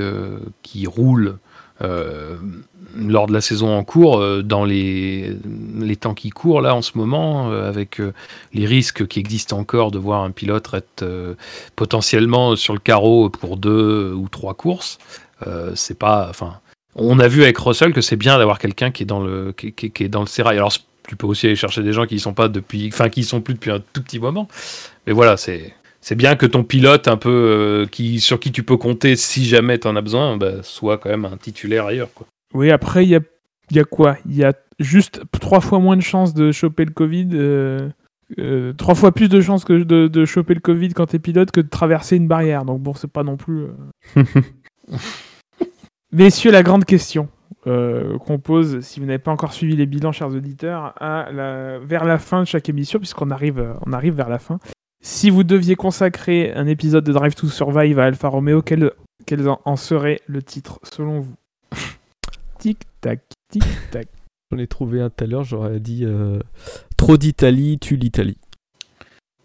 qui 0.62 0.88
roule 0.88 1.38
lors 2.95 3.28
de 3.28 3.34
la 3.34 3.41
saison 3.41 3.75
en 3.75 3.84
cours, 3.84 4.19
euh, 4.19 4.41
dans 4.41 4.65
les, 4.65 5.36
les 5.80 5.95
temps 5.95 6.13
qui 6.13 6.30
courent 6.30 6.62
là 6.62 6.75
en 6.75 6.82
ce 6.82 6.97
moment, 6.97 7.52
euh, 7.52 7.67
avec 7.67 7.99
euh, 7.99 8.13
les 8.54 8.65
risques 8.65 9.08
qui 9.08 9.19
existent 9.19 9.58
encore 9.58 9.91
de 9.91 9.99
voir 9.99 10.23
un 10.23 10.32
pilote 10.32 10.67
être 10.73 11.36
potentiellement 11.75 12.56
sur 12.56 12.73
le 12.73 12.80
carreau 12.80 13.30
pour 13.30 13.58
deux 13.58 14.13
ou 14.13 14.28
trois 14.30 14.54
courses, 14.54 14.97
c'est 15.73 15.97
pas, 15.97 16.28
enfin, 16.30 16.60
on 16.95 17.19
a 17.19 17.28
vu 17.28 17.43
avec 17.43 17.58
Russell 17.58 17.93
que 17.93 18.02
c'est 18.02 18.17
bien 18.17 18.38
d'avoir 18.38 18.60
quelqu'un 18.60 18.91
qui 18.91 19.04
est 19.04 19.06
dans 19.06 19.21
le 19.21 19.54
qui, 19.54 19.91
est 19.99 20.10
dans 20.10 20.21
le 20.21 20.28
sérail. 20.28 20.58
Alors 20.58 20.73
tu 21.08 21.15
peux 21.15 21.28
aussi 21.28 21.47
aller 21.47 21.56
chercher 21.56 21.82
des 21.82 21.93
gens 21.93 22.06
qui 22.06 22.15
y 22.15 22.19
sont 22.19 22.34
pas 22.34 22.49
depuis, 22.49 22.89
enfin 22.91 23.10
qui 23.10 23.23
sont 23.23 23.41
plus 23.41 23.54
depuis 23.54 23.71
un 23.71 23.82
tout 23.93 24.04
petit 24.04 24.19
moment. 24.19 24.47
Mais 25.08 25.13
voilà, 25.13 25.38
c'est 25.38 25.73
c'est 26.02 26.15
bien 26.15 26.36
que 26.36 26.45
ton 26.45 26.63
pilote 26.63 27.08
un 27.08 27.17
peu 27.17 27.88
qui 27.91 28.19
sur 28.19 28.39
qui 28.39 28.52
tu 28.52 28.63
peux 28.63 28.78
compter 28.78 29.15
si 29.15 29.45
jamais 29.45 29.80
tu 29.80 29.88
en 29.88 29.95
as 29.95 30.02
besoin, 30.02 30.38
bah, 30.38 30.62
soit 30.63 30.97
quand 30.97 31.10
même 31.10 31.25
un 31.25 31.38
titulaire 31.38 31.86
ailleurs 31.86 32.10
quoi. 32.13 32.28
Oui, 32.54 32.72
après, 32.72 33.06
il 33.06 33.10
y 33.10 33.16
a, 33.16 33.20
y 33.72 33.80
a 33.80 33.84
quoi? 33.84 34.18
Il 34.26 34.36
y 34.36 34.44
a 34.44 34.54
juste 34.80 35.22
trois 35.32 35.60
fois 35.60 35.80
moins 35.80 35.96
de 35.98 36.02
chances 36.02 36.34
de 36.34 36.52
choper 36.52 36.86
le 36.86 36.92
Covid. 36.92 37.30
euh, 37.34 37.90
euh, 38.38 38.74
trois 38.74 38.94
fois 38.96 39.12
plus 39.12 39.28
de 39.28 39.42
chances 39.42 39.66
que 39.66 39.74
de, 39.84 40.08
de 40.08 40.26
choper 40.26 40.54
le 40.54 40.60
Covid 40.60 40.94
quand 40.94 41.08
t'es 41.08 41.18
pilote 41.20 41.50
que 41.52 41.62
de 41.62 41.68
traverser 41.70 42.16
une 42.16 42.28
barrière. 42.28 42.64
Donc 42.66 42.82
bon, 42.82 42.94
c'est 42.94 43.12
pas 43.12 43.24
non 43.24 43.38
plus. 43.38 43.66
euh. 44.18 44.24
Messieurs, 46.12 46.52
la 46.52 46.64
grande 46.64 46.86
question 46.86 47.30
euh, 47.68 48.18
qu'on 48.20 48.40
pose, 48.40 48.80
si 48.82 49.00
vous 49.00 49.06
n'avez 49.06 49.20
pas 49.20 49.32
encore 49.32 49.54
suivi 49.54 49.76
les 49.76 49.86
bilans, 49.86 50.12
chers 50.12 50.30
auditeurs, 50.30 50.94
à 51.02 51.32
la- 51.32 51.80
vers 51.80 52.06
la 52.06 52.18
fin 52.18 52.42
de 52.42 52.46
chaque 52.48 52.70
émission, 52.70 53.00
puisqu'on 53.00 53.30
arrive, 53.32 53.74
on 53.86 53.94
arrive 53.94 54.14
vers 54.16 54.30
la 54.30 54.40
fin. 54.40 54.60
Si 55.02 55.30
vous 55.30 55.44
deviez 55.44 55.76
consacrer 55.76 56.52
un 56.54 56.68
épisode 56.68 57.04
de 57.04 57.14
Drive 57.14 57.36
to 57.36 57.48
Survive 57.48 58.00
à 58.00 58.06
Alfa 58.06 58.28
Romeo, 58.28 58.62
quel, 58.62 58.92
quel 59.26 59.48
en 59.66 59.76
serait 59.76 60.20
le 60.28 60.42
titre 60.42 60.80
selon 60.84 61.20
vous? 61.20 61.36
Tic 62.60 62.80
tac, 63.00 63.22
tic 63.50 63.63
tac. 63.89 64.10
J'en 64.52 64.58
ai 64.58 64.67
trouvé 64.67 65.02
un 65.02 65.10
tout 65.10 65.24
à 65.24 65.28
l'heure, 65.28 65.45
j'aurais 65.45 65.80
dit 65.80 66.04
euh, 66.04 66.41
Trop 66.98 67.15
d'Italie, 67.15 67.80
tue 67.80 67.95
l'Italie. 67.95 68.38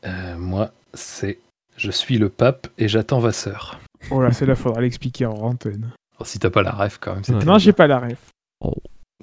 Euh, 0.04 0.36
moi, 0.36 0.72
c'est 0.94 1.38
je 1.76 1.92
suis 1.92 2.18
le 2.18 2.28
pape 2.28 2.66
et 2.76 2.88
j'attends 2.88 3.20
Vasseur. 3.20 3.78
Oh 4.10 4.20
là, 4.20 4.32
c'est 4.32 4.46
là, 4.46 4.56
faudra 4.56 4.80
l'expliquer 4.80 5.26
en 5.26 5.34
antenne. 5.34 5.92
Alors, 6.16 6.26
si 6.26 6.40
t'as 6.40 6.50
pas 6.50 6.62
la 6.62 6.72
ref 6.72 6.98
quand 7.00 7.14
même. 7.14 7.22
c'est 7.24 7.34
Ouais. 7.34 7.44
Non, 7.44 7.58
j'ai 7.58 7.72
pas 7.72 7.86
la 7.86 8.00
ref. 8.00 8.30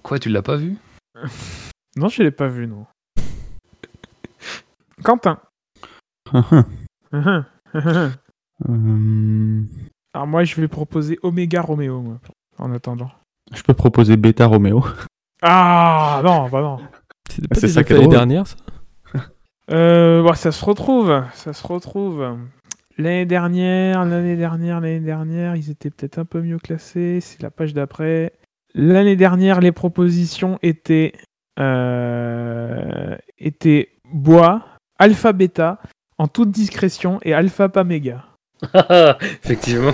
Quoi, 0.03 0.19
tu 0.19 0.29
l'as 0.29 0.41
pas 0.41 0.55
vu 0.55 0.77
Non, 1.97 2.07
je 2.07 2.23
l'ai 2.23 2.31
pas 2.31 2.47
vu, 2.47 2.67
non. 2.67 2.85
Quentin. 5.03 5.39
Euh, 8.69 9.63
Alors 10.13 10.27
moi, 10.27 10.43
je 10.43 10.59
vais 10.61 10.67
proposer 10.67 11.17
Omega 11.23 11.61
Romeo, 11.61 11.99
moi, 12.01 12.19
en 12.59 12.71
attendant. 12.73 13.09
Je 13.53 13.63
peux 13.63 13.73
proposer 13.73 14.17
Beta 14.17 14.45
Romeo. 14.45 14.83
Ah 15.41 16.21
non, 16.23 16.49
bah 16.49 16.61
non. 16.61 16.77
Pas 16.77 16.83
c'est 17.27 17.41
déjà 17.61 17.67
ça 17.69 17.83
fait 17.83 17.93
l'année 17.93 18.07
dernière, 18.07 18.47
ça 18.47 18.55
Euh, 19.71 20.21
bon, 20.21 20.33
ça 20.33 20.51
se 20.51 20.65
retrouve, 20.65 21.23
ça 21.33 21.53
se 21.53 21.65
retrouve. 21.65 22.37
L'année 22.97 23.25
dernière, 23.25 24.03
l'année 24.03 24.35
dernière, 24.35 24.81
l'année 24.81 24.99
dernière, 24.99 25.55
ils 25.55 25.69
étaient 25.69 25.89
peut-être 25.89 26.19
un 26.19 26.25
peu 26.25 26.41
mieux 26.41 26.59
classés. 26.59 27.19
C'est 27.21 27.41
la 27.41 27.51
page 27.51 27.73
d'après. 27.73 28.33
L'année 28.73 29.15
dernière, 29.15 29.61
les 29.61 29.71
propositions 29.71 30.59
étaient 30.61 31.13
euh, 31.59 33.15
étaient 33.37 33.89
bois, 34.11 34.65
alpha 34.99 35.31
bêta, 35.31 35.79
en 36.17 36.27
toute 36.27 36.51
discrétion 36.51 37.19
et 37.23 37.33
alpha 37.33 37.69
pas 37.69 37.83
méga. 37.83 38.25
Effectivement. 39.43 39.93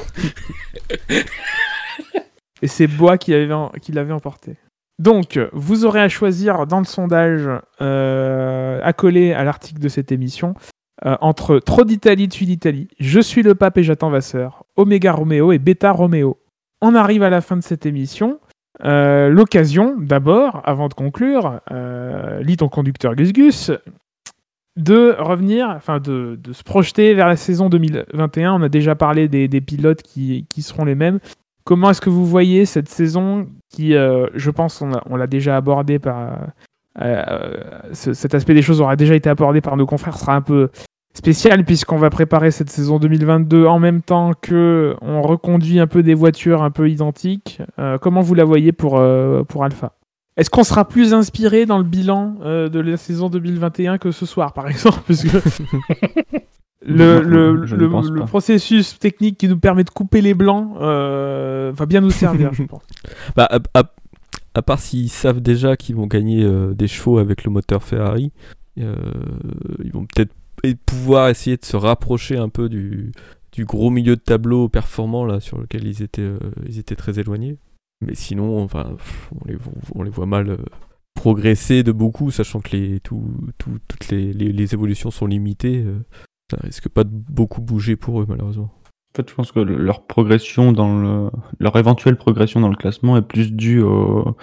Et 2.62 2.67
c'est 2.67 2.88
Bois 2.88 3.17
qui 3.17 3.34
avait- 3.34 3.80
qui 3.82 3.91
l'avait 3.91 4.13
emporté. 4.13 4.58
Donc, 5.00 5.39
vous 5.54 5.86
aurez 5.86 6.02
à 6.02 6.10
choisir 6.10 6.65
dans 6.65 6.80
le 6.80 6.86
sondage 6.86 7.48
euh, 7.82 8.80
accolé 8.84 9.34
à 9.34 9.43
l'article 9.43 9.80
de 9.80 9.89
cette 9.89 10.12
émission 10.12 10.56
euh, 11.06 11.15
entre 11.22 11.60
Trop 11.60 11.84
d'Italie, 11.84 12.28
tue 12.28 12.46
l'Italie, 12.46 12.88
Je 13.00 13.20
suis 13.20 13.43
le 13.43 13.54
pape 13.54 13.78
et 13.78 13.84
j'attends 13.84 14.10
Vasseur, 14.10 14.63
Omega 14.76 15.12
Romeo 15.12 15.52
et 15.52 15.60
Beta 15.60 15.91
Romeo. 15.91 16.39
On 16.82 16.96
arrive 16.96 17.22
à 17.22 17.30
la 17.30 17.41
fin 17.41 17.56
de 17.56 17.62
cette 17.62 17.86
émission. 17.86 18.39
Euh, 18.84 19.30
L'occasion, 19.30 19.96
d'abord, 20.00 20.62
avant 20.65 20.88
de 20.88 20.96
conclure, 20.96 21.60
lis 22.41 22.58
ton 22.58 22.70
conducteur 22.70 23.15
Gus 23.15 23.34
Gus, 23.34 23.72
de 24.76 25.15
revenir, 25.20 25.70
enfin 25.70 26.00
de, 26.00 26.39
se 26.52 26.63
projeter 26.63 27.13
vers 27.13 27.28
la 27.28 27.36
saison 27.36 27.70
2021. 27.70 28.54
On 28.54 28.62
a 28.63 28.70
déjà 28.70 28.96
parlé 28.96 29.28
des, 29.28 29.62
pilotes 29.62 30.02
qui 30.02 30.62
seront 30.63 30.86
les 30.86 30.96
mêmes. 30.96 31.20
Comment 31.67 31.89
est-ce 31.89 31.99
que 31.99 32.10
vous 32.10 32.25
voyez 32.25 32.65
cette 32.65 32.88
saison 32.88 33.45
qui, 33.69 33.93
euh, 33.93 34.27
je 34.36 34.49
pense, 34.51 34.82
on, 34.82 35.15
l'a 35.17 35.27
déjà 35.27 35.58
abordé 35.58 35.99
par. 35.99 36.38
euh, 37.01 37.23
ce- 37.93 38.13
cet 38.13 38.34
aspect 38.34 38.53
des 38.53 38.62
choses 38.62 38.80
aura 38.80 38.95
déjà 38.95 39.15
été 39.15 39.30
abordé 39.30 39.60
par 39.60 39.75
nos 39.75 39.86
confrères, 39.86 40.17
sera 40.17 40.34
un 40.34 40.41
peu 40.41 40.69
spécial 41.13 41.65
puisqu'on 41.65 41.97
va 41.97 42.10
préparer 42.10 42.51
cette 42.51 42.69
saison 42.69 42.99
2022 42.99 43.65
en 43.65 43.80
même 43.80 44.01
temps 44.01 44.32
que 44.41 44.95
on 45.01 45.21
reconduit 45.21 45.80
un 45.82 45.88
peu 45.88 46.03
des 46.03 46.13
voitures 46.13 46.63
un 46.63 46.71
peu 46.71 46.89
identiques. 46.89 47.62
Euh, 47.80 47.97
comment 47.97 48.21
vous 48.21 48.34
la 48.34 48.45
voyez 48.45 48.71
pour, 48.71 48.97
euh, 48.97 49.43
Alpha? 49.62 49.91
Est-ce 50.38 50.49
qu'on 50.49 50.63
sera 50.63 50.88
plus 50.88 51.13
inspiré 51.13 51.65
dans 51.65 51.80
le 51.80 51.84
bilan 51.84 52.36
euh, 52.45 52.69
de 52.69 52.80
la 52.80 52.95
saison 52.95 53.27
2021 53.30 53.97
que 53.97 54.12
ce 54.12 54.25
soir, 54.25 54.53
par 54.53 54.69
exemple? 54.69 55.01
le, 56.85 57.21
le, 57.21 57.65
le- 57.75 57.87
processus 58.25 58.99
technique 58.99 59.37
qui 59.37 59.47
nous 59.47 59.57
permet 59.59 59.83
de 59.83 59.89
couper 59.89 60.21
les 60.21 60.33
blancs 60.33 60.77
euh, 60.79 61.71
va 61.75 61.85
bien 61.85 62.01
nous 62.01 62.11
servir, 62.11 62.53
je 62.53 62.63
pense. 62.63 62.83
Bah, 63.35 63.45
à, 63.49 63.59
à- 63.79 63.93
à 64.53 64.61
part 64.61 64.79
s'ils 64.79 65.09
savent 65.09 65.39
déjà 65.41 65.75
qu'ils 65.77 65.95
vont 65.95 66.07
gagner 66.07 66.43
euh, 66.43 66.73
des 66.73 66.87
chevaux 66.87 67.17
avec 67.19 67.43
le 67.43 67.51
moteur 67.51 67.83
Ferrari, 67.83 68.31
euh, 68.79 68.95
ils 69.83 69.91
vont 69.91 70.05
peut-être 70.05 70.33
pouvoir 70.85 71.29
essayer 71.29 71.57
de 71.57 71.65
se 71.65 71.77
rapprocher 71.77 72.37
un 72.37 72.49
peu 72.49 72.67
du, 72.69 73.11
du 73.51 73.65
gros 73.65 73.89
milieu 73.91 74.15
de 74.15 74.21
tableau 74.21 74.67
performant 74.69 75.25
là 75.25 75.39
sur 75.39 75.59
lequel 75.59 75.85
ils 75.85 76.01
étaient, 76.01 76.31
ils 76.67 76.79
étaient 76.79 76.95
très 76.95 77.19
éloignés. 77.19 77.57
Mais 78.05 78.15
sinon, 78.15 78.63
enfin, 78.63 78.95
on, 79.39 79.47
les, 79.47 79.55
vo- 79.55 79.71
on 79.95 80.01
les 80.03 80.09
voit 80.11 80.25
mal 80.27 80.57
progresser 81.15 81.83
de 81.83 81.91
beaucoup, 81.91 82.29
sachant 82.31 82.59
que 82.59 82.75
les, 82.75 82.99
tout, 82.99 83.23
tout- 83.57 83.79
toutes 83.87 84.09
les, 84.09 84.33
les- 84.33 84.51
les 84.51 84.73
évolutions 84.73 85.11
sont 85.11 85.25
limitées. 85.27 85.83
Ça 86.51 86.57
risque 86.62 86.89
pas 86.89 87.03
de 87.03 87.10
beaucoup 87.12 87.62
bouger 87.62 87.95
pour 87.95 88.21
eux 88.21 88.25
malheureusement. 88.27 88.71
En 89.13 89.17
fait, 89.17 89.29
je 89.29 89.36
pense 89.36 89.51
que 89.51 89.60
le- 89.60 89.77
leur 89.77 90.05
progression 90.05 90.71
dans 90.71 90.99
le, 90.99 91.29
leur 91.60 91.75
éventuelle 91.77 92.17
progression 92.17 92.60
dans 92.62 92.69
le 92.69 92.75
classement 92.75 93.17
est 93.17 93.21
plus 93.21 93.51
due 93.51 93.81
au- 93.81 94.36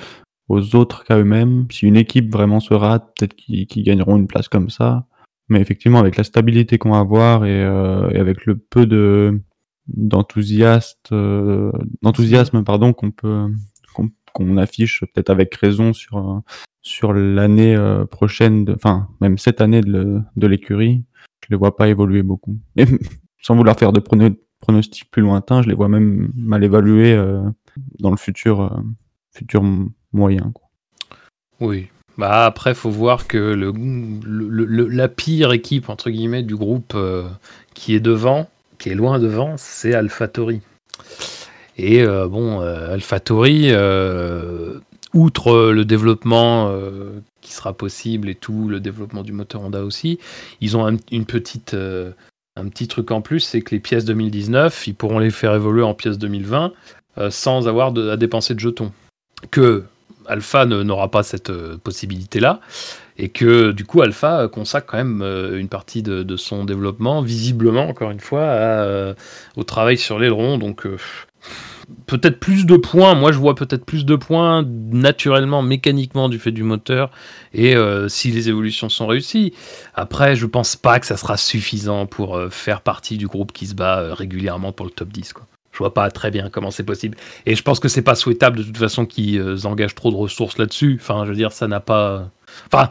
aux 0.49 0.75
autres 0.77 1.05
qu'à 1.05 1.19
eux-mêmes. 1.19 1.67
Si 1.71 1.87
une 1.87 1.97
équipe 1.97 2.31
vraiment 2.33 2.61
se 2.61 2.75
rate, 2.75 3.07
peut-être 3.17 3.35
qu'ils 3.35 3.67
gagneront 3.85 4.17
une 4.17 4.27
place 4.27 4.49
comme 4.49 4.69
ça. 4.71 5.07
Mais 5.49 5.61
effectivement, 5.61 5.99
avec 5.99 6.17
la 6.17 6.25
stabilité 6.25 6.77
qu'on 6.79 6.91
va 6.93 6.99
avoir 6.99 7.45
et, 7.45 7.63
euh, 7.63 8.09
avec 8.21 8.47
le 8.47 8.57
peu 8.57 8.87
euh, 11.13 11.73
d'enthousiasme 12.03 12.65
pardon 12.65 12.93
qu'on 12.93 13.11
peut 13.11 13.47
qu'on 14.33 14.57
affiche 14.57 15.01
peut-être 15.15 15.31
avec 15.31 15.55
raison 15.55 15.93
sur 15.93 16.43
sur 16.83 17.13
l'année 17.13 17.77
euh, 17.77 18.05
prochaine, 18.05 18.69
enfin 18.75 19.09
même 19.21 19.39
cette 19.39 19.61
année 19.61 19.81
de 19.81 20.47
l'écurie, 20.47 21.05
je 21.45 21.49
les 21.51 21.57
vois 21.57 21.77
pas 21.77 21.89
évoluer 21.89 22.23
beaucoup. 22.23 22.57
Et 22.77 22.87
sans 23.43 23.57
vouloir 23.57 23.77
faire 23.79 23.93
de 23.93 24.01
prono- 24.01 24.37
pronostics 24.61 25.11
plus 25.11 25.23
lointains, 25.23 25.63
je 25.63 25.69
les 25.69 25.75
vois 25.75 25.89
même 25.89 26.31
mal 26.35 26.65
évalués 26.65 27.13
euh, 27.13 27.43
dans 28.01 28.11
le 28.11 28.17
futur, 28.17 28.61
euh, 28.63 28.81
futur 29.33 29.63
moyen. 30.13 30.51
quoi. 30.55 30.69
Oui. 31.61 31.89
Bah 32.17 32.47
après, 32.47 32.75
faut 32.75 32.91
voir 32.91 33.27
que 33.27 33.37
le, 33.37 33.73
le- 33.73 34.65
le- 34.65 34.89
la 34.89 35.09
pire 35.09 35.53
équipe 35.53 35.89
entre 35.89 36.11
guillemets 36.11 36.45
du 36.45 36.55
groupe 36.55 36.93
euh, 36.95 37.29
qui 37.75 37.95
est 37.95 38.01
devant, 38.01 38.49
qui 38.79 38.91
est 38.91 38.95
loin 38.95 39.19
devant, 39.19 39.57
c'est 39.57 39.95
AlphaTauri. 39.95 40.61
Et 41.77 42.07
bon, 42.07 42.61
AlphaTauri, 42.61 43.73
outre 45.15 45.71
le 45.71 45.85
développement 45.85 46.69
euh, 46.69 47.21
qui 47.41 47.53
sera 47.53 47.73
possible 47.73 48.29
et 48.29 48.35
tout, 48.35 48.69
le 48.69 48.81
développement 48.81 49.23
du 49.23 49.33
moteur 49.33 49.63
Honda 49.63 49.83
aussi, 49.83 50.19
ils 50.61 50.77
ont 50.77 50.87
un, 50.87 50.97
une 51.11 51.25
petite, 51.25 51.75
euh, 51.75 52.13
un 52.57 52.69
petit 52.69 52.89
truc 52.89 53.11
en 53.11 53.21
plus, 53.23 53.41
c'est 53.41 53.63
que 53.63 53.75
les 53.75 53.81
pièces 53.81 54.05
2019, 54.05 54.87
ils 54.87 54.95
pourront 54.95 55.19
les 55.19 55.31
faire 55.31 55.55
évoluer 55.55 55.83
en 55.83 55.95
pièces 55.95 56.19
2020 56.19 56.73
euh, 57.19 57.31
sans 57.31 57.69
avoir 57.69 57.97
à 57.97 58.17
dépenser 58.17 58.55
de 58.55 58.61
jetons. 58.61 58.93
Que 59.51 59.85
Alpha 60.27 60.65
n'aura 60.67 61.11
pas 61.11 61.23
cette 61.23 61.51
euh, 61.51 61.77
possibilité-là, 61.77 62.61
et 63.17 63.29
que 63.29 63.71
du 63.73 63.85
coup 63.85 64.03
Alpha 64.03 64.41
euh, 64.41 64.49
consacre 64.49 64.87
quand 64.87 64.97
même 64.97 65.23
euh, 65.23 65.59
une 65.59 65.69
partie 65.69 66.03
de, 66.03 66.37
son 66.37 66.65
développement, 66.65 67.23
visiblement 67.23 67.89
encore 67.89 68.11
une 68.11 68.21
fois, 68.21 68.41
euh, 68.41 69.15
au 69.57 69.65
travail 69.65 69.97
sur 69.97 70.19
l'aileron. 70.19 70.59
Donc 70.59 70.87
euh, 70.87 70.97
peut-être 72.07 72.41
plus 72.41 72.67
de 72.67 72.77
points. 72.77 73.15
Moi, 73.15 73.33
je 73.33 73.39
vois 73.39 73.55
peut-être 73.55 73.85
plus 73.85 74.05
de 74.05 74.17
points 74.17 74.65
naturellement, 74.67 75.63
mécaniquement 75.63 76.29
du 76.29 76.39
fait 76.39 76.53
du 76.53 76.63
moteur, 76.63 77.11
et 77.53 77.77
euh, 77.77 78.09
si 78.09 78.31
les 78.31 78.49
évolutions 78.49 78.89
sont 78.89 79.07
réussies. 79.07 79.53
Après, 79.95 80.37
je 80.37 80.47
pense 80.47 80.77
pas 80.77 81.01
que 81.01 81.07
ça 81.07 81.17
sera 81.17 81.37
suffisant 81.37 82.07
pour 82.07 82.37
euh, 82.37 82.51
faire 82.51 82.81
partie 82.81 83.19
du 83.19 83.27
groupe 83.27 83.53
qui 83.53 83.67
se 83.67 83.75
bat 83.75 84.01
euh, 84.01 84.15
régulièrement 84.15 84.73
pour 84.73 84.87
le 84.87 84.93
top 84.93 85.09
10. 85.09 85.33
Quoi. 85.33 85.47
Je 85.73 85.79
vois 85.79 85.95
pas 85.95 86.11
très 86.11 86.31
bien 86.31 86.51
comment 86.51 86.71
c'est 86.71 86.85
possible. 86.85 87.17
Et 87.47 87.57
je 87.57 87.63
pense 87.63 87.81
que 87.81 87.89
c'est 87.89 88.03
pas 88.03 88.15
souhaitable 88.15 88.59
de 88.59 88.63
toute 88.63 88.77
façon 88.77 89.07
qu'ils 89.07 89.67
engagent 89.67 89.95
trop 89.95 90.11
de 90.11 90.17
ressources 90.17 90.59
là-dessus. 90.59 90.99
Enfin, 91.01 91.25
je 91.25 91.31
veux 91.31 91.37
dire, 91.37 91.53
ça 91.53 91.67
n'a 91.67 91.81
pas. 91.81 92.31
Enfin. 92.67 92.91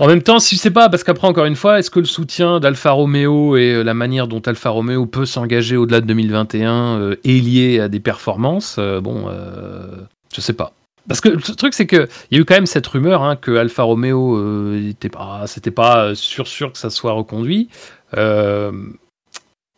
En 0.00 0.08
même 0.08 0.22
temps, 0.22 0.40
si 0.40 0.56
c'est 0.56 0.72
pas, 0.72 0.88
parce 0.88 1.04
qu'après, 1.04 1.28
encore 1.28 1.44
une 1.44 1.54
fois, 1.54 1.78
est-ce 1.78 1.90
que 1.90 2.00
le 2.00 2.04
soutien 2.04 2.58
d'Alfa 2.58 2.90
Romeo 2.90 3.56
et 3.56 3.74
euh, 3.74 3.84
la 3.84 3.94
manière 3.94 4.26
dont 4.26 4.40
Alfa 4.40 4.70
Romeo 4.70 5.06
peut 5.06 5.24
s'engager 5.24 5.76
au-delà 5.76 6.00
de 6.00 6.06
2021 6.06 6.98
euh, 6.98 7.16
est 7.22 7.40
lié 7.40 7.78
à 7.78 7.88
des 7.88 8.00
performances 8.00 8.76
Euh, 8.78 9.00
Bon, 9.00 9.26
euh, 9.28 9.86
je 10.34 10.40
sais 10.40 10.52
pas. 10.52 10.72
Parce 11.06 11.20
que 11.20 11.28
le 11.28 11.40
truc, 11.40 11.74
c'est 11.74 11.86
qu'il 11.86 12.08
y 12.32 12.36
a 12.36 12.38
eu 12.40 12.44
quand 12.44 12.54
même 12.54 12.66
cette 12.66 12.86
rumeur 12.86 13.22
hein, 13.22 13.36
que 13.36 13.52
Alfa 13.52 13.84
Romeo, 13.84 14.36
euh, 14.36 14.88
était 14.88 15.10
pas, 15.10 15.46
c'était 15.46 15.70
pas 15.70 16.14
sûr 16.16 16.48
sûr 16.48 16.72
que 16.72 16.78
ça 16.78 16.90
soit 16.90 17.12
reconduit. 17.12 17.68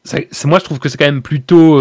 C'est, 0.05 0.45
moi, 0.45 0.61
je 0.61 0.65
trouve 0.65 0.79
que 0.79 0.89
c'est 0.89 0.97
quand 0.97 1.05
même 1.05 1.23
plutôt 1.23 1.81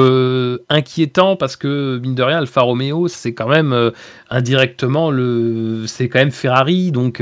inquiétant 0.68 1.36
parce 1.36 1.56
que 1.56 2.00
mine 2.00 2.16
de 2.16 2.24
rien, 2.24 2.40
Alfa 2.40 2.62
Romeo, 2.62 3.08
c'est 3.08 3.36
quand 3.36 3.48
même 3.48 3.92
indirectement 4.32 5.12
le, 5.12 5.84
c'est 5.86 6.10
quand 6.10 6.20
même 6.20 6.32
Ferrari, 6.32 6.92
donc 6.92 7.22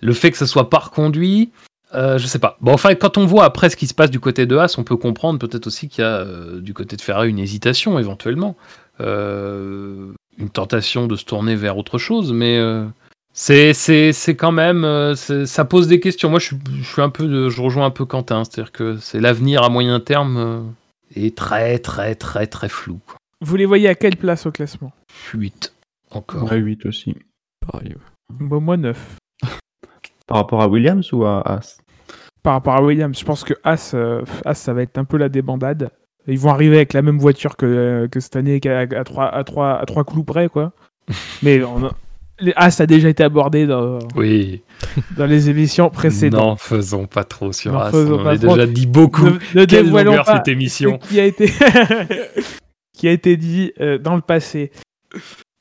le 0.00 0.12
fait 0.12 0.30
que 0.30 0.36
ça 0.38 0.46
soit 0.46 0.70
pas 0.70 0.78
reconduit. 0.78 1.50
euh, 1.94 2.18
je 2.18 2.26
sais 2.26 2.38
pas. 2.38 2.56
Bon, 2.60 2.72
enfin, 2.72 2.94
quand 2.94 3.16
on 3.18 3.26
voit 3.26 3.44
après 3.44 3.70
ce 3.70 3.76
qui 3.76 3.86
se 3.86 3.94
passe 3.94 4.10
du 4.10 4.20
côté 4.20 4.44
de 4.46 4.56
Haas, 4.56 4.74
on 4.78 4.84
peut 4.84 4.96
comprendre 4.96 5.38
peut-être 5.38 5.66
aussi 5.66 5.88
qu'il 5.88 6.02
y 6.02 6.06
a 6.06 6.18
euh, 6.18 6.60
du 6.60 6.74
côté 6.74 6.96
de 6.96 7.00
Ferrari 7.02 7.30
une 7.30 7.38
hésitation 7.38 7.98
éventuellement. 7.98 8.56
Euh, 9.00 10.12
une 10.38 10.50
tentation 10.50 11.06
de 11.06 11.16
se 11.16 11.24
tourner 11.24 11.56
vers 11.56 11.76
autre 11.78 11.98
chose, 11.98 12.32
mais 12.32 12.58
euh, 12.58 12.84
c'est 13.32 13.72
c'est 13.74 14.12
c'est 14.12 14.36
quand 14.36 14.52
même 14.52 15.14
ça 15.16 15.64
pose 15.64 15.88
des 15.88 15.98
questions. 16.00 16.30
Moi, 16.30 16.38
je 16.38 16.46
suis 16.46 16.56
je 16.82 16.86
suis 16.92 17.02
un 17.02 17.10
peu 17.10 17.26
de- 17.26 17.48
je 17.48 17.60
rejoins 17.62 17.86
un 17.86 17.90
peu 17.90 18.04
Quentin, 18.04 18.44
c'est-à-dire 18.44 18.72
que 18.72 18.96
c'est 18.98 19.20
l'avenir 19.20 19.62
à 19.62 19.68
moyen 19.68 19.98
terme 20.00 20.72
est 21.16 21.36
très 21.36 21.78
très 21.78 22.14
très 22.14 22.46
très 22.46 22.68
flou. 22.68 23.00
quoi. 23.06 23.16
Vous 23.40 23.56
les 23.56 23.66
voyez 23.66 23.88
à 23.88 23.94
quelle 23.94 24.16
place 24.16 24.46
au 24.46 24.50
classement? 24.52 24.92
8 25.32 25.72
encore. 26.10 26.50
Ouais, 26.50 26.58
8 26.58 26.86
aussi. 26.86 27.14
Pareil, 27.66 27.90
ouais. 27.90 28.36
Bon, 28.40 28.60
Moi 28.60 28.76
9. 28.76 28.98
Par 30.28 30.36
rapport 30.36 30.62
à 30.62 30.68
Williams 30.68 31.12
ou 31.12 31.24
à 31.24 31.40
As 31.50 31.78
Par 32.44 32.52
rapport 32.52 32.74
à 32.76 32.82
Williams, 32.82 33.18
je 33.18 33.24
pense 33.24 33.42
que 33.42 33.54
As, 33.64 33.92
euh, 33.94 34.22
As 34.44 34.54
ça 34.54 34.72
va 34.74 34.82
être 34.82 34.96
un 34.98 35.04
peu 35.04 35.16
la 35.16 35.28
débandade. 35.28 35.90
Ils 36.28 36.38
vont 36.38 36.50
arriver 36.50 36.76
avec 36.76 36.92
la 36.92 37.00
même 37.02 37.18
voiture 37.18 37.56
que, 37.56 38.06
que 38.12 38.20
cette 38.20 38.36
année, 38.36 38.60
à, 38.66 38.80
à, 38.80 39.04
trois, 39.04 39.34
à, 39.34 39.42
trois, 39.44 39.78
à 39.80 39.86
trois 39.86 40.04
clous 40.04 40.24
près, 40.24 40.48
quoi. 40.48 40.72
Mais 41.42 41.62
on 41.64 41.84
a- 41.86 41.92
les 42.40 42.52
As 42.54 42.80
a 42.80 42.86
déjà 42.86 43.08
été 43.08 43.24
abordé 43.24 43.66
dans, 43.66 43.98
Oui. 44.14 44.62
dans 45.16 45.26
les 45.26 45.50
émissions 45.50 45.90
précédentes. 45.90 46.40
N'en 46.40 46.54
faisons 46.56 47.06
pas 47.06 47.24
trop 47.24 47.50
sur 47.52 47.76
As. 47.76 47.92
On 47.94 48.24
a 48.26 48.36
déjà 48.36 48.66
dit 48.66 48.86
beaucoup. 48.86 49.24
Ne, 49.24 49.38
ne 49.60 49.64
dévoilons 49.64 50.22
pas 50.22 50.36
cette 50.36 50.48
émission. 50.48 51.00
ce 51.02 51.08
qui 51.14 51.18
a 51.18 51.24
été, 51.24 51.50
qui 52.92 53.08
a 53.08 53.12
été 53.12 53.36
dit 53.36 53.72
euh, 53.80 53.98
dans 53.98 54.14
le 54.14 54.20
passé. 54.20 54.70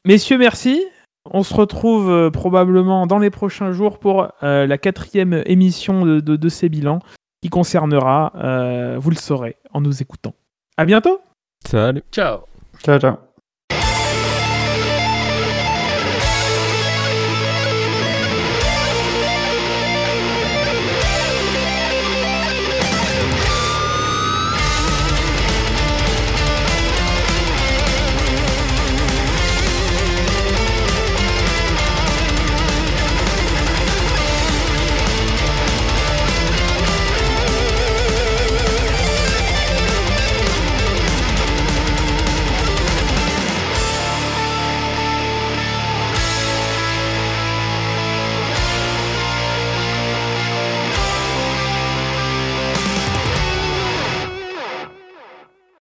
Messieurs, 0.06 0.38
merci. 0.38 0.84
On 1.32 1.44
se 1.44 1.54
retrouve 1.54 2.10
euh, 2.10 2.30
probablement 2.30 3.08
dans 3.08 3.20
les 3.20 3.30
prochains 3.30 3.72
jours 3.72 4.00
pour 4.00 4.28
euh, 4.44 4.66
la 4.66 4.78
quatrième 4.78 5.44
émission 5.46 6.06
de, 6.06 6.20
de, 6.20 6.36
de 6.36 6.50
ces 6.50 6.70
bilans 6.70 7.00
qui 7.42 7.50
concernera, 7.50 8.34
euh, 8.36 8.98
vous 9.00 9.10
le 9.10 9.16
saurez 9.16 9.58
en 9.72 9.82
nous 9.82 10.02
écoutant. 10.02 10.34
À 10.78 10.86
bientôt 10.86 11.20
Salut. 11.66 12.04
Ciao. 12.12 12.40
Ciao, 12.84 13.00
ciao. 13.00 13.27